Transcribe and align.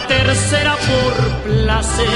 la 0.00 0.06
tercera 0.06 0.76
por 0.76 1.14
placer. 1.42 2.06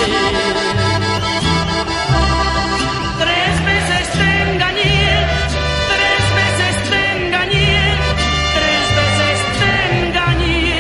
Tres 3.18 3.64
veces 3.64 4.08
te 4.12 4.52
engañé, 4.52 4.98
tres 5.92 6.24
veces 6.38 6.74
te 6.90 7.00
engañé, 7.26 7.76
tres 8.58 8.86
veces 9.00 9.36
te 9.60 9.72
engañé. 10.08 10.72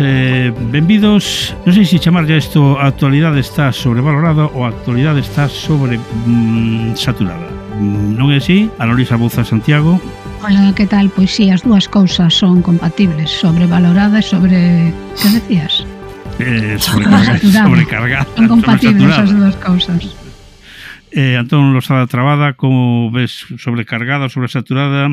Eh, 0.00 0.52
benvidos. 0.70 1.54
Non 1.64 1.72
sei 1.74 1.84
se 1.84 1.98
chamarlle 1.98 2.36
ya 2.36 2.42
isto 2.42 2.76
a 2.76 2.86
actualidade 2.88 3.40
está 3.40 3.72
sobrevalorada 3.72 4.50
ou 4.52 4.64
a 4.64 4.68
actualidade 4.68 5.20
está 5.20 5.48
sobre 5.48 5.98
mm, 5.98 6.96
saturada. 6.96 7.48
Mm, 7.78 8.18
non 8.18 8.30
é 8.30 8.38
así? 8.38 8.70
Ana 8.78 8.92
Luisa 8.92 9.16
Santiago, 9.44 10.00
Hola, 10.44 10.74
que 10.76 10.86
tal? 10.86 11.08
Pois 11.08 11.32
sí, 11.32 11.48
as 11.48 11.64
dúas 11.64 11.88
cousas 11.88 12.36
son 12.36 12.60
compatibles 12.60 13.32
Sobrevalorada 13.32 14.20
e 14.20 14.24
sobre... 14.28 14.92
Que 15.16 15.40
decías? 15.40 15.88
Eh, 16.36 16.76
sobrecargada, 16.84 17.40
sobrecargada 17.40 18.28
Son 18.36 18.48
compatibles 18.52 19.16
as 19.16 19.32
dúas 19.32 19.56
cousas 19.56 20.04
eh, 21.16 21.40
Antón 21.40 21.72
Losada 21.72 22.04
Trabada 22.12 22.60
Como 22.60 23.08
ves 23.08 23.48
sobrecargada, 23.56 24.28
sobresaturada 24.28 25.08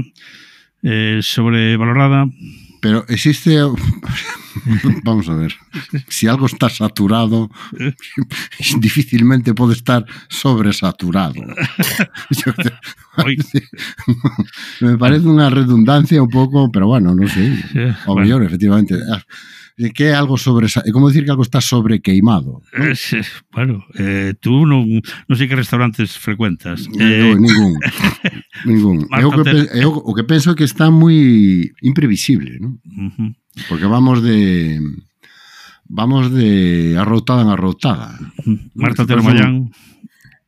eh, 0.84 1.24
Sobrevalorada 1.24 2.28
Pero 2.84 3.08
existe 3.08 3.56
Vamos 5.04 5.30
a 5.30 5.36
ver. 5.36 5.54
Si 6.08 6.28
algo 6.28 6.46
está 6.46 6.70
saturado, 6.70 7.50
difícilmente 8.80 9.54
pode 9.54 9.74
estar 9.74 10.06
sobresaturado. 10.30 11.42
Me 14.82 14.98
parece 14.98 15.28
unha 15.28 15.50
redundancia 15.50 16.24
un 16.24 16.32
pouco, 16.32 16.72
pero 16.72 16.88
bueno, 16.88 17.14
non 17.14 17.28
sei. 17.28 17.52
Eh, 17.76 17.94
o 18.08 18.16
bueno. 18.16 18.24
mellor, 18.24 18.42
efectivamente. 18.48 18.96
Ah, 18.96 19.22
de 19.82 19.90
que 19.90 20.04
é 20.04 20.14
algo 20.14 20.38
sobre 20.38 20.68
é 20.70 20.92
como 20.94 21.10
decir 21.10 21.26
que 21.26 21.34
algo 21.34 21.42
está 21.42 21.60
sobrequeimado. 21.60 22.62
¿no? 22.62 22.86
Eh, 22.86 22.94
bueno, 23.52 23.84
eh, 23.98 24.38
tú 24.38 24.70
non, 24.70 24.86
non 25.26 25.36
sei 25.36 25.50
que 25.50 25.58
restaurantes 25.58 26.22
frecuentas. 26.22 26.86
No, 26.86 27.02
eh, 27.02 27.34
ningún. 27.34 27.82
ningún. 28.70 28.98
o, 29.10 29.32
que, 29.42 29.74
é 29.74 29.86
o 29.90 30.14
que 30.14 30.26
penso 30.30 30.54
que 30.54 30.70
está 30.70 30.94
moi 30.94 31.66
imprevisible, 31.82 32.62
¿no? 32.62 32.78
Uh 32.86 33.10
-huh. 33.10 33.30
Porque 33.66 33.90
vamos 33.90 34.22
de 34.22 34.78
vamos 35.90 36.30
de 36.30 36.94
arroutada 37.02 37.42
en 37.42 37.50
arroutada. 37.50 38.22
Marta 38.78 39.10
Termallán. 39.10 39.74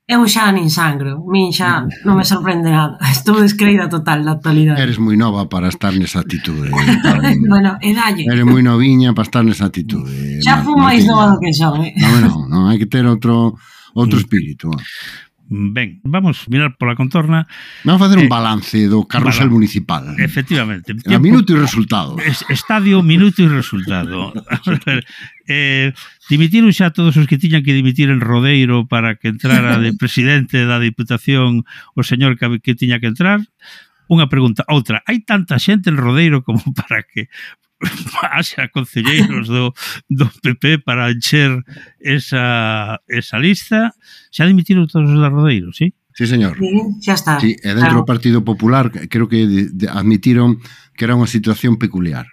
Eu 0.04 0.28
xa 0.28 0.52
nin 0.52 0.68
sangro, 0.68 1.24
min 1.32 1.56
xa 1.56 1.88
non 2.04 2.20
me 2.20 2.28
sorprende 2.28 2.68
nada. 2.68 3.00
Estou 3.08 3.40
descreída 3.40 3.88
total 3.88 4.20
da 4.28 4.36
actualidade. 4.36 4.84
Eres 4.84 5.00
moi 5.00 5.16
nova 5.16 5.48
para 5.48 5.72
estar 5.72 5.96
nesa 5.96 6.20
atitude. 6.20 6.76
bueno, 7.52 7.80
e 7.80 7.96
dalle. 7.96 8.28
Eres 8.28 8.44
moi 8.44 8.60
noviña 8.60 9.16
para 9.16 9.24
estar 9.24 9.48
nesa 9.48 9.72
atitude. 9.72 10.44
Xa 10.44 10.60
fu 10.60 10.76
máis 10.76 11.08
nova 11.08 11.32
do 11.32 11.40
que 11.40 11.56
son, 11.56 11.80
eh? 11.88 11.96
Non, 11.96 12.20
non, 12.20 12.40
non, 12.52 12.62
hai 12.68 12.76
que 12.76 12.92
ter 12.92 13.08
outro 13.08 13.56
outro 13.96 14.20
espírito. 14.20 14.68
Ah. 14.76 14.84
Ben, 15.54 16.02
vamos 16.04 16.50
mirar 16.50 16.74
pola 16.82 16.98
contorna. 16.98 17.46
Vamos 17.86 18.02
facer 18.02 18.18
eh, 18.18 18.26
un 18.26 18.30
balance 18.30 18.90
do 18.90 19.06
carrusel 19.06 19.46
bala, 19.46 19.54
municipal. 19.54 20.04
Efectivamente. 20.18 20.98
Tiempo, 20.98 21.14
a 21.14 21.22
minuto 21.22 21.54
e 21.54 21.62
resultado. 21.62 22.18
Estadio, 22.50 23.06
minuto 23.06 23.46
e 23.46 23.48
resultado. 23.54 24.34
eh, 25.46 25.94
dimitiron 26.26 26.74
xa 26.74 26.90
todos 26.90 27.14
os 27.22 27.30
que 27.30 27.38
tiñan 27.38 27.62
que 27.62 27.78
dimitir 27.78 28.10
en 28.10 28.18
Rodeiro 28.18 28.90
para 28.90 29.14
que 29.14 29.30
entrara 29.30 29.78
de 29.78 29.94
presidente 30.02 30.66
da 30.66 30.82
Diputación 30.82 31.70
o 31.94 32.02
señor 32.02 32.34
que, 32.42 32.58
que 32.58 32.74
tiña 32.74 32.98
que 32.98 33.14
entrar. 33.14 33.46
Unha 34.10 34.26
pregunta, 34.26 34.66
outra, 34.74 35.06
hai 35.06 35.22
tanta 35.22 35.62
xente 35.62 35.94
en 35.94 36.02
Rodeiro 36.02 36.42
como 36.42 36.66
para 36.74 37.06
que 37.06 37.30
haxa 38.32 38.70
concelleiros 38.70 39.48
do, 39.48 39.74
do 40.10 40.28
PP 40.42 40.80
para 40.84 41.12
encher 41.12 41.64
esa, 42.00 43.00
esa 43.08 43.38
lista. 43.40 43.92
Xa 44.32 44.48
dimitiron 44.48 44.88
todos 44.88 45.10
os 45.12 45.20
da 45.20 45.30
Rodeiros, 45.30 45.78
sí? 45.78 45.94
Sí, 46.14 46.28
señor. 46.28 46.58
Sí, 46.58 46.70
xa 47.02 47.14
está. 47.14 47.34
Sí, 47.42 47.58
e 47.58 47.70
dentro 47.74 47.98
claro. 47.98 48.06
do 48.06 48.10
Partido 48.10 48.40
Popular 48.46 48.94
creo 49.10 49.26
que 49.26 49.50
de, 49.50 49.62
de, 49.74 49.86
admitiron 49.90 50.62
que 50.94 51.10
era 51.10 51.18
unha 51.18 51.30
situación 51.30 51.82
peculiar. 51.82 52.30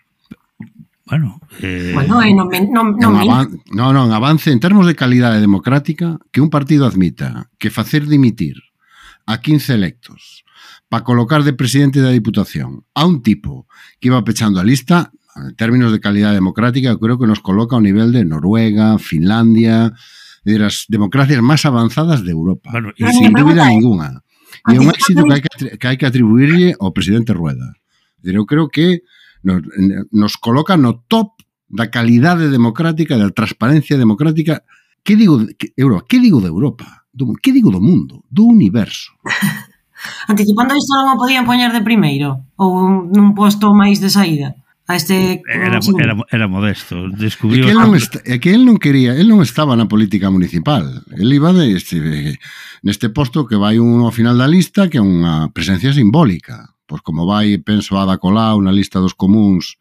Bueno, 1.09 1.41
eh... 1.59 1.91
bueno 1.97 2.23
eh, 2.23 2.31
non, 2.31 2.47
non, 2.71 2.87
non, 2.95 3.13
avan... 3.19 3.59
non, 3.75 3.91
non, 3.91 4.15
avance 4.15 4.55
en 4.55 4.63
termos 4.63 4.87
de 4.87 4.95
calidade 4.95 5.43
democrática 5.43 6.21
que 6.31 6.39
un 6.39 6.53
partido 6.53 6.87
admita 6.87 7.51
que 7.59 7.73
facer 7.73 8.07
dimitir 8.07 8.63
a 9.27 9.43
15 9.43 9.75
electos 9.75 10.47
para 10.87 11.03
colocar 11.03 11.43
de 11.43 11.57
presidente 11.57 11.99
da 11.99 12.15
Diputación 12.15 12.87
a 12.95 13.09
un 13.09 13.27
tipo 13.27 13.67
que 13.99 14.13
iba 14.13 14.23
pechando 14.23 14.61
a 14.61 14.67
lista 14.67 15.11
en 15.37 15.55
términos 15.57 15.93
de 15.93 16.01
calidad 16.01 16.33
democrática, 16.33 16.97
creo 16.99 17.19
que 17.19 17.27
nos 17.27 17.41
coloca 17.41 17.77
a 17.77 17.79
un 17.79 17.85
nivel 17.85 18.13
de 18.13 18.25
Noruega, 18.25 18.99
Finlandia, 18.99 19.93
de 20.45 20.59
las 20.59 20.87
democracias 20.89 21.43
más 21.43 21.65
avanzadas 21.67 22.25
de 22.25 22.31
Europa, 22.31 22.71
bueno, 22.73 22.93
y 22.97 23.07
sin 23.07 23.33
duda 23.33 23.69
ninguna. 23.69 24.23
Y 24.67 24.79
un 24.79 24.89
éxito 24.89 25.25
que 25.25 25.35
hay 25.35 25.41
que, 25.41 25.79
que 25.79 25.89
hay 25.89 25.97
que, 25.97 26.07
atribuirle 26.07 26.75
al 26.79 26.93
presidente 26.93 27.33
Rueda. 27.33 27.75
Yo 28.23 28.45
creo 28.47 28.69
que 28.69 29.03
nos, 29.43 29.63
nos 30.11 30.37
coloca 30.37 30.77
no 30.77 31.05
top 31.09 31.33
da 31.71 31.89
calidade 31.89 32.51
democrática, 32.51 33.17
da 33.17 33.31
transparencia 33.31 33.97
democrática. 33.97 34.67
Que 35.03 35.17
digo, 35.17 35.41
que, 35.57 35.73
Europa, 35.77 36.05
que 36.09 36.19
digo 36.19 36.41
de 36.41 36.49
Europa? 36.49 37.07
Do, 37.13 37.33
que 37.41 37.53
digo 37.53 37.71
do 37.71 37.81
mundo? 37.81 38.27
Do 38.29 38.45
universo? 38.45 39.13
Anticipando 40.29 40.77
isto 40.77 40.93
non 40.97 41.17
o 41.17 41.21
podían 41.21 41.47
poñer 41.47 41.73
de 41.73 41.85
primeiro? 41.85 42.49
Ou 42.57 43.05
nun 43.09 43.33
posto 43.33 43.73
máis 43.73 44.01
de 44.03 44.11
saída? 44.11 44.57
a 44.91 44.99
este 44.99 45.39
eh, 45.39 45.71
era, 45.71 45.79
era, 45.79 46.15
era 46.27 46.47
modesto 46.51 47.07
descubriu 47.15 47.63
é 47.63 47.71
que, 47.71 47.79
non 47.79 47.95
está, 47.95 48.19
é 48.27 48.43
que 48.43 48.51
él 48.51 48.67
non 48.67 48.83
quería 48.83 49.15
él 49.15 49.31
non 49.31 49.39
estaba 49.47 49.79
na 49.79 49.87
política 49.87 50.35
municipal 50.35 51.07
él 51.15 51.31
iba 51.31 51.55
de 51.55 51.79
este, 51.79 52.03
neste 52.83 53.07
posto 53.15 53.47
que 53.47 53.55
vai 53.55 53.79
un 53.79 54.03
ao 54.03 54.11
final 54.11 54.35
da 54.35 54.51
lista 54.51 54.91
que 54.91 54.99
é 54.99 55.05
unha 55.05 55.55
presencia 55.55 55.95
simbólica 55.95 56.75
pois 56.91 57.03
como 57.07 57.25
vai, 57.25 57.63
penso, 57.63 57.95
Ada 57.95 58.19
Colau 58.19 58.59
na 58.59 58.75
lista 58.75 58.99
dos 58.99 59.15
comuns 59.15 59.79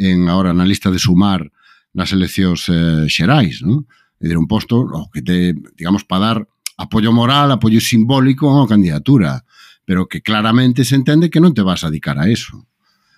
en 0.00 0.32
agora 0.32 0.56
na 0.56 0.64
lista 0.64 0.88
de 0.88 0.96
sumar 0.96 1.44
nas 1.92 2.16
eleccións 2.16 2.64
eh, 2.72 3.04
xerais, 3.12 3.60
non? 3.60 3.84
E 4.16 4.32
un 4.32 4.48
posto 4.48 4.80
o 4.80 5.12
que 5.12 5.20
te, 5.20 5.52
digamos, 5.76 6.08
para 6.08 6.24
dar 6.24 6.38
apoio 6.80 7.12
moral, 7.12 7.52
apoio 7.52 7.76
simbólico 7.76 8.48
a 8.48 8.56
unha 8.56 8.70
candidatura, 8.72 9.44
pero 9.84 10.08
que 10.08 10.24
claramente 10.24 10.88
se 10.88 10.96
entende 10.96 11.28
que 11.28 11.44
non 11.44 11.52
te 11.52 11.60
vas 11.60 11.84
a 11.84 11.92
dedicar 11.92 12.16
a 12.16 12.32
eso 12.32 12.64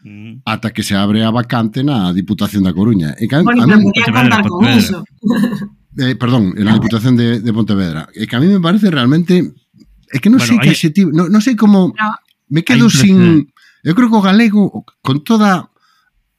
mm. 0.05 0.43
ata 0.45 0.71
que 0.71 0.83
se 0.83 0.95
abre 0.95 1.25
a 1.25 1.31
vacante 1.31 1.83
na 1.83 2.13
Diputación 2.13 2.67
da 2.67 2.75
Coruña. 2.75 3.15
E 3.19 3.27
que 3.27 3.37
a, 3.39 3.43
bueno, 3.43 3.63
a 3.63 3.67
mí, 3.67 3.91
Pontevedra, 3.91 4.43
con 4.43 4.67
Eso. 4.67 5.05
Eh, 5.93 6.17
perdón, 6.17 6.55
en 6.57 6.65
la 6.65 6.73
Diputación 6.73 7.21
de, 7.21 7.41
de 7.45 7.53
Pontevedra. 7.53 8.09
E 8.17 8.25
que 8.25 8.37
a 8.37 8.41
mí 8.41 8.49
me 8.49 8.65
parece 8.65 8.89
realmente... 8.89 9.53
É 10.09 10.21
que 10.25 10.33
non 10.33 10.41
bueno, 10.41 10.49
sei 10.49 10.57
hay... 10.57 10.65
que 10.65 10.73
ese 10.73 10.89
tipo... 10.89 11.13
Non, 11.13 11.29
non 11.29 11.45
sei 11.45 11.53
como... 11.53 11.93
No. 11.93 12.11
Me 12.49 12.65
quedo 12.65 12.89
sin... 12.89 13.53
Eu 13.85 13.93
creo 13.93 14.09
que 14.09 14.17
o 14.17 14.25
galego, 14.25 14.89
con 15.05 15.21
toda 15.21 15.69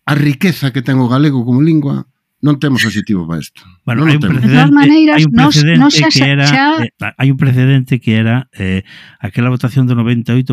a 0.06 0.14
riqueza 0.16 0.74
que 0.74 0.82
ten 0.82 0.98
o 0.98 1.06
galego 1.06 1.46
como 1.46 1.62
lingua, 1.62 2.10
non 2.44 2.60
temos 2.60 2.84
adxetivo 2.84 3.24
para 3.24 3.40
isto. 3.40 3.64
Bueno, 3.88 4.04
non 4.04 4.12
hai 4.12 4.20
un 4.20 4.28
precedente, 4.28 4.76
maneiras, 4.76 5.16
hai 5.16 5.24
un 5.24 5.32
precedente 5.32 5.80
nos, 5.80 5.96
nos 5.96 6.12
que 6.12 6.28
era 6.28 6.46
xa... 6.46 6.84
eh, 6.84 6.92
hai 7.16 7.30
un 7.32 7.40
precedente 7.40 7.94
que 8.04 8.14
era 8.20 8.52
eh, 8.52 8.84
aquela 9.24 9.48
votación 9.48 9.88
do 9.88 9.96
98% 9.96 10.52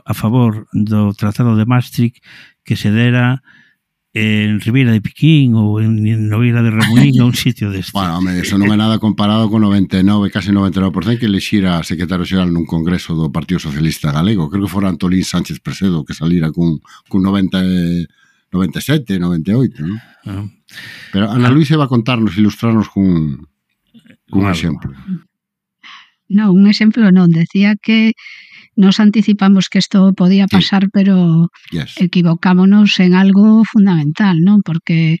a 0.00 0.14
favor 0.16 0.64
do 0.72 1.12
Tratado 1.12 1.52
de 1.52 1.68
Maastricht 1.68 2.24
que 2.64 2.80
se 2.80 2.88
dera 2.88 3.44
en 4.16 4.58
Ribeira 4.64 4.90
de 4.90 5.04
Piquín 5.04 5.52
ou 5.52 5.84
en 5.84 6.00
Noira 6.32 6.64
de 6.64 6.72
Remuín 6.72 7.12
ou 7.20 7.28
un 7.28 7.36
sitio 7.36 7.68
deste. 7.68 7.92
Bueno, 7.92 8.16
home, 8.16 8.40
eso 8.40 8.56
non 8.56 8.72
é 8.72 8.78
nada 8.80 8.96
comparado 8.96 9.52
con 9.52 9.60
99, 9.60 10.32
case 10.32 10.48
99% 10.48 11.20
que 11.20 11.28
lexira 11.28 11.84
secretario 11.84 12.24
xeral 12.24 12.48
nun 12.48 12.64
congreso 12.64 13.12
do 13.12 13.28
Partido 13.28 13.60
Socialista 13.60 14.08
Galego. 14.08 14.48
Creo 14.48 14.64
que 14.64 14.72
fora 14.72 14.88
Antolín 14.88 15.28
Sánchez 15.28 15.60
Presedo 15.60 16.08
que 16.08 16.16
salira 16.16 16.48
cun, 16.48 16.80
cun 17.04 17.20
90 17.20 18.08
97, 18.50 19.18
98, 19.18 19.84
non? 19.84 20.00
Ah. 20.24 20.46
Pero 21.12 21.30
Ana 21.30 21.48
Luisa 21.48 21.76
va 21.76 21.84
a 21.84 21.92
contarnos, 21.92 22.36
ilustrarnos 22.36 22.88
cun, 22.88 23.48
cun 24.28 24.48
exemplo. 24.48 24.92
Non, 26.28 26.52
un 26.52 26.68
exemplo 26.68 27.08
non, 27.08 27.32
decía 27.32 27.76
que 27.80 28.12
nos 28.76 29.00
anticipamos 29.00 29.68
que 29.68 29.80
isto 29.80 30.12
podía 30.12 30.46
pasar, 30.46 30.84
sí. 30.84 30.90
pero 30.92 31.48
yes. 31.72 31.96
equivocámonos 31.98 33.00
en 33.00 33.16
algo 33.16 33.64
fundamental, 33.64 34.40
non? 34.44 34.60
Porque 34.60 35.18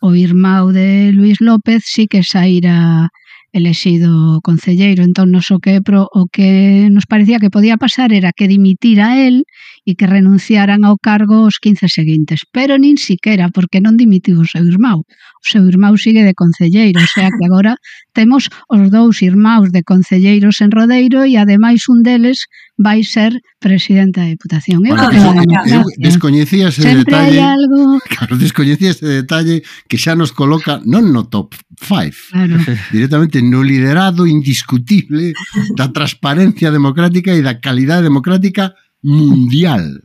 o 0.00 0.16
irmão 0.16 0.72
de 0.72 1.12
Luis 1.12 1.40
López 1.40 1.84
sí 1.84 2.08
que 2.08 2.22
saíra 2.22 3.08
elexido 3.52 4.40
concelleiro. 4.42 5.02
Entón, 5.02 5.30
nos 5.30 5.50
o 5.50 5.58
que, 5.58 5.82
pro, 5.82 6.06
o 6.12 6.26
que 6.30 6.88
nos 6.90 7.06
parecía 7.06 7.38
que 7.38 7.50
podía 7.50 7.76
pasar 7.76 8.12
era 8.12 8.32
que 8.32 8.48
dimitira 8.48 9.26
el 9.26 9.44
e 9.84 9.96
que 9.98 10.06
renunciaran 10.06 10.84
ao 10.84 11.00
cargo 11.00 11.48
os 11.48 11.58
15 11.58 11.88
seguintes. 11.90 12.46
Pero 12.52 12.78
nin 12.78 13.00
siquera, 13.00 13.50
porque 13.50 13.82
non 13.82 13.98
dimitiu 13.98 14.38
o 14.38 14.46
seu 14.46 14.62
irmão. 14.62 15.02
O 15.40 15.46
seu 15.46 15.66
irmão 15.66 15.96
sigue 15.96 16.22
de 16.22 16.36
concelleiro, 16.36 17.00
o 17.00 17.10
sea 17.10 17.32
que 17.32 17.44
agora 17.48 17.74
temos 18.18 18.52
os 18.68 18.90
dous 18.92 19.24
irmãos 19.24 19.72
de 19.74 19.82
concelleiros 19.82 20.60
en 20.60 20.70
Rodeiro 20.70 21.26
e 21.26 21.34
ademais 21.34 21.88
un 21.88 22.06
deles 22.06 22.46
vai 22.80 23.04
ser 23.04 23.42
presidenta 23.60 24.22
da 24.22 24.28
Diputación. 24.28 24.80
Eu, 24.86 24.96
bueno, 24.96 25.12
eu, 25.12 25.80
eu 25.80 25.84
descoñecía 25.98 26.68
ese 26.68 26.80
Sempre 26.80 27.04
detalle. 27.04 27.38
Algo... 27.38 28.00
Claro, 28.08 28.38
descoñecía 28.38 28.90
ese 28.90 29.06
detalle 29.06 29.62
que 29.86 30.00
xa 30.00 30.16
nos 30.16 30.32
coloca 30.32 30.80
non 30.88 31.12
no 31.12 31.28
top 31.28 31.52
5, 31.76 32.32
claro. 32.32 32.56
directamente 32.96 33.44
no 33.44 33.60
liderado 33.60 34.24
indiscutible 34.24 35.36
da 35.76 35.92
transparencia 35.92 36.72
democrática 36.72 37.36
e 37.36 37.44
da 37.44 37.60
calidade 37.60 38.08
democrática 38.08 38.72
mundial. 39.04 40.00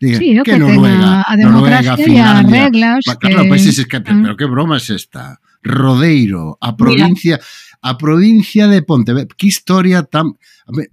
Diga, 0.00 0.16
sí, 0.16 0.40
que, 0.40 0.54
que 0.54 0.58
Noruega, 0.58 1.26
a 1.26 1.34
democracia 1.36 1.92
Noruega, 1.92 2.04
Finlandia, 2.08 2.24
e 2.24 2.24
as 2.24 2.46
reglas 2.48 3.02
claro, 3.04 3.42
que... 3.44 3.50
Países 3.50 3.76
que, 3.84 3.98
mm. 3.98 4.22
pero 4.22 4.36
que 4.38 4.46
broma 4.46 4.76
é 4.76 4.80
es 4.80 4.88
esta? 4.88 5.36
Rodeiro, 5.60 6.56
a 6.62 6.72
provincia 6.72 7.36
Mira. 7.36 7.82
a 7.82 7.98
provincia 7.98 8.64
de 8.70 8.80
Pontevedra, 8.80 9.34
que 9.36 9.50
historia 9.50 10.06
tan 10.06 10.38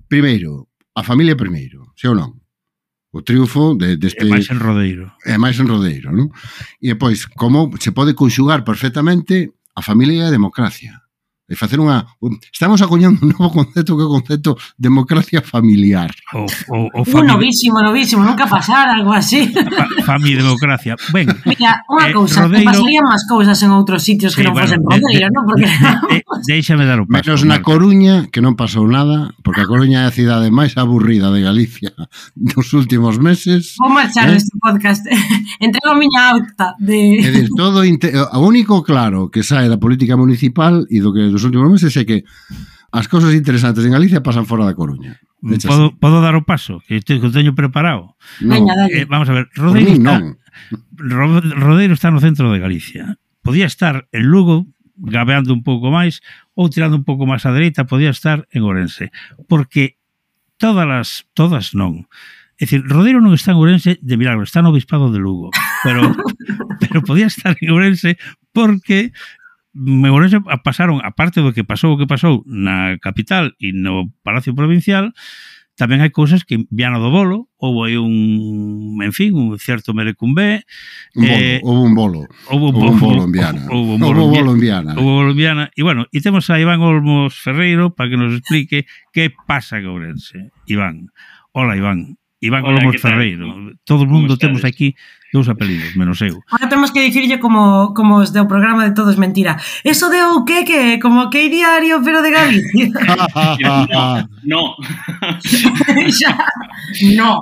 Primeiro, 0.07 0.67
a 0.95 1.03
familia 1.03 1.35
primeiro, 1.35 1.91
se 1.99 2.07
ou 2.07 2.15
non? 2.15 2.39
O 3.11 3.23
triunfo 3.23 3.75
de, 3.75 3.95
deste... 3.95 4.23
É 4.23 4.27
máis 4.27 4.47
en 4.47 4.59
rodeiro. 4.59 5.11
É 5.23 5.35
máis 5.37 5.55
en 5.59 5.67
rodeiro, 5.67 6.11
non? 6.11 6.31
E, 6.79 6.95
pois, 6.95 7.27
como 7.35 7.71
se 7.79 7.91
pode 7.91 8.15
conxugar 8.15 8.63
perfectamente 8.63 9.55
a 9.75 9.81
familia 9.83 10.23
e 10.23 10.27
a 10.27 10.35
democracia 10.35 11.04
de 11.45 11.53
facer 11.53 11.77
unha 11.77 12.01
estamos 12.49 12.81
acoñando 12.81 13.21
un 13.21 13.29
novo 13.37 13.53
concepto 13.53 13.93
que 13.93 14.01
é 14.01 14.07
o 14.09 14.13
concepto 14.17 14.57
democracia 14.81 15.45
familiar. 15.45 16.09
O, 16.33 16.49
o, 16.73 16.77
o 16.89 17.01
uh, 17.01 17.05
fami... 17.05 17.29
Novísimo, 17.29 17.77
novísimo, 17.85 18.25
nunca 18.25 18.49
pasar 18.49 18.89
algo 18.89 19.13
así. 19.13 19.53
Fa, 19.53 19.85
fami 20.17 20.33
democracia. 20.33 20.97
Ben. 21.13 21.29
Mira, 21.45 21.85
unha 21.85 22.09
eh, 22.09 22.13
cousa, 22.17 22.49
Rodeiro... 22.49 22.65
pasarían 22.65 23.05
máis 23.05 23.23
cousas 23.29 23.61
en 23.61 23.69
outros 23.77 24.01
sitios 24.01 24.33
que 24.33 24.41
sí, 24.41 24.49
non 24.49 24.57
bueno, 24.57 24.73
fosen 24.73 24.81
Rodeiro, 24.81 25.29
non? 25.29 25.43
Porque 25.45 25.69
de, 25.69 26.17
de, 26.17 26.49
déixame 26.49 26.89
dar 26.89 26.97
o 26.97 27.05
paso. 27.05 27.29
Menos 27.29 27.45
na 27.45 27.61
Coruña, 27.61 28.25
que 28.33 28.41
non 28.41 28.57
pasou 28.57 28.89
nada, 28.89 29.29
porque 29.45 29.61
a 29.61 29.69
Coruña 29.69 30.01
é 30.01 30.09
a 30.09 30.15
cidade 30.15 30.49
máis 30.49 30.73
aburrida 30.81 31.29
de 31.29 31.45
Galicia 31.45 31.93
nos 32.57 32.73
últimos 32.73 33.21
meses. 33.21 33.77
Vou 33.77 33.93
marchar 33.93 34.33
eh? 34.33 34.41
este 34.41 34.57
podcast. 34.57 35.05
Entrego 35.61 35.93
a 35.93 35.97
miña 36.01 36.33
auta 36.33 36.73
de... 36.81 37.21
É 37.21 37.29
de 37.29 37.45
todo 37.53 37.85
o 37.85 38.39
único 38.41 38.81
claro 38.81 39.29
que 39.29 39.45
sae 39.45 39.69
da 39.69 39.77
política 39.77 40.17
municipal 40.17 40.89
e 40.89 40.97
do 41.05 41.13
que 41.13 41.34
dos 41.35 41.43
últimos 41.43 41.67
meses 41.67 41.91
é 41.99 42.07
que 42.07 42.23
as 42.95 43.11
cousas 43.11 43.35
interesantes 43.35 43.83
en 43.83 43.91
Galicia 43.91 44.23
pasan 44.23 44.47
fora 44.47 44.63
da 44.63 44.71
Coruña. 44.71 45.19
Podo, 45.67 45.91
podo 45.99 46.23
dar 46.23 46.39
o 46.39 46.47
paso, 46.47 46.79
que 46.87 46.95
este, 46.95 47.19
que 47.19 47.29
teño 47.29 47.53
preparado. 47.53 48.15
No. 48.39 48.55
Eh, 48.87 49.03
vamos 49.03 49.27
a 49.27 49.33
ver, 49.35 49.51
Rodeiro 49.53 49.91
está, 49.91 50.23
Rodeiro 50.95 51.93
está 51.93 52.09
no 52.09 52.23
centro 52.23 52.49
de 52.49 52.63
Galicia. 52.63 53.19
Podía 53.43 53.67
estar 53.67 54.07
en 54.15 54.31
Lugo, 54.31 54.65
gabeando 54.95 55.51
un 55.51 55.61
pouco 55.61 55.91
máis, 55.91 56.23
ou 56.55 56.71
tirando 56.71 56.95
un 56.95 57.03
pouco 57.03 57.27
máis 57.27 57.43
á 57.43 57.51
dereita, 57.51 57.83
podía 57.83 58.09
estar 58.09 58.47
en 58.49 58.63
Orense. 58.63 59.11
Porque 59.51 59.99
todas 60.55 60.87
as, 60.87 61.09
todas 61.35 61.75
non. 61.75 62.07
É 62.55 62.63
dicir, 62.63 62.87
Rodeiro 62.87 63.19
non 63.19 63.35
está 63.35 63.51
en 63.51 63.59
Ourense 63.59 63.99
de 63.99 64.15
milagro, 64.15 64.47
está 64.47 64.63
no 64.63 64.71
Obispado 64.71 65.11
de 65.11 65.19
Lugo, 65.19 65.51
pero 65.83 66.15
pero 66.81 67.03
podía 67.03 67.27
estar 67.27 67.59
en 67.59 67.75
Ourense 67.75 68.15
porque 68.55 69.11
Memoreño 69.75 70.39
pasaron, 70.63 71.03
aparte 71.03 71.43
do 71.43 71.51
que 71.51 71.67
pasou 71.67 71.93
o 71.93 71.99
que 71.99 72.07
pasou 72.07 72.47
na 72.47 72.95
capital 73.03 73.51
e 73.59 73.75
no 73.75 74.07
Palacio 74.23 74.55
Provincial, 74.55 75.11
tamén 75.75 75.99
hai 75.99 76.07
cousas 76.15 76.47
que 76.47 76.63
Viana 76.71 77.03
do 77.03 77.11
Bolo 77.11 77.51
houve 77.59 77.91
aí 77.91 77.97
un, 77.99 78.95
en 79.03 79.11
fin, 79.11 79.35
un 79.35 79.59
certo 79.59 79.91
merecumbé 79.91 80.63
un 81.19 81.27
bolo, 81.27 81.35
eh, 81.35 81.59
houve 81.59 81.83
un 81.83 81.93
bolo. 81.93 82.19
houve 82.47 82.65
un, 82.71 82.75
un 82.79 82.99
bolo 82.99 83.23
en 83.27 83.33
Viana. 83.35 83.67
houve 83.67 83.99
un 83.99 83.99
bolo, 83.99 84.31
bolo 84.31 84.51
en 84.55 84.61
Viana 84.63 84.91
houve 84.95 85.11
eh. 85.11 85.17
bolo 85.19 85.29
en 85.35 85.37
Viana. 85.37 85.63
E 85.75 85.83
bueno, 85.83 86.07
e 86.15 86.23
temos 86.23 86.47
a 86.47 86.55
Iván 86.55 86.79
Olmos 86.79 87.35
Ferreiro 87.35 87.91
para 87.91 88.07
que 88.07 88.15
nos 88.15 88.31
explique 88.39 88.87
que 89.11 89.35
pasa 89.43 89.83
en 89.83 89.91
Ourense. 89.91 90.55
Iván, 90.63 91.11
hola 91.51 91.75
Iván. 91.75 92.15
Iván 92.45 92.63
Hola, 92.63 92.79
Olmos 92.79 93.01
Ferreiro. 93.01 93.73
Todo 93.83 94.03
o 94.03 94.09
mundo 94.09 94.37
temos 94.37 94.63
aquí 94.63 94.93
dous 95.33 95.49
apelidos, 95.49 95.95
menos 95.97 96.21
eu. 96.21 96.39
Ahora 96.47 96.69
temos 96.69 96.93
que 96.93 97.01
dicirlle 97.01 97.39
como, 97.41 97.93
como 97.97 98.23
os 98.23 98.31
do 98.31 98.47
programa 98.47 98.87
de 98.87 98.93
Todos 98.95 99.17
Mentira. 99.17 99.57
Eso 99.83 100.07
de 100.07 100.23
o 100.23 100.45
que 100.45 100.63
que, 100.63 100.99
como 101.01 101.29
que 101.29 101.49
diario, 101.49 101.99
pero 102.05 102.21
de 102.21 102.31
Galicia. 102.31 102.87
no. 104.45 104.77
Xa, 106.15 106.37
no. 107.17 107.41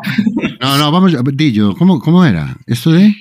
no, 0.58 0.70
no, 0.80 0.86
vamos, 0.90 1.14
dillo, 1.36 1.76
como, 1.76 2.00
como 2.00 2.26
era? 2.26 2.56
Eso 2.66 2.92
de? 2.92 3.14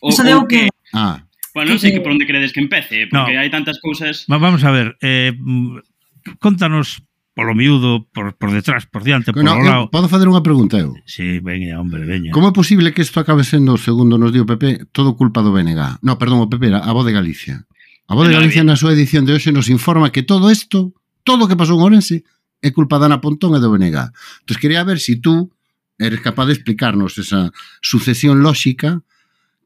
O, 0.00 0.10
Eso 0.10 0.24
de 0.24 0.34
o 0.34 0.48
que. 0.48 0.68
Ah. 0.92 1.22
Bueno, 1.54 1.74
non 1.74 1.80
sei 1.82 1.90
que 1.90 2.02
por 2.02 2.14
onde 2.14 2.26
credes 2.26 2.54
que 2.54 2.62
empece, 2.62 3.10
porque 3.10 3.34
no. 3.34 3.40
hai 3.42 3.50
tantas 3.50 3.82
cousas... 3.82 4.26
Vamos 4.30 4.62
a 4.62 4.70
ver, 4.70 4.94
eh, 5.02 5.34
mm, 5.34 6.38
contanos 6.38 7.02
polo 7.38 7.54
miúdo, 7.54 8.10
por, 8.10 8.34
por 8.34 8.50
detrás, 8.50 8.86
por 8.86 9.04
diante, 9.04 9.32
por 9.32 9.44
no, 9.44 9.54
polo 9.54 9.62
lado. 9.62 9.90
Podo 9.94 10.10
fazer 10.10 10.26
unha 10.26 10.42
pregunta 10.42 10.74
eu? 10.74 10.98
Si, 11.06 11.22
sí, 11.22 11.26
veña, 11.38 11.78
hombre, 11.78 12.02
veña. 12.02 12.34
Como 12.34 12.50
é 12.50 12.52
posible 12.52 12.90
que 12.90 13.06
isto 13.06 13.22
acabe 13.22 13.46
sendo, 13.46 13.78
segundo 13.78 14.18
nos 14.18 14.34
dio 14.34 14.42
o 14.42 14.50
PP, 14.50 14.90
todo 14.90 15.14
culpa 15.14 15.38
do 15.38 15.54
BNG? 15.54 16.02
No, 16.02 16.18
perdón, 16.18 16.42
o 16.42 16.50
PP 16.50 16.74
era 16.74 16.82
a 16.82 16.90
voz 16.90 17.06
de 17.06 17.14
Galicia. 17.14 17.62
A 18.10 18.18
voz 18.18 18.26
de 18.26 18.34
Galicia 18.34 18.66
na 18.66 18.74
súa 18.74 18.90
edición 18.90 19.22
de 19.22 19.38
hoxe 19.38 19.54
nos 19.54 19.70
informa 19.70 20.10
que 20.10 20.26
todo 20.26 20.50
isto, 20.50 20.90
todo 21.22 21.46
o 21.46 21.48
que 21.48 21.54
pasou 21.54 21.78
en 21.78 21.86
Orense, 21.86 22.26
é 22.58 22.74
culpa 22.74 22.98
da 22.98 23.06
Ana 23.06 23.22
Pontón 23.22 23.54
e 23.54 23.62
do 23.62 23.70
BNG. 23.70 23.94
Entón, 24.42 24.58
quería 24.58 24.82
ver 24.82 24.98
se 24.98 25.14
si 25.14 25.22
tú 25.22 25.54
eres 25.94 26.18
capaz 26.18 26.50
de 26.50 26.58
explicarnos 26.58 27.22
esa 27.22 27.54
sucesión 27.78 28.42
lóxica 28.42 29.06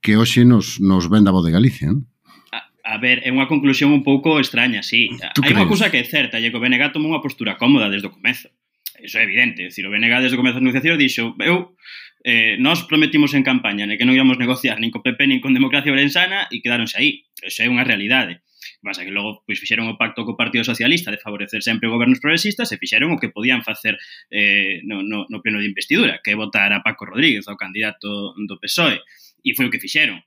que 0.04 0.20
hoxe 0.20 0.44
nos, 0.44 0.76
nos 0.76 1.08
vende 1.08 1.32
a 1.32 1.36
voz 1.40 1.48
de 1.48 1.56
Galicia, 1.56 1.88
non? 1.88 2.04
A 2.82 2.98
ver, 2.98 3.22
é 3.22 3.30
unha 3.30 3.46
conclusión 3.46 3.94
un 3.94 4.02
pouco 4.02 4.42
extraña, 4.42 4.82
sí. 4.82 5.06
Hai 5.22 5.54
unha 5.54 5.70
cousa 5.70 5.86
que 5.88 6.02
é 6.02 6.06
certa, 6.06 6.42
e 6.42 6.50
que 6.50 6.58
o 6.58 6.62
BNG 6.62 6.90
tomou 6.90 7.14
unha 7.14 7.22
postura 7.22 7.54
cómoda 7.54 7.86
desde 7.86 8.10
o 8.10 8.14
comezo. 8.14 8.50
Iso 8.98 9.18
é 9.18 9.26
evidente, 9.26 9.70
decir, 9.70 9.86
o 9.86 9.90
BNG 9.94 10.18
desde 10.18 10.34
o 10.34 10.40
comezo 10.42 10.58
das 10.58 10.66
negociacións 10.66 10.98
dixo, 10.98 11.34
eu 11.42 11.78
eh, 12.24 12.56
nós 12.58 12.82
prometimos 12.86 13.34
en 13.34 13.42
campaña 13.42 13.86
né, 13.86 13.98
que 13.98 14.06
non 14.06 14.14
íamos 14.14 14.38
negociar 14.38 14.78
nin 14.78 14.94
co 14.94 15.02
PP 15.02 15.26
nin 15.26 15.40
con 15.42 15.54
Democracia 15.54 15.90
Orensana 15.90 16.46
e 16.50 16.62
quedáronse 16.62 16.98
aí. 16.98 17.26
Eso 17.42 17.62
é 17.62 17.70
unha 17.70 17.82
realidade. 17.82 18.42
Que 18.62 18.82
pasa 18.86 19.02
que 19.02 19.10
logo 19.10 19.42
pois, 19.42 19.58
fixeron 19.58 19.90
o 19.90 19.98
pacto 19.98 20.22
co 20.22 20.38
Partido 20.38 20.62
Socialista 20.62 21.10
de 21.10 21.18
favorecer 21.18 21.66
sempre 21.66 21.90
gobernos 21.90 22.22
progresistas 22.22 22.70
e 22.70 22.78
fixeron 22.78 23.10
o 23.10 23.18
que 23.18 23.30
podían 23.30 23.66
facer 23.66 23.98
eh, 24.30 24.82
no, 24.86 25.02
no, 25.02 25.26
no 25.26 25.38
pleno 25.42 25.58
de 25.58 25.66
investidura, 25.66 26.22
que 26.22 26.30
é 26.30 26.36
votar 26.38 26.70
a 26.70 26.82
Paco 26.82 27.06
Rodríguez, 27.10 27.46
o 27.50 27.58
candidato 27.58 28.34
do 28.38 28.58
PSOE. 28.62 29.02
E 29.42 29.58
foi 29.58 29.66
o 29.66 29.72
que 29.74 29.82
fixeron. 29.82 30.22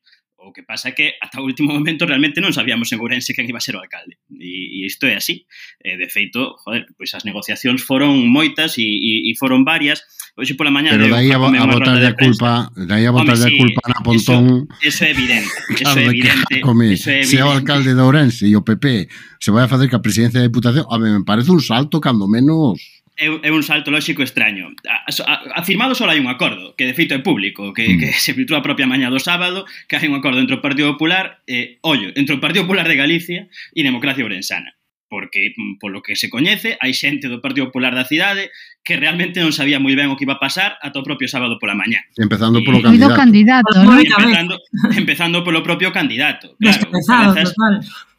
O 0.45 0.53
que 0.53 0.61
pasa 0.61 0.89
é 0.89 0.91
que 0.93 1.17
ata 1.17 1.41
o 1.41 1.45
último 1.49 1.73
momento 1.73 2.05
realmente 2.05 2.37
non 2.37 2.53
sabíamos 2.53 2.93
en 2.93 3.01
Ourense 3.01 3.33
quen 3.33 3.49
iba 3.49 3.57
a 3.57 3.65
ser 3.65 3.73
o 3.73 3.81
alcalde. 3.81 4.21
E, 4.29 4.77
e 4.77 4.85
isto 4.85 5.09
é 5.09 5.17
así. 5.17 5.49
E, 5.81 5.97
de 5.97 6.05
feito, 6.05 6.53
joder, 6.61 6.85
pois 6.93 7.09
as 7.17 7.25
negociacións 7.25 7.81
foron 7.81 8.13
moitas 8.29 8.77
e, 8.77 8.85
e, 8.85 9.13
e 9.25 9.33
foron 9.33 9.65
varias. 9.65 10.05
Hoxe 10.37 10.53
pola 10.53 10.69
mañá... 10.69 10.93
Pero 10.93 11.09
daí 11.09 11.33
a, 11.33 11.41
a 11.41 11.65
botar 11.65 11.97
de 11.97 12.13
culpa, 12.13 12.69
daí 12.77 13.09
a 13.09 13.11
botar 13.15 13.41
de 13.41 13.57
culpa 13.57 13.81
na 13.89 14.05
Pontón... 14.05 14.69
Eso, 14.85 15.01
eso 15.01 15.01
é 15.07 15.09
evidente. 15.17 15.49
Eso 15.81 15.97
é 15.97 16.05
evidente. 16.05 16.53
Come, 16.61 16.93
eso 16.93 17.09
é 17.09 17.25
evidente. 17.25 17.33
Se 17.33 17.37
é 17.41 17.43
o 17.43 17.49
alcalde 17.49 17.97
de 17.97 18.01
Ourense 18.05 18.45
e 18.45 18.53
o 18.53 18.61
PP 18.61 19.09
se 19.41 19.49
vai 19.49 19.65
a 19.65 19.71
facer 19.71 19.89
que 19.89 19.97
a 19.97 20.03
presidencia 20.05 20.43
da 20.43 20.45
Diputación... 20.45 20.85
A 20.91 21.01
me 21.01 21.25
parece 21.25 21.49
un 21.49 21.63
salto 21.63 21.97
cando 21.97 22.29
menos 22.29 22.94
é, 23.17 23.27
é 23.31 23.51
un 23.51 23.63
salto 23.63 23.91
lóxico 23.91 24.21
extraño. 24.21 24.75
A, 24.83 25.07
a, 25.07 25.33
afirmado 25.59 25.95
só 25.95 26.03
hai 26.07 26.19
un 26.19 26.27
acordo, 26.27 26.75
que 26.75 26.83
de 26.83 26.93
feito 26.93 27.15
é 27.15 27.19
público, 27.23 27.71
que, 27.71 27.95
mm. 27.95 27.99
que 27.99 28.09
se 28.19 28.35
filtrou 28.35 28.59
a 28.59 28.65
propia 28.65 28.87
mañá 28.87 29.07
do 29.07 29.23
sábado, 29.23 29.63
que 29.87 29.95
hai 29.95 30.11
un 30.11 30.19
acordo 30.19 30.43
entre 30.43 30.59
o 30.59 30.63
Partido 30.63 30.91
Popular, 30.93 31.39
eh, 31.47 31.79
ollo, 31.81 32.11
entre 32.19 32.35
o 32.35 32.43
Partido 32.43 32.67
Popular 32.67 32.87
de 32.87 32.99
Galicia 32.99 33.47
e 33.71 33.79
Democracia 33.87 34.27
Orensana 34.27 34.74
porque 35.07 35.53
mm, 35.53 35.77
polo 35.77 36.01
que 36.01 36.15
se 36.15 36.29
coñece, 36.29 36.77
hai 36.81 36.93
xente 36.93 37.29
do 37.29 37.43
Partido 37.43 37.69
Popular 37.69 37.93
da 37.93 38.07
cidade 38.07 38.49
que 38.81 38.97
realmente 38.97 39.41
non 39.41 39.53
sabía 39.53 39.77
moi 39.77 39.93
ben 39.93 40.09
o 40.09 40.17
que 40.17 40.25
iba 40.25 40.37
a 40.37 40.41
pasar 40.41 40.77
ata 40.81 41.01
o 41.01 41.05
propio 41.05 41.29
sábado 41.29 41.61
pola 41.61 41.77
mañá. 41.77 42.01
Empezando 42.17 42.61
polo 42.65 42.81
e, 42.81 42.85
candidato. 42.85 43.17
candidato 43.17 43.71
¿no? 43.81 43.93
empezando, 43.97 44.55
empezando 45.01 45.37
polo 45.45 45.61
propio 45.61 45.93
candidato. 45.93 46.57
Claro, 46.57 46.89
Cabezas, 46.89 47.53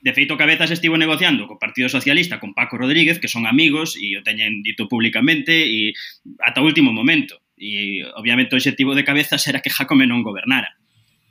de 0.07 0.13
feito, 0.15 0.39
Cabezas 0.39 0.71
estivo 0.71 0.95
negociando 0.95 1.51
co 1.51 1.59
Partido 1.59 1.91
Socialista, 1.91 2.39
con 2.39 2.55
Paco 2.55 2.79
Rodríguez, 2.79 3.19
que 3.19 3.27
son 3.27 3.51
amigos 3.51 3.99
e 3.99 4.15
o 4.15 4.23
teñen 4.23 4.63
dito 4.63 4.87
públicamente 4.87 5.67
e 5.67 5.97
ata 6.39 6.63
o 6.63 6.69
último 6.69 6.95
momento. 6.95 7.43
E, 7.57 8.05
obviamente, 8.15 8.53
o 8.55 8.59
objetivo 8.61 8.95
de 8.95 9.03
Cabezas 9.03 9.43
era 9.49 9.65
que 9.65 9.73
Jacome 9.73 10.07
non 10.07 10.23
gobernara. 10.23 10.76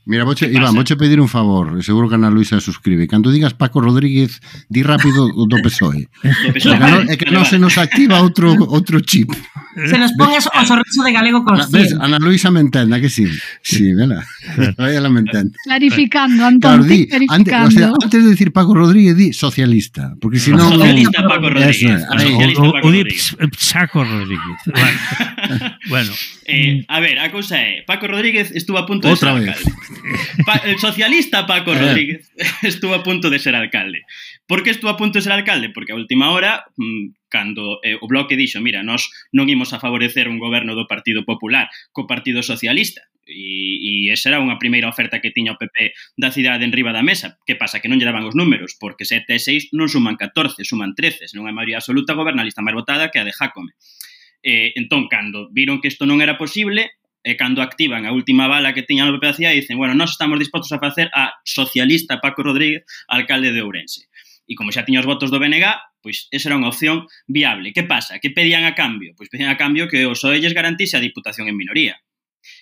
Mira, 0.06 0.24
voche, 0.24 0.46
Iván, 0.46 0.76
voche 0.76 0.96
pedir 0.96 1.20
un 1.20 1.28
favor, 1.28 1.84
seguro 1.84 2.08
que 2.08 2.16
Ana 2.16 2.30
Luisa 2.30 2.62
suscribe. 2.62 3.08
Cando 3.08 3.32
digas 3.32 3.56
Paco 3.56 3.82
Rodríguez, 3.82 4.40
di 4.70 4.84
rápido 4.84 5.26
o 5.26 5.48
do 5.50 5.58
PSOE. 5.64 6.06
Do 6.46 6.54
PSOE. 6.54 6.78
No, 6.78 7.10
é 7.10 7.18
que 7.18 7.26
non 7.34 7.42
se 7.42 7.58
nos 7.58 7.82
activa 7.82 8.22
outro 8.22 8.54
outro 8.70 9.02
chip. 9.02 9.34
Se 9.76 9.98
nos 9.98 10.14
pones 10.14 10.46
o 10.46 10.62
sorriso 10.62 11.02
de 11.02 11.12
galego 11.12 11.42
consciente. 11.42 11.74
Ves, 11.74 11.98
Ana 11.98 12.22
Luisa 12.22 12.54
me 12.54 12.62
entenda 12.62 13.02
que 13.02 13.10
sí. 13.10 13.26
Sí, 13.66 13.98
vela. 13.98 14.22
Ela 14.78 15.10
me 15.10 15.26
entende. 15.26 15.58
Clarificando, 15.66 16.46
Antón, 16.46 16.80
claro, 16.80 16.84
di, 16.86 17.10
clarificando. 17.10 17.66
Antes, 17.66 17.76
o 17.76 17.80
sea, 17.80 17.90
antes 17.98 18.24
de 18.24 18.30
decir 18.30 18.54
Paco 18.54 18.78
Rodríguez, 18.78 19.18
di 19.18 19.34
socialista. 19.34 20.14
Porque 20.22 20.40
si 20.40 20.52
no... 20.52 20.70
Socialista 20.70 21.28
Paco 21.28 21.50
Rodríguez. 21.50 21.82
Eso, 21.82 22.14
socialista 22.14 22.62
o, 22.62 22.72
Paco 22.72 22.88
o, 22.88 22.92
Rodríguez. 22.94 23.34
o 23.34 23.48
di 23.48 23.58
Saco 23.58 24.04
Rodríguez. 24.04 24.60
Bueno. 25.88 26.12
Eh, 26.48 26.84
a 26.88 27.00
ver, 27.00 27.20
a 27.20 27.32
cousa 27.32 27.58
é, 27.58 27.84
Paco 27.86 28.08
Rodríguez 28.08 28.52
estuvo 28.54 28.78
a 28.78 28.86
punto 28.86 29.10
Otra 29.10 29.36
de 29.36 29.42
ser 29.42 29.50
alcalde. 29.50 29.95
Pa 30.46 30.62
el 30.66 30.78
socialista 30.80 31.46
Paco 31.46 31.74
Rodríguez 31.74 32.32
estuvo 32.64 32.94
a 32.94 33.04
punto 33.04 33.30
de 33.30 33.40
ser 33.40 33.56
alcalde. 33.56 34.04
Por 34.48 34.64
que 34.64 34.70
estuvo 34.70 34.90
a 34.90 34.98
punto 34.98 35.18
de 35.18 35.24
ser 35.24 35.32
alcalde? 35.32 35.70
Porque 35.70 35.94
a 35.94 35.96
última 35.96 36.32
hora, 36.32 36.66
mm, 36.78 37.30
cando 37.30 37.80
eh, 37.84 37.98
o 38.00 38.08
Bloque 38.08 38.38
dixo, 38.38 38.62
mira, 38.62 38.84
nós 38.84 39.10
non 39.32 39.50
imos 39.50 39.74
a 39.74 39.82
favorecer 39.82 40.30
un 40.30 40.38
goberno 40.38 40.76
do 40.78 40.86
Partido 40.86 41.26
Popular 41.26 41.68
co 41.92 42.06
Partido 42.06 42.46
Socialista, 42.46 43.04
e, 43.28 44.06
e 44.08 44.14
esa 44.14 44.30
era 44.30 44.42
unha 44.42 44.62
primeira 44.62 44.88
oferta 44.88 45.18
que 45.18 45.34
tiña 45.34 45.58
o 45.58 45.60
PP 45.60 45.98
da 46.16 46.30
cidade 46.30 46.64
en 46.64 46.72
riba 46.72 46.94
da 46.94 47.02
mesa. 47.02 47.42
Que 47.44 47.58
pasa? 47.58 47.82
Que 47.82 47.90
non 47.90 47.98
lle 47.98 48.08
daban 48.08 48.26
os 48.26 48.38
números, 48.38 48.78
porque 48.78 49.04
7 49.04 49.26
e 49.34 49.42
6 49.42 49.74
non 49.74 49.90
suman 49.90 50.16
14, 50.16 50.62
suman 50.62 50.94
13, 50.94 51.34
non 51.34 51.50
é 51.50 51.52
maioría 51.52 51.82
absoluta 51.82 52.14
gobernalista 52.14 52.62
máis 52.62 52.78
votada 52.78 53.10
que 53.10 53.18
a 53.18 53.26
de 53.26 53.34
Jacome. 53.34 53.74
Eh, 54.46 54.78
entón, 54.78 55.10
cando 55.10 55.50
viron 55.50 55.82
que 55.82 55.90
isto 55.90 56.06
non 56.06 56.22
era 56.22 56.38
posible, 56.38 56.94
e 57.26 57.34
cando 57.34 57.66
activan 57.66 58.06
a 58.06 58.14
última 58.14 58.46
bala 58.46 58.78
que 58.78 58.86
tiñan 58.86 59.10
no 59.10 59.18
PP 59.18 59.26
Acía, 59.26 59.50
dicen, 59.50 59.82
bueno, 59.82 59.98
nós 59.98 60.14
estamos 60.14 60.38
dispostos 60.38 60.70
a 60.70 60.78
facer 60.78 61.10
a 61.10 61.42
socialista 61.42 62.22
Paco 62.22 62.46
Rodríguez 62.46 62.86
alcalde 63.10 63.50
de 63.50 63.66
Ourense. 63.66 64.06
E 64.46 64.54
como 64.54 64.70
xa 64.70 64.86
tiña 64.86 65.02
os 65.02 65.10
votos 65.10 65.34
do 65.34 65.42
BNG, 65.42 65.66
pois 66.06 66.30
esa 66.30 66.54
era 66.54 66.60
unha 66.62 66.70
opción 66.70 67.10
viable. 67.26 67.74
Que 67.74 67.82
pasa? 67.82 68.22
Que 68.22 68.30
pedían 68.30 68.62
a 68.62 68.78
cambio? 68.78 69.18
Pois 69.18 69.26
pedían 69.34 69.50
a 69.50 69.58
cambio 69.58 69.90
que 69.90 70.06
o 70.06 70.14
PSOE 70.14 70.38
garantise 70.54 70.94
a 70.94 71.02
diputación 71.02 71.50
en 71.50 71.58
minoría. 71.58 71.98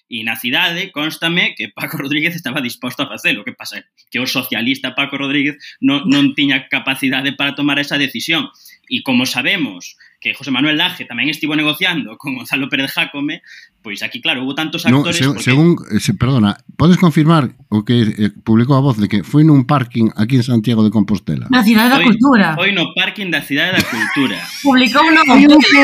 E 0.07 0.23
na 0.23 0.39
cidade, 0.39 0.95
constame 0.95 1.59
que 1.59 1.67
Paco 1.75 1.99
Rodríguez 1.99 2.39
estaba 2.39 2.63
disposto 2.63 3.03
a 3.03 3.11
facelo. 3.11 3.43
Que 3.43 3.51
pasa? 3.51 3.83
Que 4.07 4.23
o 4.23 4.27
socialista 4.27 4.95
Paco 4.95 5.19
Rodríguez 5.19 5.59
non, 5.83 6.07
non 6.07 6.31
tiña 6.39 6.71
capacidade 6.71 7.35
para 7.35 7.51
tomar 7.51 7.83
esa 7.83 7.99
decisión. 7.99 8.47
E 8.87 9.03
como 9.03 9.27
sabemos 9.27 9.99
que 10.23 10.33
José 10.33 10.51
Manuel 10.55 10.79
Laje 10.79 11.03
tamén 11.03 11.27
estivo 11.27 11.51
negociando 11.59 12.15
con 12.15 12.39
Gonzalo 12.39 12.71
Pérez 12.71 12.95
Jácome, 12.95 13.43
pois 13.83 13.99
aquí, 13.99 14.23
claro, 14.23 14.47
hubo 14.47 14.55
tantos 14.55 14.87
actores... 14.87 15.19
No, 15.19 15.27
se, 15.27 15.27
porque... 15.27 15.43
Según, 15.43 15.75
eh, 15.91 15.99
se, 15.99 16.15
perdona, 16.15 16.55
podes 16.79 16.95
confirmar 16.95 17.51
o 17.67 17.83
que 17.83 18.07
eh, 18.07 18.31
publicou 18.31 18.79
a 18.79 18.81
voz 18.81 18.95
de 18.95 19.11
que 19.11 19.27
foi 19.27 19.43
nun 19.43 19.67
parking 19.67 20.15
aquí 20.15 20.39
en 20.39 20.47
Santiago 20.47 20.79
de 20.87 20.95
Compostela? 20.95 21.51
Na 21.51 21.59
Cidade 21.59 21.91
da 21.91 21.99
Cultura. 21.99 22.55
Foi 22.55 22.71
no 22.71 22.95
parking 22.95 23.27
da 23.27 23.43
Cidade 23.43 23.75
da 23.75 23.83
Cultura. 23.83 24.39
publicou 24.63 25.03
no... 25.11 25.27
Foi 25.27 25.43
o 25.43 25.59
que, 25.59 25.75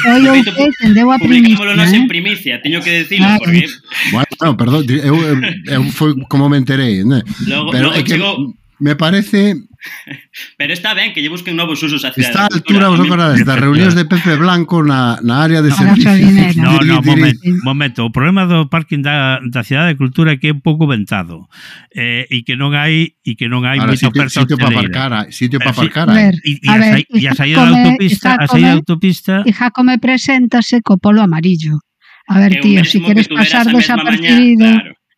foi 0.00 0.22
o 0.24 0.40
que, 0.40 0.64
tendeu 0.80 1.12
a 1.12 1.20
primicia. 1.20 1.60
Publicámoslo 1.60 1.76
nos 1.76 1.92
en 1.92 2.02
eh. 2.02 2.08
primicia, 2.08 2.54
teño 2.64 2.80
que 2.80 3.04
decirlo, 3.04 3.28
ah, 3.28 3.36
porque... 3.36 3.68
Bueno, 4.16 4.32
no, 4.40 4.56
perdón, 4.56 4.80
eu, 4.88 5.12
eu, 5.12 5.36
eu 5.68 5.82
foi 5.92 6.16
como 6.32 6.48
me 6.48 6.56
enterei, 6.56 7.04
né? 7.04 7.20
Logo, 7.44 7.68
Pero 7.68 7.92
logo 7.92 8.00
é 8.00 8.02
que 8.02 8.16
chegou... 8.16 8.56
me 8.80 8.96
parece 8.96 9.68
Pero 10.58 10.72
está 10.72 10.94
ben 10.94 11.12
que 11.12 11.20
lle 11.20 11.28
busquen 11.28 11.56
novos 11.56 11.82
usos 11.82 12.04
a 12.04 12.12
cidade. 12.12 12.32
Está 12.32 12.48
a 12.48 12.52
altura 12.52 12.88
vos 12.88 13.00
acordades 13.00 13.44
das 13.44 13.58
reunións 13.60 13.94
de 13.94 14.04
Pepe 14.08 14.36
Blanco 14.36 14.82
na, 14.82 15.20
na 15.20 15.44
área 15.44 15.60
de 15.60 15.70
servicios. 15.70 16.56
No, 16.56 16.80
no, 16.80 17.02
momento, 17.10 17.40
momento. 17.62 18.00
O 18.04 18.12
problema 18.12 18.48
do 18.48 18.68
parking 18.68 19.04
da, 19.04 19.40
da 19.44 19.62
cidade 19.62 19.94
de 19.94 19.96
cultura 20.00 20.34
é 20.34 20.36
que 20.40 20.48
é 20.48 20.54
un 20.56 20.64
pouco 20.64 20.88
ventado 20.88 21.48
eh, 21.92 22.26
e 22.30 22.42
que 22.42 22.56
non 22.56 22.72
hai 22.72 23.16
e 23.20 23.36
que 23.36 23.46
non 23.48 23.64
hai 23.68 23.76
Ahora, 23.78 23.92
moita 23.92 24.08
oferta 24.08 24.40
sitio 24.40 24.56
para 24.56 24.72
aparcar, 24.72 25.12
sitio 25.30 25.58
para 25.60 25.72
aparcar. 25.72 26.08
E 26.44 27.24
a 27.28 27.34
saída 27.36 27.60
da 27.60 27.72
autopista, 27.72 28.28
a 28.40 28.46
saída 28.48 28.72
da 28.72 28.80
autopista. 28.80 29.34
E 29.44 29.52
Jacome 29.52 30.00
preséntase 30.00 30.80
co 30.80 30.96
polo 30.96 31.20
amarillo. 31.20 31.80
A 32.28 32.40
ver, 32.40 32.60
tío, 32.60 32.80
se 32.84 32.96
si 32.96 33.00
queres 33.04 33.28
pasar 33.28 33.68
desapercibido. 33.68 34.64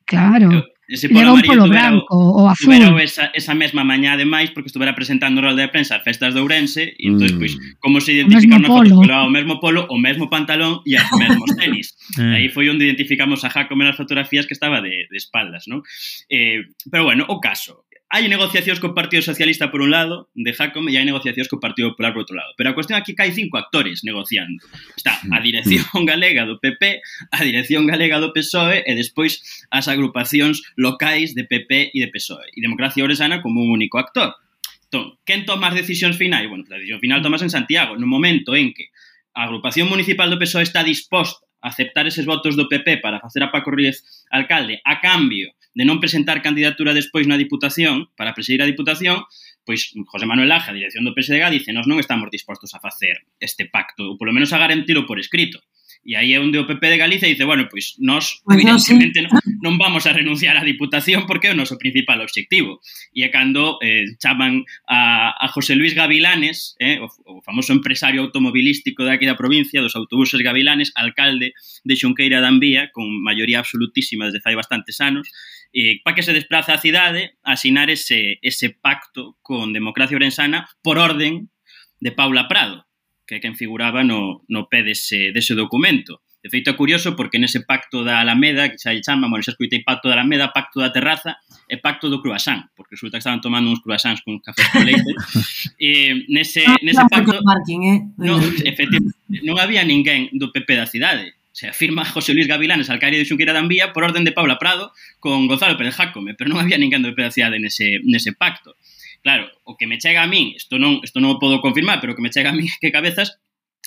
Claro. 0.06 0.50
claro. 0.50 0.75
Ese 0.88 1.08
polo 1.08 1.20
Leva 1.20 1.34
un 1.34 1.42
polo 1.42 1.66
branco 1.66 2.14
ou 2.14 2.46
azul. 2.46 2.70
Tuvera 2.70 2.94
esa, 3.02 3.34
esa 3.34 3.54
mesma 3.58 3.82
mañá 3.82 4.14
ademais 4.14 4.54
porque 4.54 4.70
estuvera 4.70 4.94
presentando 4.94 5.42
rol 5.42 5.58
de 5.58 5.66
prensa 5.66 5.98
as 5.98 6.06
festas 6.06 6.30
de 6.30 6.38
Ourense 6.38 6.94
e 6.94 7.10
entón, 7.10 7.26
pois, 7.42 7.58
mm. 7.58 7.58
pois, 7.58 7.82
como 7.82 7.98
se 7.98 8.14
identificaron 8.14 8.62
na 8.62 8.70
foto, 8.70 9.02
levaba 9.02 9.26
o 9.26 9.34
mesmo 9.34 9.58
polo, 9.58 9.86
o 9.90 9.98
mesmo 9.98 10.30
pantalón 10.30 10.86
e 10.86 10.94
os 10.94 11.10
mesmos 11.18 11.50
tenis. 11.58 11.98
eh. 12.22 12.38
Aí 12.38 12.46
foi 12.54 12.70
onde 12.70 12.86
identificamos 12.86 13.42
a 13.42 13.50
Jacome 13.50 13.82
nas 13.82 13.98
fotografías 13.98 14.46
que 14.46 14.54
estaba 14.54 14.78
de, 14.78 15.10
de 15.10 15.16
espaldas, 15.18 15.66
non? 15.66 15.82
Eh, 16.30 16.70
pero 16.86 17.02
bueno, 17.02 17.26
o 17.26 17.42
caso, 17.42 17.85
hai 18.06 18.30
negociacións 18.30 18.78
co 18.78 18.94
Partido 18.94 19.18
Socialista 19.18 19.74
por 19.74 19.82
un 19.82 19.90
lado, 19.90 20.30
de 20.38 20.54
Jacome, 20.54 20.94
e 20.94 20.96
hai 20.98 21.02
negociacións 21.02 21.50
co 21.50 21.58
Partido 21.58 21.90
Popular 21.90 22.14
por 22.14 22.22
outro 22.22 22.38
lado. 22.38 22.54
Pero 22.54 22.70
a 22.70 22.76
cuestión 22.78 22.94
aquí 22.94 23.18
que 23.18 23.26
hai 23.26 23.34
cinco 23.34 23.58
actores 23.58 24.06
negociando. 24.06 24.62
Está 24.94 25.18
a 25.18 25.38
dirección 25.42 25.82
mm. 25.90 26.06
galega 26.06 26.46
do 26.46 26.62
PP, 26.62 27.02
a 27.34 27.40
dirección 27.42 27.90
galega 27.90 28.22
do 28.22 28.30
PSOE 28.30 28.86
e 28.86 28.92
despois 28.94 29.42
as 29.74 29.90
agrupacións 29.90 30.62
locais 30.78 31.34
de 31.34 31.42
PP 31.42 31.90
e 31.94 31.98
de 31.98 32.08
PSOE. 32.12 32.46
E 32.54 32.62
Democracia 32.62 33.02
Oresana 33.02 33.42
como 33.42 33.58
un 33.58 33.74
único 33.74 33.98
actor. 33.98 34.38
Entón, 34.86 35.18
quen 35.26 35.42
toma 35.42 35.74
as 35.74 35.78
decisións 35.78 36.14
finais? 36.14 36.46
Bueno, 36.46 36.62
a 36.70 36.78
decisión 36.78 37.02
final 37.02 37.26
tomas 37.26 37.42
en 37.42 37.50
Santiago, 37.50 37.98
no 37.98 38.06
momento 38.06 38.54
en 38.54 38.70
que 38.70 38.94
a 39.34 39.50
agrupación 39.50 39.90
municipal 39.90 40.30
do 40.30 40.38
PSOE 40.38 40.62
está 40.62 40.86
disposta 40.86 41.45
aceptar 41.66 42.06
eses 42.06 42.24
votos 42.24 42.54
do 42.54 42.70
PP 42.70 43.02
para 43.02 43.18
facer 43.18 43.42
a 43.42 43.50
Paco 43.50 43.74
Ríez 43.74 44.06
alcalde 44.30 44.78
a 44.86 45.02
cambio 45.02 45.50
de 45.76 45.84
non 45.84 46.00
presentar 46.00 46.40
candidatura 46.40 46.96
despois 46.96 47.28
na 47.28 47.36
Diputación, 47.36 48.08
para 48.16 48.32
presidir 48.32 48.64
a 48.64 48.70
Diputación, 48.70 49.28
pois 49.66 49.92
José 50.08 50.24
Manuel 50.24 50.48
Laja, 50.48 50.72
a 50.72 50.78
dirección 50.78 51.04
do 51.04 51.12
PSDG, 51.12 51.52
dice, 51.52 51.76
nós 51.76 51.84
non 51.84 52.00
estamos 52.00 52.32
dispostos 52.32 52.72
a 52.72 52.80
facer 52.80 53.28
este 53.36 53.68
pacto, 53.68 54.08
ou 54.08 54.16
polo 54.16 54.32
menos 54.32 54.56
a 54.56 54.62
garantilo 54.62 55.04
por 55.04 55.20
escrito. 55.20 55.60
E 56.06 56.14
aí 56.14 56.34
é 56.34 56.38
onde 56.38 56.54
o 56.54 56.70
PP 56.70 56.86
de 56.86 57.02
Galicia 57.02 57.26
dice, 57.26 57.42
bueno, 57.42 57.66
pois 57.66 57.98
nós 57.98 58.38
pues 58.46 58.62
evidentemente 58.62 59.18
sí. 59.18 59.26
non, 59.26 59.42
non 59.58 59.74
vamos 59.74 60.06
a 60.06 60.14
renunciar 60.14 60.54
á 60.54 60.62
Diputación 60.62 61.26
porque 61.26 61.50
é 61.50 61.52
o 61.52 61.58
noso 61.58 61.74
principal 61.82 62.22
obxectivo. 62.22 62.78
E 63.10 63.26
é 63.26 63.28
cando 63.34 63.82
eh, 63.82 64.06
chaman 64.22 64.62
a, 64.86 65.34
a 65.34 65.46
José 65.50 65.74
Luis 65.74 65.98
Gavilanes, 65.98 66.78
eh, 66.78 67.02
o, 67.02 67.10
o 67.26 67.42
famoso 67.42 67.74
empresario 67.74 68.22
automobilístico 68.22 69.02
de 69.02 69.18
aquí 69.18 69.26
da 69.26 69.34
provincia, 69.34 69.82
dos 69.82 69.98
autobuses 69.98 70.38
Gavilanes, 70.46 70.94
alcalde 70.94 71.58
de 71.82 71.94
Xunqueira 71.98 72.38
da 72.38 72.54
Ambía, 72.54 72.94
con 72.94 73.10
maioría 73.10 73.58
absolutísima 73.58 74.30
desde 74.30 74.38
fai 74.46 74.54
bastantes 74.54 75.02
anos, 75.02 75.26
eh, 75.74 75.98
para 76.06 76.14
que 76.14 76.22
se 76.22 76.30
desplaza 76.30 76.78
a 76.78 76.78
cidade 76.78 77.34
a 77.42 77.58
asinar 77.58 77.90
ese, 77.90 78.38
ese 78.46 78.70
pacto 78.70 79.34
con 79.42 79.74
Democracia 79.74 80.14
Orensana 80.14 80.70
por 80.86 81.02
orden 81.02 81.50
de 81.98 82.14
Paula 82.14 82.46
Prado 82.46 82.85
que 83.26 83.36
é 83.36 83.42
quen 83.42 83.58
figuraba 83.58 84.06
no, 84.06 84.46
no 84.48 84.70
pé 84.70 84.86
dese, 84.86 85.34
dese 85.34 85.58
documento. 85.58 86.22
De 86.46 86.50
feito, 86.50 86.70
é 86.70 86.78
curioso 86.78 87.18
porque 87.18 87.42
nese 87.42 87.66
pacto 87.66 88.06
da 88.06 88.22
Alameda, 88.22 88.70
que 88.70 88.78
xa 88.78 88.94
lle 88.94 89.02
chama, 89.02 89.26
bueno, 89.26 89.42
xa 89.42 89.50
escutei 89.50 89.82
pacto 89.82 90.06
da 90.06 90.14
Alameda, 90.14 90.54
pacto 90.54 90.78
da 90.78 90.94
terraza 90.94 91.42
e 91.66 91.82
pacto 91.82 92.06
do 92.06 92.22
croissant, 92.22 92.70
porque 92.78 92.94
resulta 92.94 93.18
que 93.18 93.26
estaban 93.26 93.42
tomando 93.42 93.66
uns 93.66 93.82
croissants 93.82 94.22
con 94.22 94.38
café 94.38 94.62
con 94.70 94.86
leite. 94.86 95.10
e 95.82 96.22
nese, 96.30 96.62
ah, 96.62 96.78
nese 96.86 97.02
pacto... 97.10 97.34
Martín, 97.42 97.82
eh? 97.82 97.98
Non, 98.22 98.38
efectivamente, 98.62 99.42
non 99.42 99.58
había 99.58 99.82
ninguén 99.82 100.30
do 100.38 100.54
PP 100.54 100.78
da 100.78 100.86
cidade. 100.86 101.34
Se 101.50 101.66
afirma 101.66 102.06
José 102.06 102.30
Luis 102.30 102.46
Gavilanes, 102.46 102.94
alcaide 102.94 103.18
de 103.18 103.26
Xunqueira 103.26 103.50
da 103.50 103.58
Ambía, 103.58 103.90
por 103.90 104.06
orden 104.06 104.22
de 104.22 104.30
Paula 104.30 104.62
Prado, 104.62 104.94
con 105.18 105.50
Gonzalo 105.50 105.74
Pérez 105.74 105.98
Jacome, 105.98 106.38
pero 106.38 106.46
non 106.46 106.62
había 106.62 106.78
ninguén 106.78 107.02
do 107.02 107.10
PP 107.10 107.26
da 107.26 107.34
cidade 107.34 107.58
nese, 107.58 107.98
nese 108.06 108.30
pacto. 108.38 108.78
Claro, 109.22 109.48
o 109.64 109.76
que 109.76 109.86
me 109.86 109.98
chega 109.98 110.22
a 110.22 110.30
min, 110.30 110.52
isto 110.56 110.78
non, 110.78 111.00
isto 111.04 111.20
non 111.20 111.36
o 111.36 111.40
podo 111.40 111.62
confirmar, 111.62 112.00
pero 112.00 112.12
o 112.12 112.16
que 112.16 112.24
me 112.24 112.32
chega 112.32 112.50
a 112.50 112.56
min 112.56 112.68
que 112.82 112.90
cabezas 112.90 113.38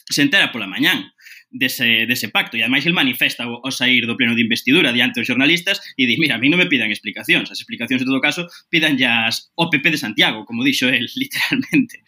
se 0.09 0.21
entera 0.21 0.51
pola 0.51 0.65
mañán 0.65 1.13
dese, 1.51 2.05
dese 2.05 2.29
pacto. 2.29 2.57
E 2.57 2.61
ademais 2.61 2.85
el 2.85 2.93
manifesta 2.93 3.45
ao, 3.45 3.61
o 3.61 3.69
sair 3.71 4.05
do 4.05 4.17
pleno 4.17 4.35
de 4.35 4.41
investidura 4.41 4.93
diante 4.93 5.21
dos 5.21 5.29
xornalistas 5.29 5.81
e 5.97 6.05
di, 6.05 6.17
mira, 6.17 6.37
a 6.37 6.41
mí 6.41 6.49
non 6.49 6.61
me 6.61 6.69
pidan 6.69 6.93
explicacións 6.93 7.49
as 7.49 7.61
explicacións 7.61 8.01
en 8.01 8.07
todo 8.09 8.21
caso 8.21 8.45
pidan 8.69 8.97
as 9.05 9.53
o 9.57 9.69
PP 9.69 9.97
de 9.97 9.99
Santiago, 10.01 10.45
como 10.45 10.65
dixo 10.65 10.89
el 10.89 11.09
literalmente, 11.21 12.05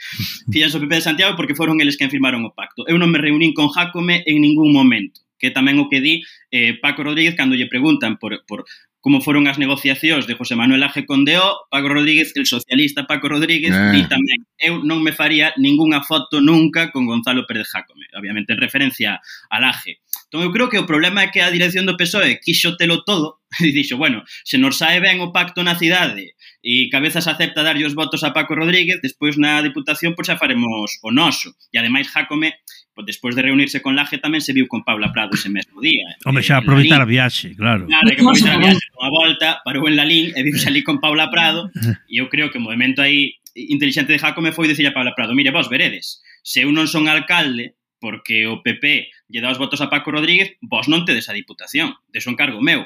pidan 0.49 0.73
o 0.73 0.81
PP 0.81 0.93
de 1.01 1.05
Santiago 1.05 1.33
porque 1.37 1.57
foron 1.57 1.81
eles 1.81 1.97
que 1.97 2.09
firmaron 2.09 2.45
o 2.45 2.53
pacto. 2.53 2.85
Eu 2.85 2.97
non 3.01 3.09
me 3.09 3.21
reunín 3.21 3.53
con 3.53 3.69
Jacome 3.69 4.25
en 4.25 4.41
ningún 4.41 4.73
momento 4.73 5.21
que 5.41 5.49
tamén 5.49 5.81
o 5.81 5.89
que 5.89 6.01
di 6.05 6.21
eh, 6.53 6.77
Paco 6.77 7.01
Rodríguez 7.01 7.33
cando 7.33 7.57
lle 7.57 7.65
preguntan 7.65 8.21
por, 8.21 8.45
por 8.45 8.69
como 9.01 9.19
foron 9.19 9.49
as 9.49 9.57
negociacións 9.57 10.29
de 10.29 10.37
José 10.37 10.53
Manuel 10.53 10.85
Aje 10.85 11.09
Condeó, 11.09 11.65
Paco 11.73 11.89
Rodríguez, 11.89 12.31
el 12.37 12.45
socialista 12.45 13.09
Paco 13.09 13.27
Rodríguez, 13.27 13.73
eh. 13.73 13.97
e 13.97 14.01
tamén 14.05 14.45
eu 14.61 14.85
non 14.85 15.01
me 15.01 15.09
faría 15.09 15.57
ningunha 15.57 16.05
foto 16.05 16.37
nunca 16.37 16.93
con 16.93 17.09
Gonzalo 17.09 17.49
Pérez 17.49 17.73
Jacome, 17.73 18.05
obviamente 18.13 18.53
en 18.53 18.61
referencia 18.61 19.17
al 19.49 19.65
Aje. 19.65 20.05
Entón, 20.29 20.45
eu 20.45 20.53
creo 20.53 20.69
que 20.69 20.79
o 20.79 20.87
problema 20.87 21.25
é 21.25 21.33
que 21.33 21.41
a 21.41 21.49
dirección 21.49 21.89
do 21.89 21.97
PSOE 21.97 22.39
quixo 22.39 22.77
telo 22.77 23.01
todo 23.01 23.41
e 23.65 23.73
dixo, 23.73 23.97
bueno, 23.97 24.21
se 24.45 24.61
nos 24.61 24.77
sae 24.77 25.01
ben 25.01 25.19
o 25.19 25.33
pacto 25.33 25.65
na 25.65 25.75
cidade 25.75 26.37
e 26.61 26.87
Cabezas 26.93 27.25
acepta 27.25 27.65
darlle 27.65 27.89
os 27.89 27.97
votos 27.97 28.21
a 28.21 28.31
Paco 28.31 28.53
Rodríguez, 28.53 29.01
despois 29.01 29.35
na 29.35 29.65
Diputación 29.65 30.13
pois 30.13 30.29
xa 30.29 30.37
faremos 30.37 31.01
o 31.01 31.09
noso. 31.09 31.57
E 31.73 31.81
ademais 31.81 32.05
Jacome 32.05 32.61
despois 33.05 33.35
de 33.35 33.41
reunirse 33.41 33.81
con 33.81 33.95
Laje 33.95 34.19
tamén 34.19 34.43
se 34.43 34.51
viu 34.51 34.67
con 34.67 34.83
Paula 34.83 35.09
Prado 35.15 35.33
ese 35.33 35.47
mesmo 35.47 35.79
día. 35.79 36.05
Eh. 36.11 36.27
Home, 36.27 36.43
xa 36.43 36.59
aproveitar 36.59 36.99
a 36.99 37.07
viaxe, 37.07 37.55
claro. 37.55 37.87
Claro, 37.87 38.07
que 38.11 38.19
aproveitar 38.19 38.55
a 38.55 38.61
viaxe, 38.61 38.85
unha 38.99 39.11
volta, 39.11 39.47
parou 39.63 39.87
en 39.87 39.95
Lalín 39.95 40.35
e 40.35 40.39
viu 40.43 40.55
ali 40.67 40.83
con 40.83 40.99
Paula 40.99 41.31
Prado 41.31 41.71
e 42.07 42.17
eu 42.21 42.27
creo 42.27 42.51
que 42.51 42.59
o 42.59 42.63
movimento 42.63 42.99
aí 42.99 43.39
inteligente 43.55 44.11
de 44.11 44.19
Jacome 44.19 44.51
foi 44.51 44.67
dicir 44.67 44.85
a 44.87 44.95
Paula 44.95 45.15
Prado, 45.15 45.35
mire, 45.35 45.51
vos 45.51 45.67
veredes, 45.67 46.19
se 46.43 46.63
eu 46.63 46.69
non 46.71 46.87
son 46.87 47.07
alcalde, 47.07 47.79
porque 48.01 48.49
o 48.49 48.59
PP 48.65 49.13
lle 49.29 49.39
dá 49.39 49.53
os 49.53 49.61
votos 49.61 49.79
a 49.79 49.87
Paco 49.87 50.11
Rodríguez, 50.11 50.57
vos 50.59 50.89
non 50.89 51.05
tedes 51.05 51.29
a 51.29 51.37
diputación, 51.37 51.95
de 52.09 52.19
un 52.27 52.35
cargo 52.35 52.59
meu. 52.59 52.83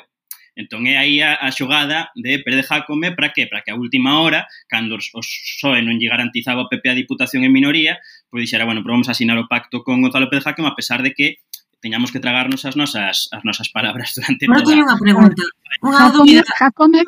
Entón 0.56 0.88
é 0.88 0.96
aí 0.96 1.20
a, 1.20 1.36
a 1.36 1.52
xogada 1.52 2.16
de 2.16 2.40
Pérez 2.40 2.72
Jacome 2.72 3.12
¿eh? 3.12 3.16
para 3.16 3.36
que? 3.36 3.44
Para 3.48 3.60
que 3.60 3.76
a 3.76 3.80
última 3.80 4.24
hora, 4.24 4.48
cando 4.72 4.96
os, 4.96 5.12
os 5.12 5.28
SOE 5.60 5.84
non 5.84 6.00
lle 6.00 6.08
garantizaba 6.08 6.64
o 6.64 6.72
PP 6.72 6.96
a 6.96 7.00
diputación 7.00 7.44
en 7.44 7.52
minoría, 7.52 8.00
pois 8.30 8.44
dixera, 8.44 8.66
bueno, 8.66 8.82
pero 8.82 8.94
vamos 8.94 9.10
a 9.10 9.16
asinar 9.16 9.38
o 9.38 9.48
pacto 9.48 9.84
con 9.84 10.02
Gonzalo 10.02 10.30
Pérez 10.30 10.46
Hackam 10.46 10.66
a 10.66 10.76
pesar 10.76 11.02
de 11.02 11.14
que 11.14 11.40
teñamos 11.86 12.12
que 12.12 12.20
tragarnos 12.20 12.66
as 12.66 12.76
nosas 12.76 13.30
as 13.32 13.44
nosas 13.46 13.70
palabras 13.70 14.14
durante 14.18 14.50
Pero 14.50 14.66
toda... 14.66 14.76
unha 14.82 14.98
pregunta, 14.98 15.44
unha 15.86 16.10
dúbida. 16.10 16.42
Jacome, 16.58 17.06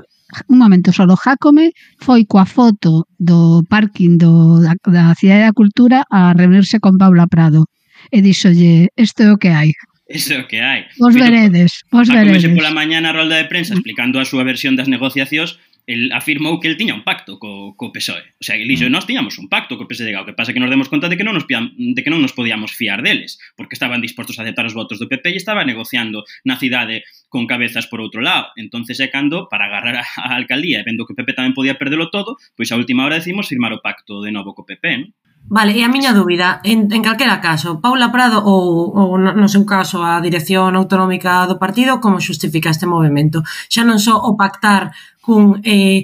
un 0.54 0.58
momento 0.62 0.94
solo, 0.94 1.18
Jacome 1.18 1.74
foi 1.98 2.30
coa 2.30 2.46
foto 2.46 3.10
do 3.18 3.66
parking 3.66 4.22
do, 4.22 4.62
da, 4.62 4.78
da 4.86 5.18
Cidade 5.18 5.50
da 5.50 5.58
Cultura 5.58 6.06
a 6.06 6.38
reunirse 6.38 6.78
con 6.78 7.02
Paula 7.02 7.26
Prado 7.26 7.66
e 8.14 8.22
dixolle, 8.22 8.94
isto 8.94 9.26
é 9.26 9.34
o 9.34 9.42
que 9.42 9.50
hai. 9.50 9.74
Isto 10.08 10.38
é 10.38 10.40
o 10.40 10.48
que 10.48 10.62
hai. 10.62 10.86
Vos 11.02 11.18
veredes, 11.18 11.84
vos 11.90 12.08
veredes. 12.08 12.46
Jacome 12.46 12.62
pola 12.62 12.72
mañana 12.72 13.10
a 13.10 13.18
rolda 13.18 13.42
de 13.42 13.50
prensa 13.50 13.74
explicando 13.74 14.22
a 14.22 14.30
súa 14.30 14.46
versión 14.46 14.78
das 14.78 14.86
negociacións 14.86 15.58
el 15.88 16.12
afirmou 16.12 16.60
que 16.60 16.68
el 16.68 16.76
tiña 16.76 16.94
un 16.94 17.08
pacto 17.08 17.40
co, 17.40 17.74
co 17.80 17.96
PSOE. 17.96 18.36
O 18.38 18.44
sea, 18.44 18.60
el 18.60 18.68
dixo, 18.68 18.86
mm. 18.86 18.92
nós 18.92 19.08
tiñamos 19.08 19.40
un 19.40 19.48
pacto 19.48 19.80
co 19.80 19.88
PSDG, 19.88 20.20
o 20.20 20.28
que 20.28 20.36
pasa 20.36 20.52
que 20.52 20.60
nos 20.60 20.70
demos 20.70 20.92
conta 20.92 21.08
de 21.08 21.16
que 21.16 21.24
non 21.24 21.32
nos 21.32 21.48
de 21.48 22.02
que 22.04 22.12
non 22.12 22.20
nos 22.20 22.36
podíamos 22.36 22.76
fiar 22.76 23.00
deles, 23.00 23.40
porque 23.56 23.80
estaban 23.80 24.04
dispostos 24.04 24.36
a 24.38 24.44
aceptar 24.44 24.68
os 24.68 24.76
votos 24.76 25.00
do 25.00 25.08
PP 25.08 25.32
e 25.32 25.40
estaba 25.40 25.64
negociando 25.64 26.28
na 26.44 26.60
cidade 26.60 27.08
con 27.32 27.48
cabezas 27.48 27.88
por 27.88 28.04
outro 28.04 28.20
lado. 28.20 28.52
Entonces 28.60 29.00
é 29.00 29.08
cando, 29.08 29.48
para 29.48 29.72
agarrar 29.72 30.04
a, 30.04 30.06
a 30.28 30.36
alcaldía 30.36 30.84
vendo 30.84 31.08
que 31.08 31.16
o 31.16 31.18
PP 31.18 31.32
tamén 31.40 31.56
podía 31.56 31.80
perdelo 31.80 32.12
todo, 32.12 32.36
pois 32.60 32.68
a 32.76 32.78
última 32.78 33.08
hora 33.08 33.24
decimos 33.24 33.48
firmar 33.48 33.72
o 33.72 33.80
pacto 33.80 34.20
de 34.20 34.36
novo 34.36 34.52
co 34.52 34.68
PP, 34.68 34.84
non? 35.00 35.16
Vale, 35.48 35.72
e 35.80 35.82
a 35.84 35.88
miña 35.88 36.12
dúbida, 36.12 36.60
en, 36.68 36.92
en 36.92 37.02
calquera 37.02 37.40
caso, 37.40 37.80
Paula 37.80 38.12
Prado 38.12 38.44
ou, 38.44 38.92
ou 38.92 39.16
no 39.16 39.48
seu 39.48 39.64
caso 39.64 40.04
a 40.04 40.20
dirección 40.20 40.76
autonómica 40.76 41.48
do 41.48 41.56
partido, 41.56 42.04
como 42.04 42.20
xustifica 42.20 42.68
este 42.68 42.84
movimento? 42.84 43.48
Xa 43.72 43.88
non 43.88 43.96
só 43.96 44.20
o 44.28 44.36
pactar 44.36 44.92
cun 45.24 45.64
eh, 45.64 46.04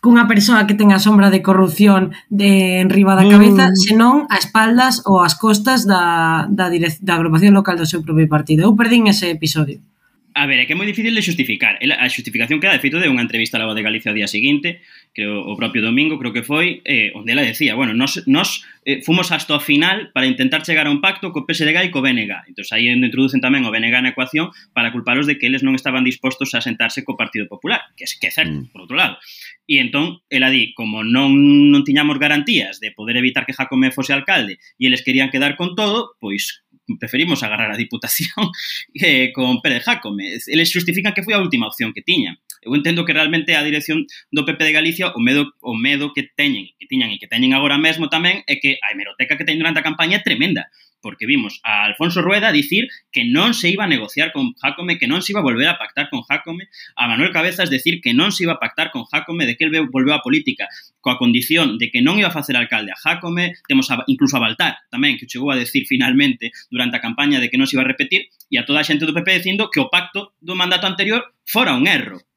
cunha 0.00 0.24
persoa 0.24 0.64
que 0.64 0.72
ten 0.72 0.96
a 0.96 0.98
sombra 0.98 1.28
de 1.28 1.44
corrupción 1.44 2.16
de 2.32 2.80
enriba 2.80 3.12
da 3.12 3.28
cabeza, 3.28 3.68
mm. 3.68 3.76
senón 3.76 4.16
a 4.32 4.40
espaldas 4.40 5.04
ou 5.04 5.20
as 5.20 5.36
costas 5.36 5.84
da, 5.84 6.48
da, 6.48 6.72
direc 6.72 6.96
da 7.04 7.20
agrupación 7.20 7.52
local 7.52 7.76
do 7.76 7.84
seu 7.84 8.00
propio 8.00 8.32
partido. 8.32 8.64
Eu 8.64 8.72
perdín 8.72 9.12
ese 9.12 9.28
episodio. 9.28 9.84
A 10.34 10.46
ver, 10.46 10.62
é 10.62 10.66
que 10.66 10.74
é 10.74 10.78
moi 10.78 10.86
difícil 10.86 11.10
de 11.10 11.26
xustificar. 11.26 11.74
A 11.82 12.06
xustificación 12.06 12.62
que 12.62 12.70
dá, 12.70 12.74
de 12.78 12.82
feito, 12.82 13.02
de 13.02 13.10
unha 13.10 13.26
entrevista 13.26 13.58
a 13.58 13.60
la 13.62 13.66
voz 13.66 13.74
de 13.74 13.82
Galicia 13.82 14.14
o 14.14 14.16
día 14.16 14.30
seguinte, 14.30 14.78
creo 15.10 15.42
o 15.42 15.58
propio 15.58 15.82
domingo, 15.82 16.22
creo 16.22 16.30
que 16.30 16.46
foi, 16.46 16.86
eh, 16.86 17.10
onde 17.18 17.34
ela 17.34 17.42
decía, 17.42 17.74
bueno, 17.74 17.98
nos, 17.98 18.22
nos 18.30 18.62
eh, 18.86 19.02
fomos 19.02 19.34
hasta 19.34 19.58
o 19.58 19.60
final 19.60 20.14
para 20.14 20.30
intentar 20.30 20.62
chegar 20.62 20.86
a 20.86 20.94
un 20.94 21.02
pacto 21.02 21.34
co 21.34 21.42
PSDG 21.42 21.90
e 21.90 21.90
co 21.90 21.98
BNG. 21.98 22.30
Entón, 22.46 22.64
aí 22.70 22.86
introducen 22.86 23.42
tamén 23.42 23.66
o 23.66 23.74
BNG 23.74 23.94
na 24.06 24.14
ecuación 24.14 24.54
para 24.70 24.94
culparos 24.94 25.26
de 25.26 25.34
que 25.34 25.50
eles 25.50 25.66
non 25.66 25.74
estaban 25.74 26.06
dispostos 26.06 26.54
a 26.54 26.62
sentarse 26.62 27.02
co 27.02 27.18
Partido 27.18 27.50
Popular, 27.50 27.90
que 27.98 28.06
é, 28.06 28.08
que 28.08 28.30
é 28.30 28.32
certo, 28.32 28.54
mm. 28.54 28.70
por 28.70 28.86
outro 28.86 28.94
lado. 28.94 29.18
E 29.66 29.82
entón, 29.82 30.22
ela 30.30 30.50
di, 30.54 30.70
como 30.78 31.02
non, 31.02 31.34
non 31.74 31.82
tiñamos 31.82 32.22
garantías 32.22 32.78
de 32.78 32.94
poder 32.94 33.18
evitar 33.18 33.50
que 33.50 33.54
Jacome 33.54 33.90
fose 33.90 34.14
alcalde 34.14 34.62
e 34.78 34.86
eles 34.86 35.02
querían 35.02 35.34
quedar 35.34 35.58
con 35.58 35.74
todo, 35.74 36.14
pois 36.22 36.62
preferimos 36.98 37.42
agarrar 37.42 37.70
a 37.70 37.76
Diputación 37.76 38.50
eh, 38.94 39.30
con 39.32 39.60
Pérez 39.60 39.84
Jacome. 39.84 40.38
Eles 40.46 40.72
justifican 40.72 41.12
que 41.12 41.22
foi 41.22 41.34
a 41.34 41.42
última 41.42 41.68
opción 41.68 41.92
que 41.92 42.02
tiñan. 42.02 42.40
Eu 42.60 42.76
entendo 42.76 43.04
que 43.04 43.12
realmente 43.12 43.56
a 43.56 43.64
dirección 43.64 44.04
do 44.32 44.44
PP 44.44 44.64
de 44.64 44.72
Galicia 44.72 45.06
o 45.16 45.20
medo 45.20 45.52
o 45.60 45.72
medo 45.72 46.12
que 46.12 46.28
teñen, 46.28 46.72
que 46.76 46.86
tiñan 46.86 47.10
e 47.12 47.16
que 47.16 47.28
teñen 47.28 47.56
agora 47.56 47.80
mesmo 47.80 48.12
tamén 48.12 48.44
é 48.44 48.60
que 48.60 48.76
a 48.84 48.92
hemeroteca 48.92 49.36
que 49.36 49.46
teñen 49.46 49.64
durante 49.64 49.80
a 49.80 49.86
campaña 49.86 50.20
é 50.20 50.24
tremenda 50.24 50.68
porque 51.00 51.26
vimos 51.26 51.60
a 51.64 51.84
Alfonso 51.84 52.22
Rueda 52.22 52.52
dicir 52.52 52.88
que 53.10 53.24
non 53.24 53.56
se 53.56 53.72
iba 53.72 53.84
a 53.84 53.90
negociar 53.90 54.32
con 54.32 54.54
Jacome, 54.56 55.00
que 55.00 55.08
non 55.08 55.24
se 55.24 55.32
iba 55.32 55.40
a 55.40 55.46
volver 55.46 55.68
a 55.68 55.80
pactar 55.80 56.12
con 56.12 56.22
Jacome, 56.22 56.68
a 56.96 57.08
Manuel 57.08 57.32
Cabezas 57.32 57.72
dicir 57.72 58.00
que 58.00 58.12
non 58.12 58.30
se 58.30 58.44
iba 58.44 58.56
a 58.56 58.62
pactar 58.62 58.92
con 58.92 59.04
Jacome, 59.08 59.48
de 59.48 59.56
que 59.56 59.64
el 59.66 59.72
volveu 59.88 60.14
a 60.14 60.24
política, 60.24 60.68
coa 61.00 61.18
condición 61.18 61.80
de 61.80 61.90
que 61.90 62.04
non 62.04 62.20
iba 62.20 62.28
a 62.28 62.36
facer 62.36 62.54
alcalde 62.54 62.92
a 62.92 63.00
Jacome, 63.00 63.56
temos 63.66 63.90
a, 63.90 64.04
incluso 64.06 64.36
a 64.36 64.44
Baltar 64.44 64.84
tamén, 64.92 65.16
que 65.16 65.26
chegou 65.26 65.50
a 65.50 65.58
decir 65.58 65.88
finalmente 65.88 66.52
durante 66.70 66.96
a 66.96 67.04
campaña 67.04 67.40
de 67.40 67.48
que 67.48 67.58
non 67.58 67.66
se 67.66 67.74
iba 67.74 67.84
a 67.84 67.90
repetir, 67.90 68.28
e 68.52 68.60
a 68.60 68.66
toda 68.66 68.80
a 68.80 68.86
xente 68.86 69.08
do 69.08 69.16
PP 69.16 69.42
dicindo 69.42 69.72
que 69.72 69.80
o 69.80 69.88
pacto 69.88 70.36
do 70.38 70.54
mandato 70.54 70.86
anterior 70.86 71.32
fora 71.44 71.74
un 71.74 71.88
erro. 71.88 72.29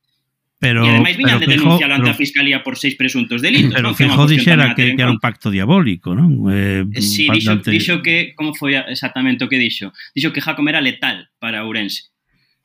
Pero, 0.64 0.88
e 0.88 0.96
ademais 0.96 1.20
viñan 1.20 1.44
de 1.44 1.48
denunciar 1.52 1.92
ante 1.92 2.08
a 2.08 2.16
Fiscalía 2.16 2.64
por 2.64 2.80
seis 2.80 2.96
presuntos 2.96 3.44
delitos. 3.44 3.76
Pero 3.76 3.92
non? 3.92 4.00
Feijóo 4.00 4.32
dixera 4.32 4.72
que, 4.72 4.96
que 4.96 5.04
era 5.04 5.12
un 5.12 5.20
pacto 5.20 5.52
diabólico, 5.52 6.16
non? 6.16 6.48
Eh, 6.48 6.88
eh, 6.88 7.04
sí, 7.04 7.28
dixo, 7.28 7.52
ante... 7.52 7.68
dixo 7.68 8.00
que, 8.00 8.32
como 8.32 8.56
foi 8.56 8.80
exactamente 8.80 9.44
o 9.44 9.52
que 9.52 9.60
dixo? 9.60 9.92
Dixo 10.16 10.32
que 10.32 10.40
Jacome 10.40 10.72
era 10.72 10.80
letal 10.80 11.28
para 11.36 11.68
Ourense. 11.68 12.16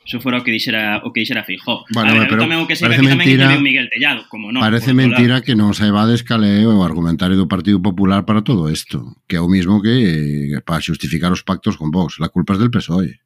Eso 0.08 0.22
fora 0.22 0.38
o 0.38 0.44
que 0.46 0.54
dixera 0.54 1.02
o 1.04 1.12
que 1.12 1.20
dixera 1.20 1.44
Feijó. 1.44 1.84
Bueno, 1.92 2.14
a 2.14 2.22
ver, 2.22 2.32
pero 2.32 2.46
tamén 2.46 2.62
o 2.62 2.70
que 2.70 2.78
se 2.78 2.87
parece 2.87 3.04
que 3.04 3.12
mentira, 3.12 3.50
tamén 3.50 3.61
Miguel 3.61 3.92
Tellado, 3.92 4.24
como 4.32 4.48
non. 4.48 4.62
Parece 4.62 4.96
mentira 4.96 5.42
que 5.44 5.52
non 5.52 5.76
se 5.76 5.84
evades 5.84 6.24
cal 6.24 6.46
é 6.46 6.64
o 6.64 6.80
argumentario 6.80 7.37
do 7.37 7.44
Partido 7.44 7.82
Popular 7.82 8.24
para 8.24 8.40
todo 8.40 8.72
isto, 8.72 9.20
que 9.28 9.37
é 9.37 9.42
o 9.44 9.52
mismo 9.52 9.84
que 9.84 10.56
eh, 10.56 10.64
para 10.64 10.80
xustificar 10.80 11.28
os 11.34 11.44
pactos 11.44 11.76
con 11.76 11.92
Vox. 11.92 12.22
La 12.22 12.32
culpa 12.32 12.56
es 12.56 12.62
del 12.62 12.72
PSOE. 12.72 13.20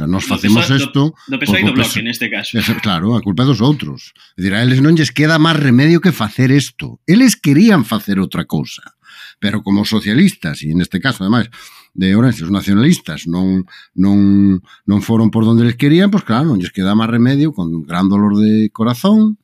Sea, 0.00 0.08
nós 0.08 0.24
facemos 0.24 0.64
isto... 0.72 1.12
Do, 1.28 1.36
do 1.36 1.38
PSOE 1.38 1.60
e 1.60 1.64
do 1.68 1.76
Bloque, 1.76 2.00
neste 2.00 2.32
caso. 2.32 2.56
Claro, 2.80 3.12
a 3.12 3.20
culpa 3.20 3.44
é 3.44 3.46
dos 3.46 3.60
outros. 3.60 4.16
É 4.38 4.40
dicir, 4.40 4.54
a 4.56 4.64
eles 4.64 4.80
non 4.80 4.96
lles 4.96 5.12
queda 5.12 5.36
máis 5.36 5.60
remedio 5.60 6.00
que 6.00 6.08
facer 6.08 6.48
isto. 6.48 7.04
Eles 7.04 7.36
querían 7.36 7.84
facer 7.84 8.16
outra 8.16 8.48
cousa. 8.48 8.96
Pero 9.36 9.60
como 9.60 9.84
socialistas, 9.84 10.64
e 10.64 10.72
neste 10.72 11.00
caso, 11.04 11.20
ademais, 11.20 11.52
de 11.92 12.16
Orense, 12.16 12.48
os 12.48 12.52
nacionalistas 12.52 13.28
non, 13.28 13.68
non, 13.92 14.60
non 14.88 14.98
foron 15.04 15.28
por 15.28 15.44
donde 15.44 15.68
les 15.68 15.76
querían, 15.76 16.08
pois 16.08 16.24
claro, 16.24 16.48
non 16.48 16.56
lles 16.56 16.72
queda 16.72 16.96
máis 16.96 17.12
remedio, 17.12 17.52
con 17.52 17.68
gran 17.84 18.08
dolor 18.08 18.40
de 18.40 18.72
corazón, 18.72 19.36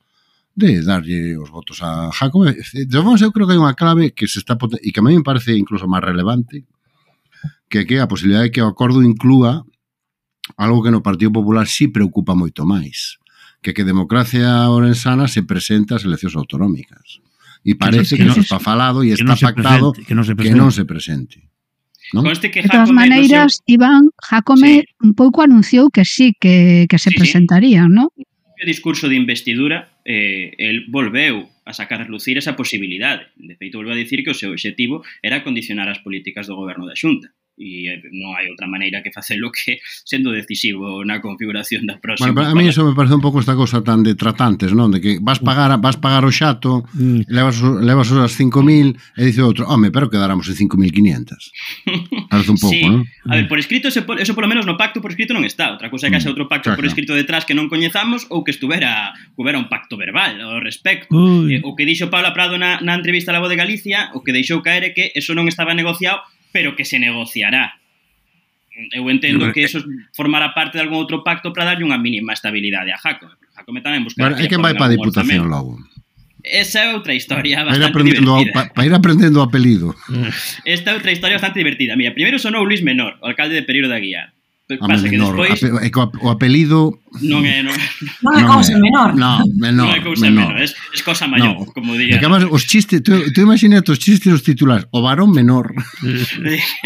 de 0.57 0.81
darlle 0.81 1.37
os 1.37 1.53
votos 1.53 1.85
a 1.85 2.09
Jacob. 2.17 2.49
De 2.49 2.99
Fons, 3.05 3.21
eu 3.21 3.29
creo 3.29 3.45
que 3.45 3.53
hai 3.53 3.61
unha 3.61 3.77
clave 3.77 4.17
que 4.17 4.25
se 4.25 4.41
está 4.41 4.57
e 4.81 4.89
que 4.89 5.01
a 5.01 5.05
mí 5.05 5.13
me 5.13 5.27
parece 5.27 5.53
incluso 5.53 5.85
máis 5.85 6.01
relevante, 6.01 6.65
que 7.69 7.85
que 7.85 8.01
a 8.01 8.09
posibilidad 8.09 8.41
de 8.41 8.49
que 8.49 8.65
o 8.65 8.73
acordo 8.73 9.05
inclúa 9.05 9.69
algo 10.55 10.83
que 10.87 10.95
no 10.95 11.03
Partido 11.03 11.35
Popular 11.35 11.67
sí 11.67 11.91
preocupa 11.91 12.39
moito 12.39 12.63
máis, 12.63 13.19
que 13.59 13.75
que 13.75 13.83
democracia 13.83 14.71
orensana 14.71 15.27
se 15.27 15.43
presenta 15.43 15.99
as 15.99 16.07
eleccións 16.07 16.39
autonómicas. 16.39 17.19
E 17.67 17.75
parece 17.75 18.15
que, 18.15 18.23
que, 18.23 18.31
que 18.31 18.31
non 18.31 18.39
está 18.39 18.63
falado 18.63 19.03
e 19.03 19.11
está 19.11 19.35
pactado 19.35 19.91
presente, 19.91 20.07
que 20.07 20.15
non 20.15 20.23
se 20.23 20.35
presente. 20.39 20.55
Que 20.55 20.63
non 20.63 20.71
se 20.71 20.85
presente. 20.87 21.39
¿No? 22.15 22.23
Conste 22.23 22.55
que 22.55 22.63
de 22.63 22.71
todas 22.71 22.95
maneiras, 22.95 23.59
no 23.59 23.67
se... 23.67 23.67
Iván, 23.67 24.15
Jacome 24.23 24.87
sí. 24.87 24.95
un 25.03 25.19
pouco 25.19 25.43
anunciou 25.43 25.91
que 25.91 26.07
sí, 26.07 26.39
que, 26.39 26.87
que 26.87 26.99
se 27.03 27.11
sí, 27.11 27.19
presentarían, 27.19 27.91
sí. 27.91 27.99
¿no? 27.99 28.15
O 28.15 28.65
discurso 28.65 29.11
de 29.11 29.19
investidura, 29.19 29.99
eh, 30.07 30.55
el 30.57 30.87
volveu 30.89 31.51
a 31.67 31.75
sacar 31.75 32.01
a 32.01 32.09
lucir 32.09 32.39
esa 32.39 32.55
posibilidade. 32.55 33.35
De 33.37 33.59
feito, 33.59 33.83
volveu 33.83 33.93
a 33.93 33.99
dicir 33.99 34.23
que 34.23 34.31
o 34.31 34.39
seu 34.39 34.55
objetivo 34.55 35.03
era 35.21 35.43
condicionar 35.43 35.91
as 35.91 35.99
políticas 36.01 36.47
do 36.47 36.55
goberno 36.55 36.87
da 36.87 36.95
Xunta 36.95 37.35
e 37.57 37.89
eh, 37.89 38.05
non 38.13 38.37
hai 38.37 38.53
outra 38.53 38.69
maneira 38.69 39.01
que 39.01 39.09
facelo 39.09 39.49
que 39.49 39.81
sendo 40.05 40.29
decisivo 40.33 41.01
na 41.09 41.25
configuración 41.25 41.89
da 41.89 41.97
próxima. 41.97 42.37
Bueno, 42.37 42.53
a 42.53 42.57
mí 42.57 42.69
eso 42.69 42.85
me 42.85 42.93
parece 42.93 43.17
un 43.17 43.25
pouco 43.25 43.41
esta 43.41 43.57
cosa 43.57 43.81
tan 43.81 44.05
de 44.05 44.13
tratantes, 44.13 44.77
non? 44.77 44.93
De 44.93 45.01
que 45.01 45.17
vas 45.25 45.41
pagar 45.41 45.73
vas 45.81 45.97
pagar 45.97 46.29
o 46.29 46.33
xato, 46.33 46.85
mm. 46.93 47.33
levas, 47.33 47.57
levas 47.65 48.13
as 48.13 48.37
5.000 48.37 48.93
e 49.17 49.23
dice 49.25 49.41
outro, 49.41 49.65
home, 49.65 49.89
pero 49.89 50.13
quedáramos 50.13 50.45
en 50.53 50.69
5.500. 50.69 52.29
Parece 52.31 52.51
un 52.53 52.61
pouco, 52.61 52.77
sí. 52.77 52.85
non? 52.85 53.09
A 53.25 53.41
ver, 53.41 53.45
mm. 53.45 53.51
por 53.51 53.59
escrito, 53.59 53.89
eso 53.89 54.05
por, 54.05 54.21
eso 54.21 54.37
polo 54.37 54.53
menos 54.53 54.69
no 54.69 54.77
pacto 54.77 55.01
por 55.01 55.17
escrito 55.17 55.33
non 55.33 55.49
está. 55.49 55.73
Outra 55.73 55.89
cousa 55.89 56.07
é 56.07 56.13
que 56.13 56.21
haxa 56.21 56.29
mm. 56.29 56.35
outro 56.37 56.47
pacto 56.53 56.69
Chaca. 56.69 56.77
por 56.77 56.85
escrito 56.85 57.17
detrás 57.17 57.49
que 57.49 57.57
non 57.57 57.73
coñezamos 57.73 58.29
ou 58.29 58.45
que 58.45 58.53
estuvera 58.53 59.17
que 59.33 59.41
houbera 59.41 59.57
un 59.57 59.73
pacto 59.73 59.97
verbal 59.97 60.37
ao 60.45 60.61
respecto. 60.61 61.17
Eh, 61.49 61.65
o 61.65 61.73
que 61.73 61.89
dixo 61.89 62.13
Paula 62.13 62.37
Prado 62.37 62.61
na, 62.61 62.85
na 62.85 62.93
entrevista 62.93 63.33
a 63.33 63.35
la 63.37 63.41
Voz 63.41 63.49
de 63.49 63.57
Galicia, 63.57 64.13
o 64.13 64.21
que 64.21 64.37
deixou 64.37 64.61
caer 64.61 64.85
é 64.85 64.91
que 64.93 65.17
eso 65.17 65.33
non 65.33 65.49
estaba 65.49 65.73
negociado 65.73 66.21
pero 66.53 66.77
que 66.77 66.85
se 66.85 66.99
negociará. 66.99 67.79
Eu 68.93 69.09
entendo 69.09 69.53
que 69.53 69.65
eso 69.65 69.81
formará 70.13 70.53
parte 70.53 70.77
de 70.77 70.85
algún 70.85 71.01
outro 71.01 71.25
pacto 71.25 71.49
para 71.53 71.65
darlle 71.65 71.89
unha 71.89 71.97
mínima 71.97 72.37
estabilidade 72.37 72.93
a 72.93 73.01
Jacome. 73.01 73.33
Jacome 73.57 73.81
tamén 73.81 74.05
buscará... 74.05 74.37
Bueno, 74.37 74.37
é 74.37 74.47
que 74.47 74.61
vai 74.61 74.77
para 74.77 74.93
a 74.93 74.95
Diputación 74.95 75.49
logo. 75.49 75.81
Esa 76.47 76.85
é 76.85 76.95
outra 76.95 77.11
historia 77.11 77.65
para 77.65 77.75
ir 77.75 77.83
aprendendo 77.83 78.39
divertida. 78.39 78.71
Para 78.71 78.87
ir 78.87 78.95
aprendendo 78.95 79.41
o 79.41 79.45
apelido. 79.49 79.97
Esta 80.63 80.93
é 80.93 80.95
outra 80.95 81.11
historia 81.11 81.41
bastante 81.41 81.59
divertida. 81.59 81.97
Mira, 81.97 82.15
primeiro 82.15 82.39
sonou 82.39 82.63
Luis 82.63 82.85
Menor, 82.85 83.19
o 83.19 83.27
alcalde 83.27 83.57
de 83.57 83.67
Pereiro 83.67 83.89
da 83.89 83.99
Guía. 83.99 84.36
Ah, 84.69 84.87
pasa 84.89 85.05
que 85.05 85.15
menor, 85.15 85.37
despois... 85.37 85.63
Ape, 85.63 86.19
o 86.19 86.29
apelido... 86.29 86.99
Non 87.23 87.47
é... 87.47 87.63
Eh, 87.63 87.63
non, 87.63 87.77
non 88.27 88.35
é 88.35 88.43
cousa 88.43 88.75
menor. 88.75 89.15
Non, 89.15 89.47
menor. 89.63 89.87
Non 89.87 89.95
é 89.95 90.03
cousa 90.03 90.27
menor, 90.27 90.53
é, 90.59 90.67
é 90.67 91.01
cousa 91.07 91.31
maior, 91.31 91.55
no. 91.55 91.71
como 91.71 91.95
diría. 91.95 92.19
Que, 92.19 92.27
además, 92.27 92.51
os 92.51 92.67
chistes, 92.67 92.99
tú, 93.07 93.15
tú 93.31 93.47
imagínate 93.47 93.95
os 93.95 94.03
chistes 94.03 94.35
os 94.35 94.43
titulares, 94.43 94.91
o 94.91 94.99
varón 95.07 95.31
menor. 95.31 95.71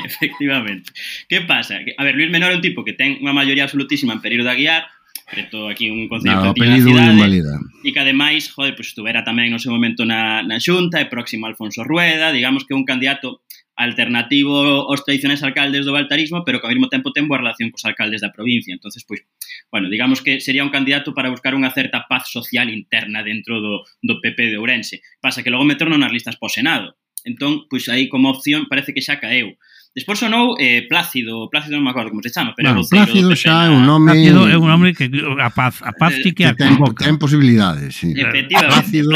Efectivamente. 0.04 0.92
Que 1.24 1.40
pasa? 1.48 1.80
A 1.80 2.02
ver, 2.04 2.12
Luis 2.20 2.28
Menor 2.28 2.52
é 2.52 2.60
un 2.60 2.64
tipo 2.64 2.84
que 2.84 2.92
ten 2.92 3.16
unha 3.24 3.32
maioría 3.32 3.64
absolutísima 3.64 4.12
en 4.12 4.20
período 4.20 4.52
da 4.52 4.60
guiar, 4.60 4.84
preto 5.24 5.72
aquí 5.72 5.88
un 5.88 6.04
concello 6.04 6.36
no, 6.36 6.52
infantil 6.52 6.84
cidade, 6.84 7.16
invalida. 7.16 7.54
e 7.80 7.96
que 7.96 8.00
ademais, 8.04 8.52
joder, 8.52 8.76
pois 8.76 8.92
pues, 8.92 8.92
estuvera 8.92 9.24
tamén 9.24 9.48
no 9.48 9.62
seu 9.62 9.72
momento 9.72 10.04
na, 10.04 10.44
na 10.44 10.60
xunta, 10.60 11.00
e 11.00 11.08
próximo 11.08 11.46
a 11.46 11.54
Alfonso 11.54 11.80
Rueda, 11.80 12.28
digamos 12.28 12.68
que 12.68 12.74
é 12.74 12.76
un 12.76 12.84
candidato 12.84 13.40
alternativo 13.80 14.84
aos 14.84 15.00
tradicionais 15.08 15.40
alcaldes 15.40 15.88
do 15.88 15.96
baltarismo, 15.96 16.44
pero 16.44 16.60
que 16.60 16.68
ao 16.68 16.72
mesmo 16.76 16.92
tempo 16.92 17.16
ten 17.16 17.24
boa 17.24 17.40
relación 17.40 17.72
cos 17.72 17.88
alcaldes 17.88 18.20
da 18.20 18.28
provincia. 18.28 18.76
entonces 18.76 19.08
pois, 19.08 19.24
bueno, 19.72 19.88
digamos 19.88 20.20
que 20.20 20.44
sería 20.44 20.60
un 20.60 20.68
candidato 20.68 21.16
para 21.16 21.32
buscar 21.32 21.56
unha 21.56 21.72
certa 21.72 22.04
paz 22.04 22.28
social 22.28 22.68
interna 22.68 23.24
dentro 23.24 23.64
do, 23.64 23.88
do 24.04 24.20
PP 24.20 24.52
de 24.52 24.60
Ourense. 24.60 25.00
Pasa 25.24 25.40
que 25.40 25.48
logo 25.48 25.64
meterno 25.64 25.96
nas 25.96 26.12
listas 26.12 26.36
para 26.36 26.52
o 26.52 26.52
Senado. 26.52 26.88
Entón, 27.24 27.64
pois 27.72 27.88
aí 27.88 28.08
como 28.12 28.28
opción 28.28 28.68
parece 28.68 28.92
que 28.92 29.00
xa 29.00 29.16
caeu. 29.16 29.56
Despois 29.90 30.18
sonou 30.18 30.54
eh, 30.60 30.86
Plácido, 30.88 31.50
Plácido 31.50 31.74
non 31.74 31.82
me 31.82 31.90
acordo 31.90 32.14
como 32.14 32.22
se 32.22 32.30
chama, 32.30 32.54
pero 32.54 32.70
bueno, 32.70 32.86
Plácido 32.86 33.34
xa 33.34 33.66
é 33.66 33.70
un 33.74 33.82
nome 33.82 34.14
Plácido 34.14 34.46
é 34.46 34.54
un 34.54 34.70
nome 34.70 34.94
que 34.94 35.10
a 35.10 35.50
paz, 35.50 35.82
a 35.82 35.90
paz 35.90 36.14
eh, 36.14 36.30
que, 36.30 36.30
que 36.30 36.46
ten, 36.54 36.78
ten 36.94 37.18
posibilidades, 37.18 37.98
sí. 37.98 38.14
Efectivamente, 38.14 39.02
Plácido... 39.02 39.10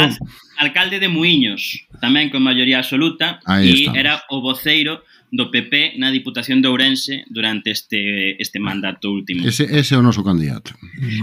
alcalde 0.59 0.99
de 0.99 1.07
Muiños, 1.07 1.87
tamén 2.03 2.27
con 2.27 2.43
maioría 2.43 2.83
absoluta 2.83 3.39
e 3.63 3.87
era 3.95 4.27
o 4.27 4.43
voceiro 4.43 5.07
do 5.31 5.47
PP 5.47 5.95
na 5.95 6.11
Diputación 6.11 6.59
de 6.59 6.67
Ourense 6.67 7.23
durante 7.31 7.71
este 7.71 8.35
este 8.35 8.59
mandato 8.59 9.15
último. 9.15 9.47
Ese, 9.47 9.71
ese 9.71 9.95
é 9.95 9.99
o 9.99 10.03
noso 10.03 10.27
candidato. 10.27 10.75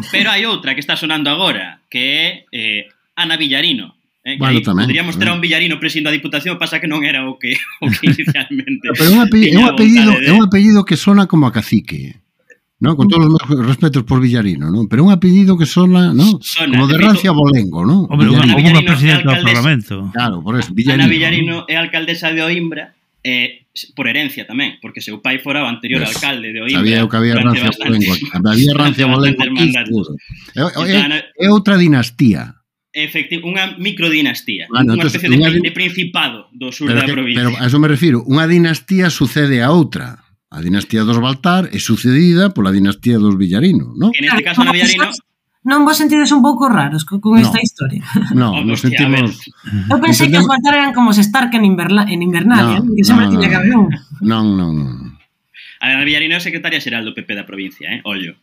Pero 0.09 0.33
hai 0.33 0.49
outra 0.49 0.73
que 0.73 0.81
está 0.81 0.97
sonando 0.97 1.29
agora, 1.29 1.85
que 1.93 2.01
é 2.01 2.25
eh, 2.57 2.89
Ana 3.21 3.37
Villarino, 3.37 4.01
Eh, 4.25 4.39
bueno, 4.39 4.63
tamén, 4.63 4.87
podríamos 4.87 5.19
ter 5.19 5.27
a 5.27 5.35
un 5.35 5.43
Villarino 5.43 5.83
presindo 5.83 6.07
a 6.07 6.15
Diputación, 6.15 6.55
pasa 6.55 6.79
que 6.79 6.87
non 6.87 7.03
era 7.03 7.27
o 7.27 7.43
que, 7.43 7.59
o 7.83 7.91
que 7.91 8.07
inicialmente. 8.15 8.95
Pero 8.95 9.11
é 9.11 9.13
un, 9.19 9.21
apellido, 9.21 9.51
é 9.51 9.59
un 9.59 9.67
apellido, 9.67 10.11
de... 10.15 10.27
é 10.27 10.33
un 10.33 10.43
apellido 10.47 10.79
que 10.87 10.95
sona 10.95 11.27
como 11.27 11.51
a 11.51 11.53
cacique. 11.53 12.23
¿no? 12.83 12.97
Con 12.97 13.07
todos 13.07 13.27
os 13.27 13.31
meus 13.31 13.47
mm. 13.47 13.67
respetos 13.67 14.03
por 14.03 14.21
Villarino, 14.21 14.69
¿no? 14.69 14.89
Pero 14.89 15.05
un 15.05 15.13
apellido 15.13 15.57
que 15.57 15.67
sona, 15.67 16.13
¿no? 16.13 16.41
Sona, 16.43 16.73
como 16.73 16.89
de 16.89 16.99
rancia 16.99 17.31
bolengo, 17.31 17.87
¿no? 17.87 18.11
Hombre, 18.11 18.27
Villarino. 18.27 18.57
Villarino 18.59 18.79
unha 18.83 18.91
presidenta 18.91 19.39
do 19.39 19.43
Parlamento. 19.47 19.95
Claro, 20.11 20.43
por 20.43 20.59
eso, 20.59 20.75
Villarino. 20.75 21.07
Ana 21.07 21.07
Villarino 21.07 21.55
¿no? 21.63 21.71
é 21.71 21.79
alcaldesa 21.79 22.35
de 22.35 22.43
Oimbra, 22.43 22.91
eh, 23.23 23.71
por 23.95 24.11
herencia 24.11 24.47
tamén, 24.51 24.83
porque 24.83 24.99
seu 24.99 25.23
pai 25.23 25.39
fora 25.39 25.63
o 25.63 25.71
anterior 25.71 26.03
pues, 26.03 26.15
alcalde 26.15 26.51
de 26.51 26.59
Oimbra. 26.59 26.83
Sabía 26.83 27.07
que 27.07 27.17
había 27.19 27.35
rancia 27.39 27.71
bolengo. 27.71 28.13
Había 28.35 28.73
rancia 28.83 29.07
bolengo 29.07 29.43
aquí. 29.47 29.67
É, 30.59 30.63
é, 30.63 31.47
é 31.47 31.49
outra 31.55 31.79
dinastía 31.79 32.62
efectivo, 32.93 33.49
unha 33.49 33.75
microdinastía, 33.81 34.69
ah, 34.69 34.85
no, 34.85 34.95
unha 34.95 35.09
especie 35.09 35.33
unha... 35.33 35.49
De, 35.49 35.65
de 35.65 35.73
principado 35.73 36.53
do 36.53 36.69
sur 36.69 36.93
pero 36.93 37.01
da 37.01 37.09
que, 37.09 37.17
provincia. 37.17 37.41
Pero 37.41 37.51
a 37.57 37.65
eso 37.65 37.81
me 37.81 37.89
refiro, 37.89 38.21
unha 38.29 38.45
dinastía 38.45 39.09
sucede 39.09 39.65
a 39.65 39.73
outra. 39.73 40.21
A 40.53 40.61
dinastía 40.61 41.09
dos 41.09 41.17
Baltar 41.17 41.73
é 41.73 41.81
sucedida 41.81 42.53
pola 42.53 42.69
dinastía 42.69 43.17
dos 43.17 43.41
Villarino, 43.41 43.97
non? 43.97 44.13
En 44.13 44.29
este 44.29 44.45
caso 44.45 44.61
na 44.61 44.77
Villarino 44.77 45.09
Non 45.63 45.87
vos 45.87 45.95
sentides 45.95 46.35
un 46.35 46.43
pouco 46.43 46.67
raros 46.67 47.07
con, 47.07 47.23
con 47.23 47.39
no, 47.39 47.43
esta 47.43 47.63
historia? 47.63 48.03
No, 48.35 48.59
oh, 48.59 48.67
nos 48.67 48.83
sentimos... 48.83 49.39
Eu 49.87 50.03
pensei 50.03 50.27
que 50.27 50.35
os 50.35 50.51
Baltar 50.51 50.75
eran 50.75 50.91
como 50.91 51.15
os 51.15 51.23
Stark 51.23 51.55
en, 51.55 51.63
Inverla... 51.63 52.03
en 52.11 52.19
Invernalia, 52.19 52.83
no, 52.83 52.91
eh, 52.91 52.97
que 52.99 53.07
sempre 53.07 53.31
no, 53.31 53.39
tiña 53.39 53.47
no, 53.47 53.51
que 53.51 53.59
haber 53.63 53.75
un. 53.79 53.87
Non, 54.19 54.45
non, 54.59 54.75
non. 54.75 55.15
A 55.79 55.95
ver, 55.95 56.03
Villarino 56.03 56.35
é 56.35 56.43
secretaria 56.43 56.83
xeral 56.83 57.07
do 57.07 57.15
PP 57.15 57.31
da 57.39 57.47
provincia, 57.47 57.87
eh? 57.95 58.03
Ollo 58.03 58.35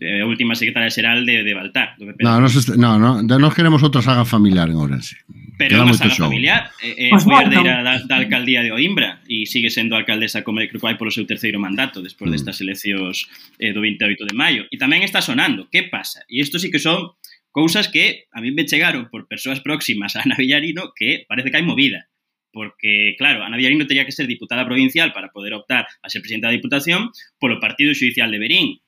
eh, 0.00 0.22
última 0.24 0.54
secretaria 0.54 0.90
xeral 0.90 1.24
de, 1.24 1.42
de 1.42 1.52
Baltar. 1.54 1.94
Do 1.98 2.06
PP. 2.06 2.24
No, 2.24 2.40
nos, 2.40 2.54
no, 2.76 2.98
no, 2.98 3.22
nos 3.22 3.54
queremos 3.54 3.82
outra 3.82 4.02
saga 4.02 4.24
familiar 4.24 4.68
en 4.68 4.76
Ourense. 4.76 5.16
Pero 5.58 5.82
unha 5.82 5.94
saga 5.94 6.14
show. 6.14 6.30
familiar 6.30 6.70
eh, 6.78 7.08
eh, 7.08 7.10
pues 7.10 7.26
foi 7.26 7.42
herdeira 7.42 7.82
da, 7.82 7.98
da 8.06 8.16
alcaldía 8.22 8.62
de 8.62 8.70
Oimbra 8.70 9.18
e 9.26 9.42
sigue 9.42 9.74
sendo 9.74 9.98
alcaldesa 9.98 10.46
como 10.46 10.62
de 10.62 10.70
Crucuai 10.70 10.94
polo 10.94 11.10
seu 11.10 11.26
terceiro 11.26 11.58
mandato 11.58 11.98
despois 11.98 12.30
destas 12.30 12.58
mm. 12.58 12.64
eleccións 12.64 13.16
eh, 13.58 13.74
do 13.74 13.82
28 13.82 14.22
de 14.22 14.34
maio. 14.34 14.62
E 14.70 14.78
tamén 14.78 15.02
está 15.02 15.18
sonando. 15.18 15.66
Que 15.66 15.86
pasa? 15.90 16.22
E 16.30 16.38
isto 16.38 16.62
sí 16.62 16.70
que 16.70 16.78
son 16.78 17.18
cousas 17.50 17.90
que 17.90 18.30
a 18.30 18.38
mí 18.38 18.54
me 18.54 18.70
chegaron 18.70 19.10
por 19.10 19.26
persoas 19.26 19.58
próximas 19.58 20.14
a 20.14 20.22
Ana 20.22 20.38
Villarino 20.38 20.94
que 20.94 21.26
parece 21.26 21.50
que 21.50 21.58
hai 21.58 21.66
movida 21.66 22.06
porque, 22.52 23.14
claro, 23.18 23.44
Ana 23.44 23.56
Villarino 23.56 23.86
teria 23.86 24.04
que 24.04 24.12
ser 24.12 24.26
diputada 24.26 24.64
provincial 24.64 25.12
para 25.12 25.28
poder 25.28 25.54
optar 25.54 25.86
a 26.02 26.08
ser 26.08 26.22
presidenta 26.22 26.48
da 26.48 26.56
Diputación 26.56 27.12
polo 27.38 27.60
Partido 27.60 27.92
Judicial 27.94 28.30
de 28.30 28.38
Berín, 28.38 28.80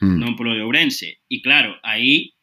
mm. 0.00 0.16
non 0.18 0.34
polo 0.34 0.54
de 0.54 0.62
Ourense. 0.62 1.20
E 1.28 1.42
claro, 1.42 1.78
aí 1.82 2.34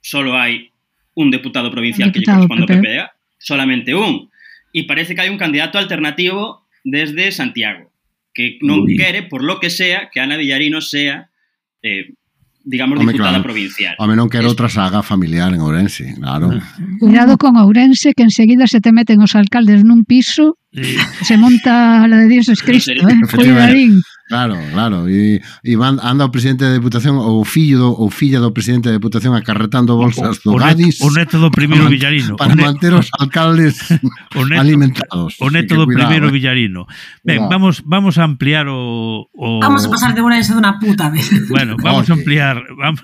solo 0.00 0.36
hai 0.36 0.72
un 1.14 1.30
deputado 1.30 1.70
provincial 1.70 2.10
deputado, 2.10 2.12
que 2.12 2.20
lle 2.20 2.48
corresponde 2.48 2.62
ao 2.64 2.70
PPDA, 2.70 3.06
solamente 3.38 3.94
un. 3.94 4.28
E 4.72 4.84
parece 4.84 5.14
que 5.16 5.22
hai 5.24 5.30
un 5.30 5.40
candidato 5.40 5.78
alternativo 5.78 6.68
desde 6.84 7.32
Santiago, 7.32 7.90
que 8.36 8.60
non 8.62 8.84
Uy. 8.84 8.96
quere, 8.96 9.24
por 9.24 9.42
lo 9.42 9.58
que 9.58 9.70
sea, 9.72 10.12
que 10.12 10.20
Ana 10.20 10.36
Villarino 10.36 10.80
sea 10.80 11.28
eh, 11.82 12.12
digamos, 12.68 12.98
Home, 12.98 13.12
diputada 13.12 13.30
claro. 13.30 13.44
provincial. 13.44 13.94
Home, 13.98 14.12
non 14.12 14.28
quero 14.28 14.52
outra 14.52 14.68
saga 14.68 15.00
familiar 15.00 15.56
en 15.56 15.64
Ourense, 15.64 16.12
claro. 16.20 16.52
Ah. 16.52 16.60
Cuidado 17.00 17.40
con 17.40 17.56
Ourense, 17.56 18.12
que 18.12 18.28
enseguida 18.28 18.68
se 18.68 18.84
te 18.84 18.92
meten 18.92 19.24
os 19.24 19.32
alcaldes 19.32 19.88
nun 19.88 20.04
piso, 20.04 20.60
sí. 20.68 21.00
se 21.24 21.40
monta 21.40 22.04
a 22.04 22.06
la 22.06 22.20
de 22.20 22.28
Dios 22.28 22.52
es 22.52 22.60
Cristo, 22.60 22.92
eh? 22.92 23.24
Cuidadín. 23.32 24.04
Claro, 24.28 24.60
claro, 24.72 25.08
e, 25.08 25.40
e 25.64 25.72
van, 25.80 25.96
anda 26.04 26.28
o 26.28 26.32
presidente 26.32 26.68
da 26.68 26.76
Deputación 26.76 27.16
ou 27.16 27.40
o 27.40 27.48
fillo 27.48 27.80
do, 27.80 27.90
ou 27.96 28.12
filla 28.12 28.44
do 28.44 28.52
presidente 28.52 28.92
da 28.92 29.00
Deputación 29.00 29.32
acarretando 29.32 29.96
bolsas 29.96 30.44
do 30.44 30.52
o 30.52 30.60
Gadis. 30.60 31.00
Neto, 31.00 31.08
o 31.08 31.10
neto 31.16 31.36
do 31.40 31.48
primeiro 31.48 31.88
Villarino. 31.88 32.36
Para 32.36 32.52
manter 32.52 32.92
os 32.92 33.08
alcaldes 33.16 33.80
o 34.36 34.44
neto, 34.44 34.60
alimentados. 34.60 35.32
O 35.40 35.48
neto 35.48 35.80
do 35.80 35.88
primeiro 35.88 36.28
eh. 36.28 36.32
Villarino. 36.36 36.84
Ben, 37.24 37.40
cuidado. 37.40 37.56
vamos 37.56 37.74
vamos 37.88 38.14
a 38.20 38.28
ampliar 38.28 38.68
o, 38.68 39.32
o 39.32 39.64
Vamos 39.64 39.88
a 39.88 39.88
pasar 39.88 40.12
de 40.12 40.20
Ourense 40.20 40.52
dunha 40.52 40.76
puta 40.76 41.08
vez. 41.08 41.24
Bueno, 41.48 41.80
vamos 41.80 42.04
Oye. 42.04 42.12
a 42.12 42.14
ampliar, 42.20 42.56
vamos 42.76 43.00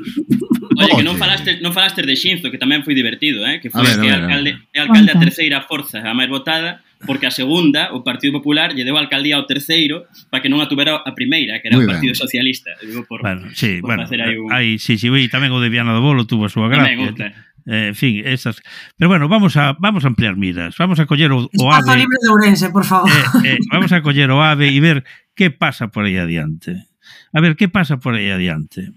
Oye, 0.77 0.93
que 0.93 1.05
non 1.09 1.17
falaste, 1.17 1.57
non 1.65 1.73
falaste 1.73 2.05
de 2.05 2.15
Xinzo, 2.21 2.53
que 2.53 2.61
tamén 2.61 2.85
foi 2.85 2.93
divertido, 2.93 3.49
eh? 3.49 3.65
que 3.65 3.73
foi 3.73 3.81
ver, 3.81 3.97
que 3.97 4.13
ver, 4.13 4.21
alcalde, 4.29 4.51
alcalde 4.77 5.11
a 5.13 5.17
terceira 5.17 5.59
forza, 5.65 6.05
a 6.05 6.13
máis 6.13 6.29
votada, 6.29 6.85
porque 7.07 7.29
a 7.29 7.33
segunda 7.33 7.93
o 7.93 8.03
Partido 8.03 8.37
Popular 8.41 8.73
lle 8.73 8.85
deu 8.85 8.97
a 8.97 9.03
alcaldía 9.05 9.37
ao 9.37 9.47
terceiro 9.47 10.09
para 10.29 10.41
que 10.41 10.51
non 10.51 10.61
a 10.61 10.69
tuvera 10.69 11.01
a 11.01 11.13
primeira, 11.13 11.61
que 11.61 11.69
era 11.69 11.79
Muy 11.79 11.87
o 11.87 11.91
Partido 11.91 12.17
ben. 12.17 12.21
Socialista. 12.21 12.75
Digo, 12.81 13.05
por, 13.07 13.23
bueno, 13.23 13.49
sí, 13.55 13.81
por 13.81 13.95
bueno, 13.95 14.03
facer 14.05 14.21
aí 14.21 14.37
un... 14.37 14.49
Aí, 14.53 14.77
sí, 14.79 14.97
sí, 14.97 15.09
e 15.09 15.29
tamén 15.33 15.53
o 15.53 15.61
de 15.61 15.69
Viana 15.69 15.93
do 15.93 16.03
Bolo 16.03 16.25
tuvo 16.29 16.47
a 16.47 16.53
súa 16.53 16.69
gracia. 16.69 16.97
Tamén. 17.15 17.35
Eh, 17.67 17.89
en 17.89 17.97
fin, 17.97 18.21
esas. 18.25 18.61
Pero 18.99 19.09
bueno, 19.09 19.29
vamos 19.29 19.57
a 19.57 19.77
vamos 19.81 20.05
a 20.05 20.09
ampliar 20.09 20.37
miras. 20.37 20.77
Vamos 20.77 21.01
a 21.01 21.07
coller 21.07 21.33
o, 21.33 21.49
o 21.49 21.73
ave. 21.73 21.97
libre 21.97 22.19
de 22.21 22.29
Ourense, 22.29 22.69
por 22.69 22.85
favor. 22.85 23.11
Eh, 23.45 23.57
eh, 23.57 23.59
vamos 23.73 23.93
a 23.93 24.03
coller 24.03 24.31
o 24.31 24.43
ave 24.43 24.69
e 24.69 24.81
ver 24.81 25.05
que 25.33 25.51
pasa 25.51 25.89
por 25.89 26.05
aí 26.05 26.21
adiante. 26.21 26.85
A 27.33 27.41
ver 27.41 27.57
que 27.57 27.69
pasa 27.69 27.97
por 27.97 28.15
aí 28.15 28.31
adiante. 28.31 28.93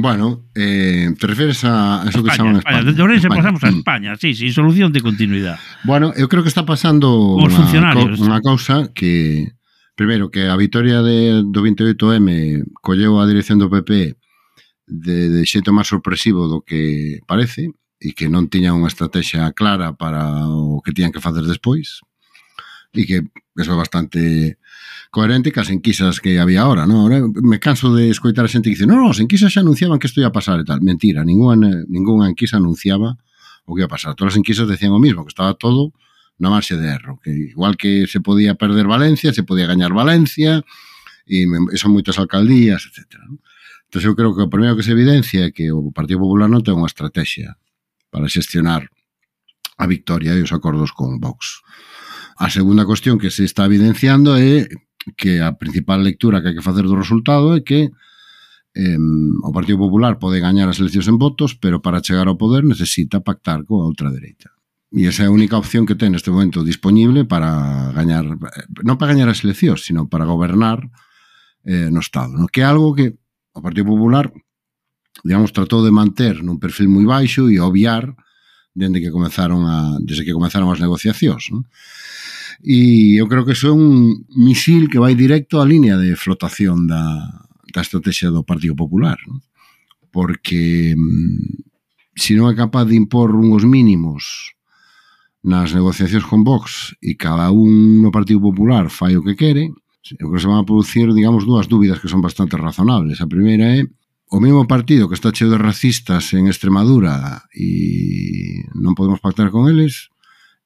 Bueno, 0.00 0.44
eh, 0.54 1.12
te 1.18 1.26
refires 1.26 1.64
a, 1.64 2.04
eso 2.08 2.22
que 2.22 2.30
España, 2.30 2.58
España. 2.58 2.78
España. 2.78 2.92
De 2.92 3.02
Ourense 3.02 3.26
España. 3.26 3.42
pasamos 3.42 3.64
a 3.64 3.70
mm. 3.72 3.78
España, 3.78 4.16
sí, 4.16 4.32
sí, 4.32 4.52
solución 4.52 4.92
de 4.92 5.00
continuidad. 5.00 5.58
Bueno, 5.82 6.12
eu 6.14 6.28
creo 6.28 6.46
que 6.46 6.48
está 6.48 6.62
pasando 6.62 7.10
Os 7.34 7.50
unha, 7.50 7.58
funcionarios. 7.58 8.14
Co, 8.14 8.30
unha 8.30 8.38
cousa 8.38 8.94
que, 8.94 9.50
primeiro, 9.98 10.30
que 10.30 10.46
a 10.46 10.54
vitoria 10.54 11.02
de, 11.02 11.42
do 11.42 11.66
28M 11.66 12.30
colleu 12.78 13.18
a 13.18 13.26
dirección 13.26 13.58
do 13.58 13.66
PP 13.66 14.14
de, 14.86 15.18
de 15.34 15.42
xeito 15.42 15.74
máis 15.74 15.90
sorpresivo 15.90 16.46
do 16.46 16.62
que 16.62 17.18
parece 17.26 17.74
e 17.98 18.14
que 18.14 18.30
non 18.30 18.46
tiña 18.46 18.78
unha 18.78 18.86
estrategia 18.86 19.50
clara 19.50 19.98
para 19.98 20.46
o 20.46 20.78
que 20.78 20.94
tiñan 20.94 21.10
que 21.10 21.18
facer 21.18 21.42
despois 21.42 22.06
e 22.94 23.02
que 23.02 23.26
eso 23.58 23.74
é 23.74 23.82
bastante 23.82 24.62
coherente 25.10 25.52
cas 25.52 25.70
enquisas 25.70 26.20
que 26.20 26.38
había 26.38 26.62
ahora, 26.62 26.84
non? 26.84 27.08
Ahora 27.08 27.24
me 27.24 27.58
canso 27.58 27.94
de 27.96 28.12
escoitar 28.12 28.44
a 28.44 28.52
xente 28.52 28.68
que 28.68 28.76
dice, 28.76 28.88
non, 28.88 29.00
no, 29.00 29.08
as 29.12 29.20
enquisas 29.20 29.52
xa 29.52 29.64
anunciaban 29.64 29.96
que 29.96 30.08
isto 30.08 30.20
ia 30.20 30.32
pasar 30.32 30.60
e 30.60 30.66
tal. 30.68 30.84
Mentira, 30.84 31.24
ninguna, 31.24 31.84
ninguna 31.88 32.28
enquisa 32.28 32.60
anunciaba 32.60 33.16
o 33.64 33.72
que 33.72 33.84
ia 33.84 33.90
pasar. 33.90 34.12
Todas 34.16 34.36
as 34.36 34.40
enquisas 34.40 34.68
decían 34.68 34.92
o 34.92 35.00
mismo, 35.00 35.24
que 35.24 35.32
estaba 35.32 35.56
todo 35.56 35.96
na 36.38 36.52
marxe 36.52 36.76
de 36.76 36.86
erro, 36.86 37.18
que 37.18 37.32
igual 37.32 37.76
que 37.76 38.06
se 38.06 38.20
podía 38.20 38.54
perder 38.54 38.86
Valencia, 38.86 39.32
se 39.32 39.42
podía 39.42 39.66
gañar 39.66 39.90
Valencia, 39.90 40.62
e 41.28 41.44
son 41.76 41.92
moitas 41.92 42.16
alcaldías, 42.16 42.88
etc. 42.88 43.20
Entón, 43.88 44.00
eu 44.00 44.16
creo 44.16 44.32
que 44.32 44.44
o 44.44 44.52
primeiro 44.52 44.76
que 44.76 44.84
se 44.84 44.96
evidencia 44.96 45.48
é 45.48 45.52
que 45.52 45.68
o 45.72 45.92
Partido 45.92 46.24
Popular 46.24 46.48
non 46.48 46.64
ten 46.64 46.76
unha 46.76 46.88
estrategia 46.88 47.60
para 48.08 48.32
xestionar 48.32 48.88
a 49.76 49.84
victoria 49.84 50.32
e 50.34 50.40
os 50.40 50.52
acordos 50.56 50.90
con 50.96 51.20
Vox. 51.20 51.60
A 52.40 52.48
segunda 52.48 52.88
cuestión 52.88 53.20
que 53.20 53.28
se 53.28 53.44
está 53.44 53.68
evidenciando 53.68 54.32
é 54.38 54.68
que 55.16 55.40
a 55.40 55.56
principal 55.56 56.02
lectura 56.02 56.40
que 56.42 56.52
hai 56.52 56.56
que 56.56 56.64
facer 56.64 56.84
do 56.84 56.98
resultado 56.98 57.54
é 57.56 57.60
que 57.62 57.92
eh, 58.74 59.00
o 59.42 59.50
Partido 59.52 59.78
Popular 59.78 60.18
pode 60.20 60.42
gañar 60.42 60.68
as 60.68 60.78
eleccións 60.82 61.08
en 61.08 61.16
votos, 61.16 61.56
pero 61.56 61.80
para 61.80 62.02
chegar 62.04 62.28
ao 62.28 62.40
poder 62.40 62.64
necesita 62.64 63.24
pactar 63.24 63.64
coa 63.64 63.88
outra 63.88 64.12
dereita. 64.12 64.52
E 64.88 65.04
esa 65.04 65.24
é 65.24 65.28
a 65.28 65.34
única 65.34 65.60
opción 65.60 65.84
que 65.84 65.98
ten 65.98 66.16
neste 66.16 66.32
momento 66.32 66.64
disponible 66.64 67.28
para 67.28 67.92
gañar, 67.92 68.24
non 68.84 68.96
para 68.96 69.12
gañar 69.12 69.28
as 69.28 69.44
eleccións, 69.44 69.84
sino 69.84 70.08
para 70.08 70.24
gobernar 70.24 70.80
eh, 71.68 71.92
no 71.92 72.00
Estado. 72.00 72.40
No? 72.40 72.48
Que 72.48 72.64
é 72.64 72.66
algo 72.68 72.96
que 72.96 73.12
o 73.52 73.60
Partido 73.60 73.92
Popular, 73.92 74.32
digamos, 75.20 75.52
tratou 75.52 75.84
de 75.84 75.92
manter 75.92 76.40
nun 76.40 76.56
perfil 76.56 76.88
moi 76.88 77.04
baixo 77.04 77.52
e 77.52 77.60
obviar 77.60 78.16
dende 78.72 79.02
que 79.02 79.12
comenzaron 79.12 79.66
a, 79.66 79.98
desde 80.00 80.24
que 80.24 80.32
comenzaron 80.32 80.72
as 80.72 80.80
negociacións. 80.80 81.52
Non? 81.52 81.68
e 82.62 83.14
eu 83.20 83.26
creo 83.28 83.44
que 83.46 83.54
iso 83.54 83.70
é 83.70 83.74
un 83.74 84.26
misil 84.34 84.90
que 84.90 84.98
vai 84.98 85.14
directo 85.14 85.62
á 85.62 85.64
línea 85.64 85.94
de 85.94 86.18
flotación 86.18 86.90
da, 86.90 87.04
da 87.70 87.82
estrategia 87.82 88.34
do 88.34 88.42
Partido 88.42 88.74
Popular, 88.74 89.18
non? 89.26 89.38
porque 90.10 90.94
mm, 90.96 92.18
se 92.18 92.34
non 92.34 92.50
é 92.50 92.54
capaz 92.58 92.90
de 92.90 92.98
impor 92.98 93.30
unhos 93.36 93.62
mínimos 93.62 94.54
nas 95.44 95.70
negociacións 95.70 96.26
con 96.26 96.42
Vox 96.42 96.98
e 96.98 97.14
cada 97.14 97.54
un 97.54 98.02
no 98.02 98.10
Partido 98.10 98.42
Popular 98.42 98.90
fai 98.90 99.14
o 99.14 99.22
que 99.22 99.38
quere, 99.38 99.70
eu 100.18 100.26
creo 100.26 100.32
que 100.34 100.42
se 100.42 100.50
van 100.50 100.58
a 100.58 100.66
producir, 100.66 101.12
digamos, 101.14 101.46
dúas 101.46 101.68
dúbidas 101.68 102.00
que 102.00 102.08
son 102.08 102.24
bastante 102.24 102.56
razonables. 102.56 103.20
A 103.20 103.30
primeira 103.30 103.64
é 103.76 103.84
o 104.30 104.40
mesmo 104.40 104.66
partido 104.66 105.08
que 105.08 105.14
está 105.14 105.32
cheo 105.32 105.50
de 105.50 105.58
racistas 105.60 106.32
en 106.34 106.48
Extremadura 106.48 107.44
e 107.54 108.66
non 108.76 108.96
podemos 108.96 109.20
pactar 109.20 109.48
con 109.52 109.68
eles, 109.68 110.12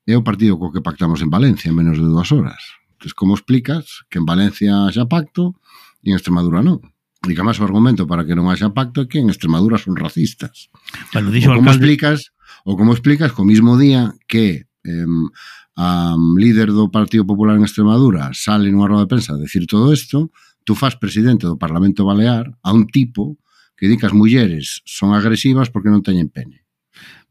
é 0.06 0.14
o 0.18 0.26
partido 0.26 0.58
co 0.58 0.74
que 0.74 0.82
pactamos 0.82 1.22
en 1.22 1.30
Valencia 1.30 1.70
en 1.70 1.78
menos 1.78 1.98
de 1.98 2.06
dúas 2.06 2.30
horas. 2.34 2.74
Entón, 2.98 3.12
como 3.14 3.34
explicas 3.34 4.06
que 4.10 4.18
en 4.18 4.26
Valencia 4.26 4.90
xa 4.90 5.06
pacto 5.06 5.58
e 6.02 6.10
en 6.10 6.18
Extremadura 6.18 6.62
non? 6.62 6.82
E 7.22 7.38
que 7.38 7.46
máis 7.46 7.62
o 7.62 7.66
argumento 7.66 8.10
para 8.10 8.26
que 8.26 8.34
non 8.34 8.50
haxa 8.50 8.74
pacto 8.74 9.02
é 9.02 9.06
que 9.06 9.22
en 9.22 9.30
Extremadura 9.30 9.78
son 9.78 9.94
racistas. 9.94 10.70
Bueno, 11.14 11.30
dixo 11.30 11.54
o 11.54 11.58
como 11.58 11.70
alcalde... 11.70 11.78
explicas, 11.78 12.18
ou 12.66 12.74
como 12.74 12.90
explicas, 12.90 13.30
co 13.30 13.46
mismo 13.46 13.78
día 13.78 14.10
que 14.26 14.66
eh, 14.66 15.06
a 15.78 16.18
líder 16.36 16.74
do 16.74 16.90
Partido 16.90 17.22
Popular 17.22 17.56
en 17.56 17.62
Extremadura 17.62 18.34
sale 18.34 18.68
nunha 18.68 18.90
roda 18.90 19.06
de 19.06 19.12
prensa 19.14 19.38
a 19.38 19.40
decir 19.40 19.70
todo 19.70 19.94
isto, 19.94 20.34
tú 20.66 20.74
faz 20.74 20.98
presidente 20.98 21.46
do 21.46 21.58
Parlamento 21.58 22.02
Balear 22.02 22.58
a 22.62 22.74
un 22.74 22.90
tipo 22.90 23.38
que 23.78 23.86
di 23.86 23.98
que 23.98 24.06
as 24.06 24.14
mulleres 24.14 24.82
son 24.86 25.14
agresivas 25.14 25.70
porque 25.70 25.90
non 25.90 26.06
teñen 26.06 26.30
pene. 26.30 26.61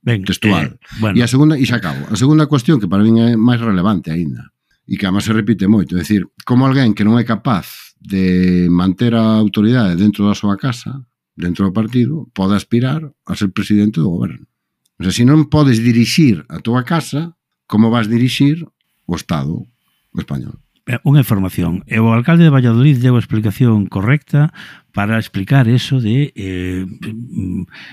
Ben, 0.01 0.25
textual. 0.25 0.77
Eh, 0.77 0.99
bueno. 0.99 1.15
E 1.17 1.21
a 1.21 1.29
segunda, 1.29 1.57
e 1.57 1.65
xa 1.65 1.77
acabo, 1.77 2.09
a 2.09 2.17
segunda 2.17 2.49
cuestión 2.49 2.81
que 2.81 2.89
para 2.89 3.05
min 3.05 3.21
é 3.21 3.29
máis 3.37 3.61
relevante 3.61 4.09
aínda 4.09 4.49
e 4.89 4.97
que 4.97 5.05
además 5.05 5.23
se 5.23 5.33
repite 5.33 5.69
moito, 5.69 5.95
é 5.95 6.03
dicir, 6.03 6.27
como 6.43 6.65
alguén 6.65 6.91
que 6.97 7.05
non 7.05 7.15
é 7.15 7.23
capaz 7.23 7.95
de 8.01 8.67
manter 8.67 9.13
a 9.13 9.37
autoridade 9.37 9.95
dentro 9.95 10.25
da 10.25 10.35
súa 10.35 10.57
casa, 10.57 11.05
dentro 11.37 11.63
do 11.69 11.73
partido, 11.73 12.27
pode 12.33 12.57
aspirar 12.57 13.05
a 13.25 13.33
ser 13.37 13.53
presidente 13.53 14.01
do 14.01 14.09
goberno. 14.09 14.45
O 14.97 15.05
sea, 15.05 15.13
se 15.13 15.25
non 15.25 15.49
podes 15.49 15.81
dirixir 15.81 16.45
a 16.49 16.61
túa 16.61 16.85
casa, 16.85 17.37
como 17.65 17.89
vas 17.89 18.09
dirixir 18.09 18.65
o 19.05 19.13
Estado 19.17 19.65
español? 20.17 20.60
Eh, 20.89 20.97
unha 21.05 21.21
información. 21.21 21.85
E 21.85 22.01
o 22.01 22.09
alcalde 22.09 22.49
de 22.49 22.53
Valladolid 22.53 22.97
deu 22.97 23.13
a 23.13 23.21
explicación 23.21 23.85
correcta 23.85 24.49
para 24.89 25.21
explicar 25.21 25.69
eso 25.69 26.01
de 26.01 26.33
eh, 26.33 26.89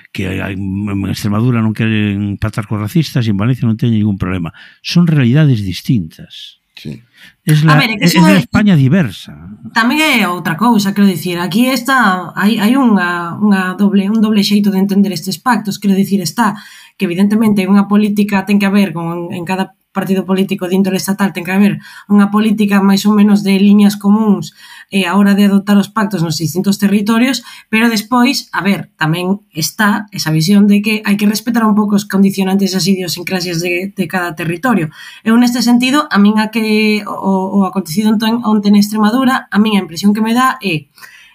que 0.09 0.25
en 0.25 1.05
Extremadura 1.13 1.61
non 1.61 1.77
queren 1.77 2.41
patar 2.41 2.65
con 2.65 2.81
racistas 2.81 3.29
e 3.29 3.31
en 3.31 3.37
Valencia 3.37 3.69
non 3.69 3.77
teñen 3.77 4.01
ningún 4.01 4.17
problema. 4.17 4.57
Son 4.81 5.05
realidades 5.05 5.61
distintas. 5.61 6.65
Sí. 6.79 7.03
Es 7.45 7.65
la, 7.65 7.75
a 7.75 7.79
ver, 7.83 7.91
é 7.91 8.07
que 8.07 8.19
é, 8.19 8.39
é 8.39 8.39
España 8.39 8.79
diversa. 8.79 9.35
Tamén 9.75 9.99
é 9.99 10.25
outra 10.31 10.55
cousa, 10.55 10.95
quero 10.95 11.11
dicir, 11.11 11.37
aquí 11.43 11.67
está 11.67 12.31
hai, 12.39 12.57
hai 12.63 12.79
unha, 12.79 13.35
unha 13.37 13.75
doble 13.75 14.07
un 14.07 14.23
doble 14.23 14.47
xeito 14.47 14.71
de 14.71 14.79
entender 14.79 15.11
estes 15.11 15.43
pactos, 15.43 15.83
quero 15.83 15.99
dicir, 15.99 16.23
está 16.23 16.55
que 16.95 17.11
evidentemente 17.11 17.61
hai 17.61 17.69
unha 17.69 17.91
política 17.91 18.47
ten 18.47 18.63
que 18.63 18.71
haber 18.71 18.95
con 18.95 19.35
en 19.35 19.43
cada 19.43 19.75
partido 19.99 20.23
político 20.23 20.71
de 20.71 20.79
índole 20.79 21.03
estatal 21.03 21.35
ten 21.35 21.43
que 21.43 21.51
haber 21.51 21.83
unha 22.07 22.31
política 22.31 22.79
máis 22.79 23.03
ou 23.03 23.19
menos 23.19 23.43
de 23.43 23.59
liñas 23.59 23.99
comuns 23.99 24.55
eh, 24.95 25.11
a 25.11 25.19
hora 25.19 25.35
de 25.35 25.51
adoptar 25.51 25.75
os 25.75 25.91
pactos 25.91 26.23
nos 26.23 26.39
distintos 26.39 26.79
territorios, 26.79 27.43
pero 27.67 27.91
despois, 27.91 28.47
a 28.55 28.63
ver, 28.63 28.95
tamén 28.95 29.43
está 29.51 30.07
esa 30.15 30.31
visión 30.31 30.71
de 30.71 30.79
que 30.79 30.95
hai 31.03 31.19
que 31.19 31.27
respetar 31.27 31.67
un 31.67 31.75
pouco 31.75 31.99
os 31.99 32.07
condicionantes 32.07 32.73
e 32.73 32.79
as 32.79 32.87
idiosincrasias 32.87 33.59
de, 33.59 33.91
de 33.91 34.05
cada 34.07 34.39
territorio. 34.39 34.95
Eu 35.27 35.35
neste 35.35 35.61
sentido, 35.67 36.07
a 36.07 36.17
min 36.23 36.39
a 36.39 36.55
que 36.55 37.03
o, 37.03 37.59
o 37.59 37.67
acontecido 37.67 38.15
entón, 38.15 38.47
onte 38.47 38.71
en 38.71 38.79
Extremadura, 38.79 39.51
a 39.51 39.59
miña 39.59 39.83
impresión 39.83 40.15
que 40.15 40.23
me 40.23 40.33
dá 40.33 40.57
é 40.63 40.87
eh, 40.87 40.89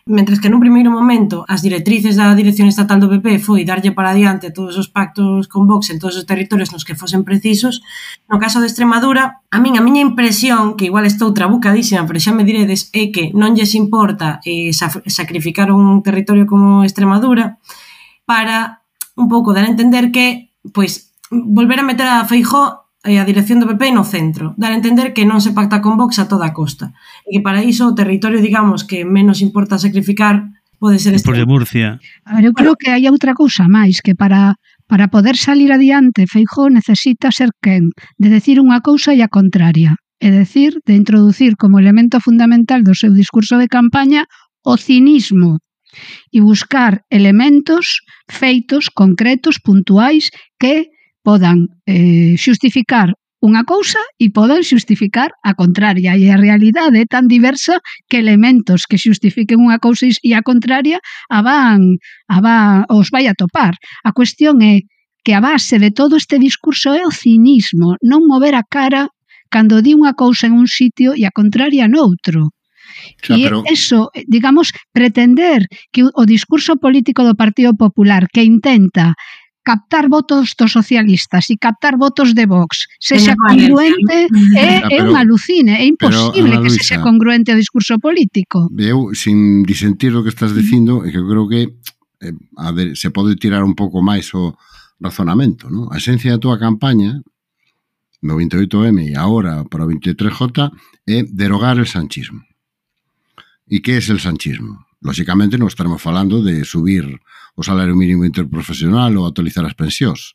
Mentre 0.06 0.36
que 0.36 0.52
nun 0.52 0.60
primeiro 0.60 0.92
momento 0.92 1.48
as 1.48 1.64
directrices 1.64 2.20
da 2.20 2.36
Dirección 2.36 2.68
Estatal 2.68 3.00
do 3.00 3.08
PP 3.08 3.40
foi 3.40 3.64
darlle 3.64 3.96
para 3.96 4.12
adiante 4.12 4.52
todos 4.52 4.76
os 4.76 4.92
pactos 4.92 5.48
con 5.48 5.64
Vox 5.64 5.96
en 5.96 6.00
todos 6.04 6.20
os 6.20 6.28
territorios 6.28 6.76
nos 6.76 6.84
que 6.84 6.92
fosen 6.92 7.24
precisos, 7.24 7.80
no 8.28 8.36
caso 8.36 8.60
de 8.60 8.68
Extremadura, 8.68 9.40
a 9.48 9.58
min 9.64 9.80
a 9.80 9.82
miña 9.82 10.04
impresión, 10.04 10.76
que 10.76 10.92
igual 10.92 11.08
estou 11.08 11.32
trabucadísima, 11.32 12.04
pero 12.04 12.20
xa 12.20 12.36
me 12.36 12.44
diredes, 12.44 12.92
é 12.92 13.16
que 13.16 13.32
non 13.32 13.56
lles 13.56 13.80
importa 13.80 14.44
eh, 14.44 14.76
sacrificar 15.08 15.72
un 15.72 16.04
territorio 16.04 16.44
como 16.52 16.84
Extremadura 16.84 17.64
para 18.28 18.84
un 19.16 19.32
pouco 19.32 19.56
dar 19.56 19.64
a 19.64 19.72
entender 19.72 20.12
que 20.12 20.52
pois 20.76 21.16
volver 21.32 21.80
a 21.80 21.88
meter 21.88 22.12
a 22.12 22.28
Feijó 22.28 22.83
e 23.04 23.20
a 23.20 23.28
dirección 23.28 23.60
do 23.60 23.68
PP 23.68 23.92
no 23.92 24.08
centro, 24.08 24.56
dar 24.56 24.72
a 24.72 24.80
entender 24.80 25.12
que 25.12 25.28
non 25.28 25.44
se 25.44 25.52
pacta 25.52 25.84
con 25.84 26.00
Vox 26.00 26.24
a 26.24 26.32
toda 26.32 26.48
a 26.48 26.56
costa, 26.56 26.96
e 27.28 27.36
que 27.36 27.42
para 27.44 27.60
iso 27.60 27.92
o 27.92 27.98
territorio, 27.98 28.40
digamos, 28.40 28.88
que 28.88 29.04
menos 29.04 29.44
importa 29.44 29.76
sacrificar 29.76 30.48
pode 30.80 31.04
ser 31.04 31.12
este. 31.12 31.28
Por 31.28 31.36
de 31.36 31.44
Murcia. 31.44 32.00
A 32.24 32.40
ver, 32.40 32.48
eu 32.48 32.56
creo 32.56 32.80
que 32.80 32.88
hai 32.96 33.04
outra 33.12 33.36
cousa 33.36 33.68
máis, 33.68 34.00
que 34.00 34.16
para 34.16 34.56
para 34.88 35.08
poder 35.08 35.36
salir 35.36 35.72
adiante, 35.72 36.28
Feijó 36.28 36.70
necesita 36.70 37.32
ser 37.32 37.52
quen, 37.60 37.92
de 38.20 38.30
decir 38.32 38.60
unha 38.64 38.80
cousa 38.80 39.12
e 39.12 39.20
a 39.20 39.32
contraria, 39.32 40.00
é 40.24 40.30
decir, 40.32 40.80
de 40.88 40.96
introducir 40.96 41.60
como 41.60 41.84
elemento 41.84 42.24
fundamental 42.24 42.88
do 42.88 42.96
seu 42.96 43.12
discurso 43.12 43.60
de 43.60 43.68
campaña 43.68 44.24
o 44.64 44.80
cinismo 44.80 45.60
e 46.32 46.40
buscar 46.40 47.04
elementos, 47.12 48.02
feitos 48.32 48.88
concretos, 48.90 49.60
puntuais, 49.60 50.32
que 50.56 50.93
podan 51.24 51.72
eh, 51.88 52.36
xustificar 52.38 53.16
unha 53.44 53.68
cousa 53.68 54.00
e 54.16 54.32
poden 54.32 54.64
xustificar 54.64 55.36
a 55.44 55.52
contraria. 55.52 56.16
E 56.16 56.32
a 56.32 56.40
realidade 56.40 56.96
é 56.96 57.06
tan 57.08 57.28
diversa 57.28 57.84
que 58.08 58.24
elementos 58.24 58.88
que 58.88 58.96
xustifiquen 58.96 59.60
unha 59.60 59.84
cousa 59.84 60.08
e 60.08 60.32
a 60.32 60.40
contraria 60.40 61.04
a 61.28 61.40
van, 61.44 62.00
a 62.32 62.38
van, 62.40 62.88
os 62.88 63.12
vai 63.12 63.28
a 63.28 63.36
topar. 63.36 63.76
A 64.08 64.16
cuestión 64.16 64.64
é 64.64 64.88
que 65.28 65.36
a 65.36 65.44
base 65.44 65.76
de 65.76 65.92
todo 65.92 66.16
este 66.16 66.40
discurso 66.40 66.96
é 66.96 67.04
o 67.04 67.12
cinismo, 67.12 68.00
non 68.00 68.24
mover 68.24 68.56
a 68.56 68.64
cara 68.64 69.12
cando 69.52 69.84
di 69.84 69.92
unha 69.92 70.16
cousa 70.16 70.48
en 70.48 70.56
un 70.56 70.68
sitio 70.68 71.12
e 71.12 71.28
a 71.28 71.36
contraria 71.36 71.92
noutro. 71.92 72.56
Xa, 73.20 73.36
e 73.36 73.44
pero... 73.44 73.64
eso, 73.68 74.08
digamos, 74.28 74.72
pretender 74.96 75.68
que 75.92 76.08
o 76.08 76.24
discurso 76.24 76.80
político 76.80 77.28
do 77.28 77.36
Partido 77.36 77.76
Popular 77.76 78.32
que 78.32 78.44
intenta 78.44 79.20
captar 79.64 80.10
votos 80.10 80.54
dos 80.60 80.72
socialistas 80.72 81.50
e 81.50 81.58
captar 81.58 81.98
votos 81.98 82.36
de 82.36 82.46
Vox 82.46 82.86
sexa 83.00 83.34
congruente 83.40 84.28
é, 84.60 84.84
é 84.92 85.00
un 85.02 85.16
alucine, 85.16 85.80
é 85.80 85.86
imposible 85.88 86.60
pero, 86.60 86.64
que 86.64 86.70
sexa 86.70 87.00
congruente 87.00 87.56
o 87.56 87.58
discurso 87.58 87.98
político. 87.98 88.68
Eu, 88.78 89.16
sin 89.16 89.64
disentir 89.64 90.12
do 90.12 90.22
que 90.22 90.30
estás 90.30 90.54
dicindo, 90.54 91.08
é 91.08 91.12
que 91.12 91.18
eu 91.18 91.28
creo 91.28 91.48
que 91.48 91.62
eh, 92.22 92.36
a 92.58 92.72
ver, 92.72 92.96
se 92.96 93.10
pode 93.10 93.36
tirar 93.40 93.64
un 93.64 93.74
pouco 93.74 94.04
máis 94.04 94.30
o 94.36 94.54
razonamento, 95.00 95.72
non? 95.72 95.92
A 95.92 95.98
esencia 95.98 96.36
da 96.36 96.44
túa 96.44 96.60
campaña 96.60 97.24
no 98.24 98.40
28M 98.40 99.12
e 99.12 99.16
agora 99.20 99.64
para 99.68 99.84
o 99.84 99.90
23J 99.92 100.72
é 101.08 101.24
derogar 101.28 101.80
el 101.80 101.88
sanchismo. 101.88 102.44
E 103.68 103.80
que 103.84 103.96
é 103.96 104.00
el 104.00 104.20
sanchismo? 104.20 104.80
Lóxicamente 105.04 105.60
non 105.60 105.68
estaremos 105.68 106.00
falando 106.00 106.40
de 106.40 106.64
subir 106.64 107.04
o 107.60 107.62
salario 107.62 107.92
mínimo 107.94 108.24
interprofesional 108.24 109.12
ou 109.20 109.28
actualizar 109.28 109.68
as 109.68 109.76
pensións. 109.76 110.32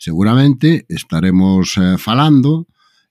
Seguramente 0.00 0.88
estaremos 0.88 1.76
eh, 1.76 2.00
falando 2.00 2.64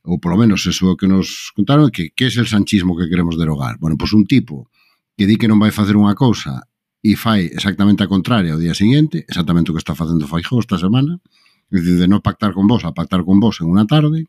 ou 0.08 0.18
polo 0.18 0.42
menos 0.42 0.66
eso 0.66 0.98
que 0.98 1.06
nos 1.06 1.54
contaron, 1.54 1.94
que 1.94 2.16
que 2.18 2.26
é 2.26 2.34
el 2.34 2.50
sanchismo 2.50 2.98
que 2.98 3.06
queremos 3.06 3.38
derogar. 3.38 3.78
Bueno, 3.78 3.94
pois 3.94 4.18
un 4.18 4.26
tipo 4.26 4.74
que 5.14 5.30
di 5.30 5.38
que 5.38 5.46
non 5.46 5.62
vai 5.62 5.70
facer 5.70 5.94
unha 5.94 6.18
cousa 6.18 6.66
e 7.06 7.14
fai 7.14 7.46
exactamente 7.46 8.02
a 8.02 8.10
contraria 8.10 8.56
ao 8.56 8.62
día 8.62 8.74
seguinte, 8.74 9.22
exactamente 9.30 9.70
o 9.70 9.76
que 9.78 9.84
está 9.84 9.94
facendo 9.94 10.26
Faijó 10.26 10.58
esta 10.58 10.82
semana, 10.82 11.22
de 11.70 12.08
non 12.08 12.24
pactar 12.24 12.56
con 12.56 12.66
vos 12.66 12.88
a 12.88 12.96
pactar 12.96 13.22
con 13.22 13.38
vos 13.38 13.60
en 13.60 13.70
unha 13.70 13.86
tarde, 13.86 14.26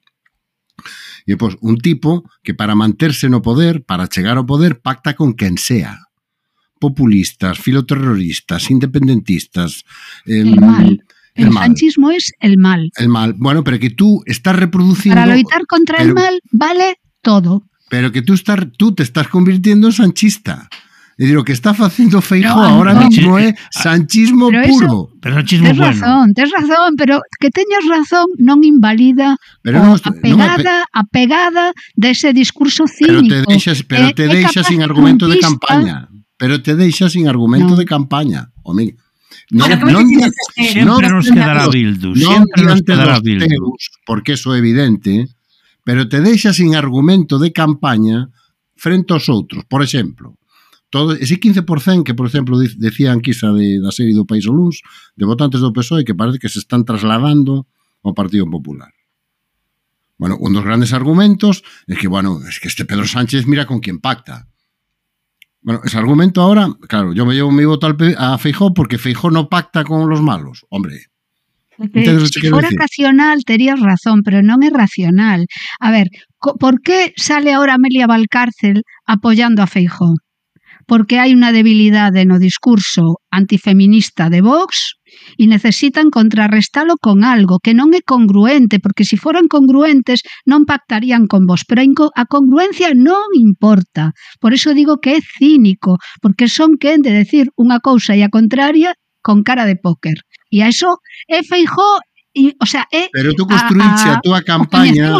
e 1.25 1.33
pois 1.39 1.55
un 1.63 1.79
tipo 1.79 2.27
que 2.43 2.53
para 2.53 2.75
manterse 2.75 3.31
no 3.31 3.41
poder, 3.41 3.87
para 3.87 4.11
chegar 4.11 4.37
ao 4.37 4.49
poder, 4.49 4.83
pacta 4.83 5.15
con 5.15 5.39
quen 5.39 5.57
sea 5.57 6.08
populistas, 6.79 7.59
filoterroristas, 7.59 8.71
independentistas. 8.71 9.85
Eh, 10.27 10.41
el 10.41 10.61
mal. 10.61 11.05
El, 11.35 11.47
el 11.47 11.51
mal. 11.51 11.75
es 12.17 12.33
el 12.41 12.59
mal. 12.59 12.91
El 12.97 13.09
mal. 13.09 13.35
Bueno, 13.37 13.62
pero 13.64 13.79
que 13.79 13.91
tú 13.91 14.23
estás 14.27 14.57
reproduciendo. 14.57 15.21
Para 15.21 15.37
luchar 15.37 15.67
contra 15.67 15.99
pero, 15.99 16.09
el 16.09 16.14
mal 16.14 16.41
vale 16.51 16.97
todo. 17.23 17.64
Pero 17.88 18.12
que 18.12 18.23
tú, 18.23 18.35
estás, 18.35 18.61
tú 18.77 18.95
te 18.95 19.03
estás 19.03 19.29
convirtiendo 19.29 19.88
en 19.88 19.93
sanchista. 19.93 20.69
E 21.19 21.27
digo, 21.27 21.43
que 21.43 21.51
está 21.51 21.75
facendo 21.75 22.23
Feijóo 22.23 22.55
no, 22.55 22.79
ahora 22.79 22.95
no. 22.95 23.11
mismo 23.11 23.35
é 23.43 23.51
sanchismo 23.75 24.55
pero 24.55 24.62
puro. 24.71 24.87
Eso, 24.87 25.11
pero 25.21 25.35
sanchismo 25.35 25.67
tes 25.67 25.77
bueno. 25.77 25.91
razón, 25.91 26.27
tes 26.33 26.49
razón, 26.55 26.95
pero 26.95 27.19
que 27.43 27.51
teñas 27.51 27.83
razón 27.91 28.31
non 28.38 28.62
invalida 28.62 29.35
pero 29.67 29.83
no, 29.83 29.99
a 29.99 30.12
pegada, 30.23 30.87
non, 30.87 30.95
a 30.95 31.03
pegada 31.11 31.64
dese 31.99 32.31
discurso 32.31 32.87
cínico. 32.87 33.27
Pero 33.27 33.43
te 33.43 33.51
deixas, 33.51 33.83
pero 33.83 34.14
te 34.14 34.31
deixas 34.31 34.71
sin 34.71 34.79
argumento 34.79 35.27
de 35.27 35.43
campaña 35.43 36.07
pero 36.38 36.62
te 36.62 36.79
deixa 36.79 37.11
sin 37.11 37.29
argumento 37.29 37.74
no. 37.74 37.77
de 37.77 37.85
campaña. 37.85 38.48
O 38.62 38.72
min, 38.72 38.94
non, 39.51 39.68
non, 39.85 40.07
non, 40.07 40.33
sempre 40.55 41.11
nos 41.11 41.29
quedará 41.29 41.68
Bildu, 41.68 42.14
sempre 42.14 42.62
nos 42.64 42.81
quedará 42.81 43.20
Bildu. 43.20 43.44
Teus, 43.44 43.90
porque 44.07 44.38
eso 44.38 44.55
é 44.55 44.59
evidente, 44.62 45.29
pero 45.85 46.09
te 46.09 46.22
deixa 46.22 46.55
sin 46.55 46.79
argumento 46.79 47.37
de 47.37 47.53
campaña 47.53 48.31
frente 48.79 49.12
aos 49.12 49.27
outros. 49.29 49.66
Por 49.66 49.83
exemplo, 49.83 50.38
todo 50.88 51.12
ese 51.12 51.37
15% 51.37 52.07
que, 52.07 52.14
por 52.14 52.27
exemplo, 52.31 52.57
decía 52.57 53.12
Anquisa 53.12 53.53
de, 53.53 53.83
da 53.83 53.92
serie 53.92 54.14
do 54.14 54.24
País 54.24 54.46
o 54.46 54.55
Luns, 54.55 54.81
de 55.18 55.27
votantes 55.27 55.61
do 55.61 55.74
PSOE 55.74 56.07
que 56.07 56.16
parece 56.16 56.38
que 56.38 56.48
se 56.48 56.62
están 56.62 56.87
trasladando 56.87 57.66
ao 58.07 58.14
Partido 58.14 58.46
Popular. 58.48 58.94
Bueno, 60.18 60.37
un 60.40 60.53
dos 60.53 60.66
grandes 60.66 60.92
argumentos 60.92 61.62
é 61.87 61.94
que, 61.94 62.11
bueno, 62.11 62.42
es 62.42 62.59
que 62.59 62.66
este 62.66 62.85
Pedro 62.85 63.07
Sánchez 63.07 63.46
mira 63.46 63.66
con 63.66 63.81
quen 63.81 64.03
pacta. 64.03 64.51
Bueno, 65.61 65.81
ese 65.85 65.99
argumento 65.99 66.40
ahora, 66.40 66.68
claro, 66.88 67.12
yo 67.12 67.27
me 67.27 67.35
llevo 67.35 67.51
mi 67.51 67.64
voto 67.64 67.87
al, 67.87 67.97
a 68.16 68.38
Feijó 68.38 68.73
porque 68.73 68.99
Feijó 68.99 69.31
no 69.31 69.49
pacta 69.49 69.85
con 69.85 70.09
los 70.09 70.23
malos. 70.23 70.64
Hombre, 70.71 71.07
se 71.79 72.51
fora 72.51 72.68
racional, 72.77 73.44
terías 73.44 73.79
razón, 73.79 74.23
pero 74.27 74.42
non 74.42 74.66
é 74.66 74.71
racional. 74.75 75.47
A 75.79 75.94
ver, 75.94 76.11
por 76.38 76.83
que 76.83 77.14
sale 77.14 77.55
ahora 77.55 77.79
Amelia 77.79 78.11
Valcárcel 78.11 78.83
apoyando 79.07 79.62
a 79.62 79.71
Feijó? 79.71 80.18
Porque 80.90 81.23
hai 81.23 81.31
unha 81.31 81.55
debilidade 81.55 82.27
no 82.27 82.42
discurso 82.42 83.23
antifeminista 83.31 84.27
de 84.27 84.42
Vox 84.42 84.98
e 85.37 85.45
necesitan 85.47 86.11
contrarrestalo 86.11 86.97
con 87.01 87.25
algo 87.25 87.59
que 87.59 87.75
non 87.75 87.95
é 87.95 88.03
congruente, 88.03 88.79
porque 88.83 89.05
se 89.05 89.17
si 89.17 89.23
foran 89.23 89.47
congruentes 89.51 90.23
non 90.47 90.65
pactarían 90.65 91.27
con 91.27 91.47
vos, 91.47 91.63
pero 91.69 91.83
a 91.85 92.25
congruencia 92.27 92.95
non 92.95 93.35
importa. 93.35 94.15
Por 94.41 94.55
iso 94.55 94.75
digo 94.75 94.99
que 95.03 95.19
é 95.19 95.21
cínico, 95.23 95.99
porque 96.23 96.49
son 96.49 96.81
quen 96.81 97.03
de 97.03 97.13
decir 97.13 97.51
unha 97.59 97.79
cousa 97.83 98.15
e 98.15 98.23
a 98.25 98.33
contraria 98.33 98.95
con 99.23 99.43
cara 99.43 99.67
de 99.67 99.77
póker. 99.77 100.25
E 100.49 100.65
a 100.65 100.69
eso 100.73 101.01
é 101.29 101.45
Feijó 101.45 102.01
e, 102.35 102.55
o 102.61 102.67
sea, 102.67 102.87
é 102.93 103.09
Pero 103.13 103.35
tú 103.35 103.47
construíche 103.47 104.09
a, 104.09 104.15
a, 104.15 104.19
a 104.19 104.23
túa 104.23 104.41
campaña, 104.43 105.13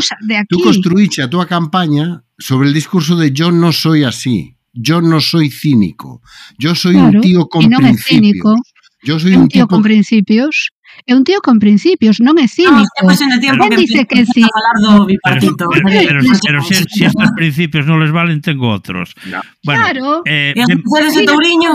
tú 0.49 0.61
construíche 0.61 1.23
a 1.23 1.29
túa 1.29 1.47
campaña 1.47 2.25
sobre 2.39 2.69
el 2.69 2.75
discurso 2.75 3.17
de 3.17 3.33
yo 3.33 3.51
no 3.51 3.73
soy 3.73 4.05
así. 4.05 4.55
Yo 4.73 5.01
no 5.01 5.21
soy 5.21 5.51
cínico. 5.51 6.23
Yo 6.57 6.75
soy 6.75 6.95
claro, 6.95 7.19
un 7.19 7.21
tío 7.21 7.49
con 7.49 7.65
y 7.65 7.69
no 7.69 7.79
principios. 7.79 8.05
Es 8.05 8.21
cínico. 8.21 8.55
Yo 9.09 9.19
soy 9.19 9.33
un, 9.35 9.43
un 9.43 9.49
tío 9.49 9.65
tipo... 9.65 9.69
con 9.75 9.83
principios. 9.83 10.69
É 11.07 11.15
un 11.15 11.23
tío 11.23 11.41
con 11.41 11.61
principios, 11.61 12.19
non 12.19 12.41
é 12.41 12.49
cínico. 12.49 13.05
Non, 13.05 13.13
estamos 13.13 13.41
tiempo 13.41 13.65
pero, 13.65 13.77
dice 13.77 14.09
que 14.09 14.25
sí. 14.25 14.43
do. 14.83 15.05
Pero, 15.07 15.55
pero, 15.57 15.81
pero, 15.85 16.21
pero 16.25 16.61
se, 16.65 16.75
si, 16.75 16.85
si 16.89 17.03
estes 17.05 17.31
principios 17.37 17.85
non 17.87 18.01
les 18.01 18.11
valen, 18.11 18.41
tengo 18.41 18.73
outros. 18.73 19.13
No. 19.29 19.41
Bueno, 19.65 19.81
claro. 19.85 20.07
Eh, 20.25 20.57
e 20.57 20.65
os 20.65 21.15
Touriño. 21.29 21.73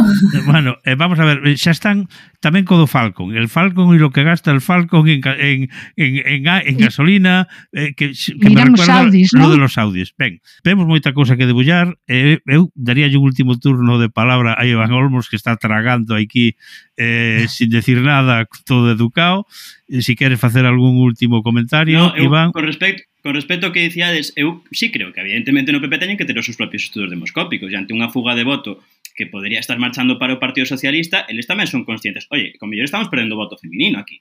Bueno, 0.50 0.82
eh, 0.84 0.98
vamos 0.98 1.22
a 1.22 1.26
ver, 1.26 1.46
eh, 1.46 1.56
xa 1.56 1.72
están 1.72 2.10
tamén 2.41 2.65
co 2.67 2.76
do 2.76 2.89
Falcon. 2.89 3.32
El 3.38 3.48
Falcon 3.48 3.93
e 3.96 4.02
lo 4.02 4.12
que 4.12 4.26
gasta 4.26 4.52
el 4.52 4.60
Falcon 4.60 5.08
en, 5.08 5.22
en, 5.24 5.69
en, 5.96 6.12
en, 6.19 6.41
en 6.43 6.76
gasolina, 6.76 7.48
eh, 7.72 7.93
que, 7.96 8.12
que 8.12 8.50
Miramos 8.50 8.82
me 8.82 8.86
recuerda 8.86 9.08
Saudis, 9.08 9.30
lo 9.34 9.46
¿no? 9.46 9.50
de 9.54 9.58
los 9.62 9.78
Audis. 9.78 10.10
Ben, 10.17 10.41
vemos 10.65 10.89
moita 10.89 11.13
cousa 11.13 11.38
que 11.38 11.48
debullar. 11.48 11.96
Eh, 12.10 12.41
eu 12.50 12.74
daría 12.76 13.08
un 13.13 13.24
último 13.24 13.56
turno 13.62 14.02
de 14.02 14.10
palabra 14.10 14.58
a 14.58 14.65
Iván 14.65 14.91
Olmos, 14.91 15.30
que 15.30 15.38
está 15.38 15.56
tragando 15.56 16.17
aquí 16.17 16.58
eh, 16.97 17.45
sin 17.49 17.69
decir 17.69 18.01
nada, 18.01 18.47
todo 18.65 18.91
educado. 18.91 19.45
E, 19.88 20.01
si 20.01 20.15
queres 20.15 20.39
facer 20.39 20.65
algún 20.65 20.97
último 20.97 21.41
comentario, 21.41 21.99
no, 21.99 22.15
eu, 22.15 22.25
Iván. 22.29 22.51
Con 22.51 22.65
respecto, 22.65 23.03
Con 23.23 23.39
respecto 23.39 23.63
ao 23.63 23.71
que 23.71 23.88
dicíades, 23.88 24.36
eu 24.36 24.67
sí 24.75 24.91
creo 24.91 25.15
que 25.15 25.23
evidentemente 25.23 25.71
no 25.71 25.79
PP 25.79 25.95
teñen 25.95 26.19
que 26.19 26.27
ter 26.27 26.36
os 26.36 26.43
seus 26.43 26.60
propios 26.60 26.91
estudos 26.91 27.08
demoscópicos 27.08 27.71
e 27.71 27.79
ante 27.79 27.95
unha 27.95 28.12
fuga 28.12 28.36
de 28.36 28.43
voto 28.43 28.84
que 29.15 29.32
podería 29.32 29.63
estar 29.63 29.79
marchando 29.79 30.19
para 30.19 30.36
o 30.36 30.43
Partido 30.43 30.67
Socialista, 30.67 31.23
eles 31.32 31.47
tamén 31.47 31.71
son 31.71 31.88
conscientes, 31.88 32.27
oye, 32.36 32.51
con 32.60 32.67
mellor 32.67 32.84
estamos 32.84 33.08
perdendo 33.08 33.39
voto 33.39 33.56
feminino 33.56 33.95
aquí. 33.95 34.19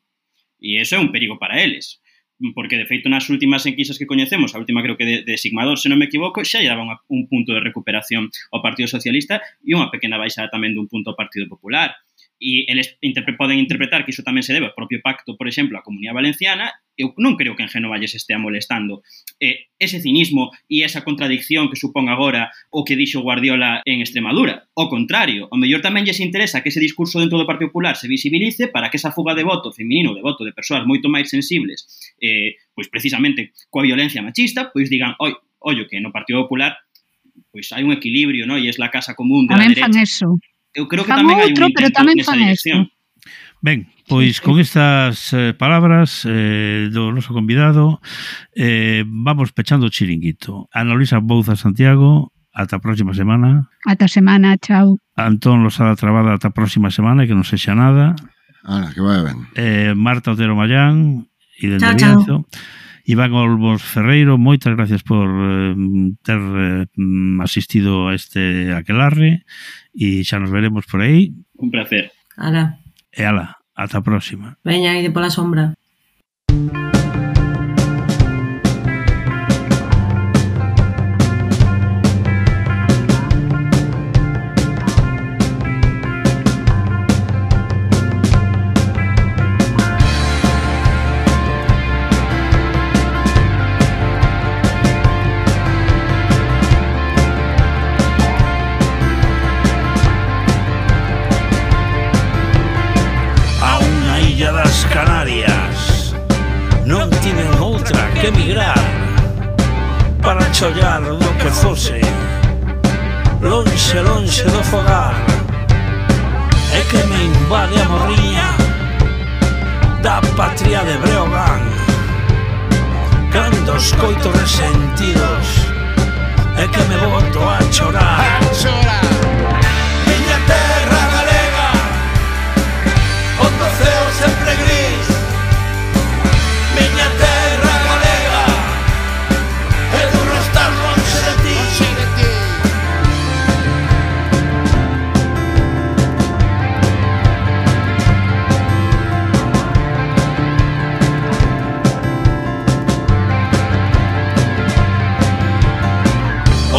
E 0.62 0.78
eso 0.78 0.94
é 0.94 1.02
un 1.02 1.11
perigo 1.11 1.35
para 1.42 1.58
eles. 1.58 1.98
Porque, 2.54 2.78
de 2.78 2.87
feito, 2.87 3.11
nas 3.11 3.26
últimas 3.26 3.66
enquisas 3.66 3.98
que 3.98 4.06
coñecemos, 4.06 4.54
a 4.54 4.62
última 4.62 4.87
creo 4.87 4.94
que 4.94 5.06
de, 5.06 5.16
de 5.26 5.35
Sigmador, 5.35 5.82
se 5.82 5.90
non 5.90 5.98
me 5.98 6.06
equivoco, 6.06 6.42
xa 6.46 6.62
lle 6.62 6.70
daba 6.70 6.87
unha, 6.87 7.02
un 7.11 7.26
punto 7.26 7.50
de 7.54 7.62
recuperación 7.62 8.30
ao 8.54 8.62
Partido 8.62 8.87
Socialista 8.87 9.42
e 9.66 9.74
unha 9.74 9.90
pequena 9.90 10.14
baixada 10.14 10.46
tamén 10.46 10.78
dun 10.78 10.87
punto 10.87 11.11
ao 11.11 11.18
Partido 11.18 11.50
Popular. 11.50 11.90
E 12.42 12.66
eles 12.66 12.98
interpre 12.98 13.38
poden 13.38 13.62
interpretar 13.62 14.02
que 14.02 14.11
iso 14.11 14.26
tamén 14.26 14.42
se 14.42 14.50
debe 14.50 14.66
ao 14.66 14.74
propio 14.74 14.98
pacto, 14.98 15.38
por 15.38 15.46
exemplo, 15.46 15.78
a 15.78 15.87
Comunidade 15.87 16.18
Valenciana, 16.18 16.74
eu 16.98 17.14
non 17.14 17.38
creo 17.38 17.55
que 17.55 17.62
en 17.62 17.70
Génova 17.70 18.02
lles 18.02 18.18
estea 18.18 18.42
molestando. 18.42 19.07
Eh, 19.38 19.70
ese 19.78 20.02
cinismo 20.02 20.50
e 20.66 20.83
esa 20.83 21.07
contradicción 21.07 21.70
que 21.70 21.78
supón 21.78 22.11
agora 22.11 22.50
o 22.74 22.83
que 22.83 22.98
dixo 22.98 23.22
Guardiola 23.22 23.87
en 23.87 24.02
Extremadura. 24.02 24.66
O 24.74 24.90
contrario, 24.90 25.46
o 25.55 25.57
mellor 25.57 25.87
tamén 25.87 26.02
lles 26.02 26.18
interesa 26.18 26.66
que 26.66 26.74
ese 26.74 26.83
discurso 26.83 27.22
dentro 27.22 27.38
do 27.38 27.46
Partido 27.46 27.70
Popular 27.70 27.94
se 27.94 28.11
visibilice 28.11 28.66
para 28.66 28.90
que 28.90 28.98
esa 28.98 29.14
fuga 29.14 29.38
de 29.38 29.46
voto 29.46 29.70
feminino, 29.70 30.11
de 30.11 30.26
voto 30.26 30.42
de 30.42 30.50
persoas 30.50 30.83
moito 30.83 31.07
máis 31.07 31.31
sensibles, 31.31 31.87
eh, 32.18 32.59
pois 32.74 32.90
precisamente 32.90 33.55
coa 33.70 33.87
violencia 33.87 34.18
machista, 34.18 34.74
pois 34.74 34.90
digan, 34.90 35.14
oi, 35.22 35.31
ollo, 35.62 35.87
que 35.87 36.02
no 36.02 36.11
Partido 36.11 36.42
Popular 36.42 36.74
pois 37.55 37.70
hai 37.70 37.87
un 37.87 37.94
equilibrio, 37.94 38.50
no? 38.50 38.59
E 38.59 38.66
é 38.66 38.72
a 38.74 38.90
casa 38.90 39.14
común 39.14 39.46
de 39.46 39.55
tamén 39.55 39.70
la 39.70 39.78
derecha. 39.78 39.87
Fan 39.87 40.02
eso 40.02 40.28
eu 40.74 40.88
creo 40.88 41.04
que 41.04 41.12
fan 41.12 41.24
tamén 41.24 41.38
outro, 41.40 41.64
hai 41.64 41.70
un 41.70 41.76
pero 41.76 41.88
tamén 41.92 42.16
fan 42.24 42.38
dirección. 42.40 42.88
Esto. 42.88 43.00
Ben, 43.62 43.87
pois 44.11 44.42
con 44.42 44.58
estas 44.58 45.30
eh, 45.30 45.54
palabras 45.54 46.26
eh, 46.26 46.90
do 46.90 47.14
noso 47.14 47.30
convidado 47.30 48.02
eh, 48.58 49.06
vamos 49.06 49.54
pechando 49.54 49.87
o 49.87 49.92
chiringuito. 49.94 50.66
Ana 50.74 50.98
Luisa 50.98 51.22
Bouza 51.22 51.54
Santiago, 51.54 52.35
ata 52.50 52.76
a 52.76 52.82
próxima 52.82 53.14
semana. 53.14 53.70
Ata 53.87 54.11
semana, 54.11 54.58
chao. 54.58 54.98
Antón 55.14 55.62
Losada 55.62 55.94
Trabada, 55.94 56.35
ata 56.35 56.50
a 56.50 56.56
próxima 56.56 56.90
semana, 56.90 57.22
que 57.22 57.38
non 57.38 57.46
sexa 57.46 57.78
nada. 57.78 58.18
Ana, 58.66 58.90
que 58.90 58.98
vai 58.98 59.22
ben. 59.22 59.46
Eh, 59.54 59.94
Marta 59.94 60.35
Otero 60.35 60.58
Mayán, 60.58 61.30
e 61.62 61.70
dende 61.70 61.87
chao, 61.87 61.94
Bienzo. 61.94 62.37
chao. 62.42 62.61
Iván 63.05 63.33
Olmos 63.33 63.83
Ferreiro, 63.83 64.38
moitas 64.38 64.75
gracias 64.77 65.03
por 65.03 65.27
eh, 65.27 65.75
ter 66.23 66.38
eh, 66.38 66.87
asistido 67.43 68.09
a 68.09 68.15
este 68.15 68.73
aquelarre 68.73 69.43
e 69.91 70.23
xa 70.23 70.38
nos 70.38 70.55
veremos 70.55 70.87
por 70.87 71.03
aí. 71.03 71.35
Un 71.59 71.71
placer. 71.71 72.15
Ala. 72.38 72.79
E 73.11 73.23
ala, 73.27 73.59
ata 73.75 73.99
a 73.99 74.07
próxima. 74.07 74.57
Veña, 74.62 74.95
aí 74.95 75.03
de 75.03 75.11
pola 75.11 75.29
sombra. 75.29 75.75
Música 76.53 76.91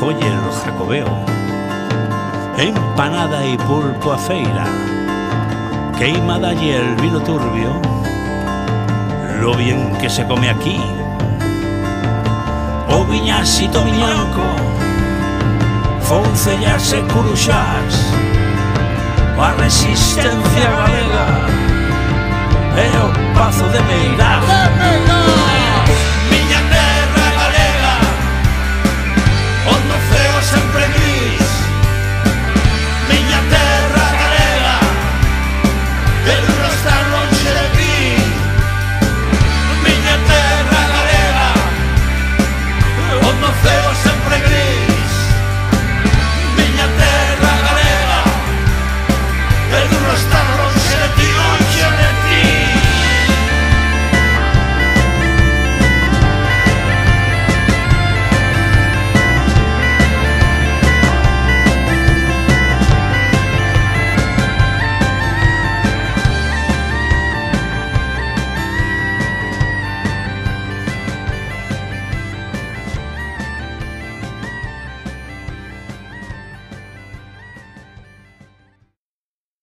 joyer 0.00 0.32
no 0.32 0.50
jacobeo 0.50 1.40
Empanada 2.58 3.44
e 3.44 3.56
pulpo 3.56 4.12
a 4.12 4.18
feira. 4.18 4.64
Queimada 5.96 6.52
y 6.52 6.70
el 6.70 6.94
vino 6.96 7.20
turbio. 7.20 7.72
Lo 9.40 9.54
bien 9.54 9.96
que 9.98 10.10
se 10.10 10.26
come 10.26 10.50
aquí. 10.50 10.78
O 12.88 13.04
viñasito 13.04 13.82
viñanco 13.82 14.42
Foncellas 16.02 16.92
e 16.92 17.02
curuxás 17.02 17.94
A 19.38 19.52
resistencia 19.62 20.70
galega 20.76 21.26
E 22.76 22.88
o 22.98 23.38
pazo 23.38 23.64
de 23.68 23.80
Meirás 23.82 25.59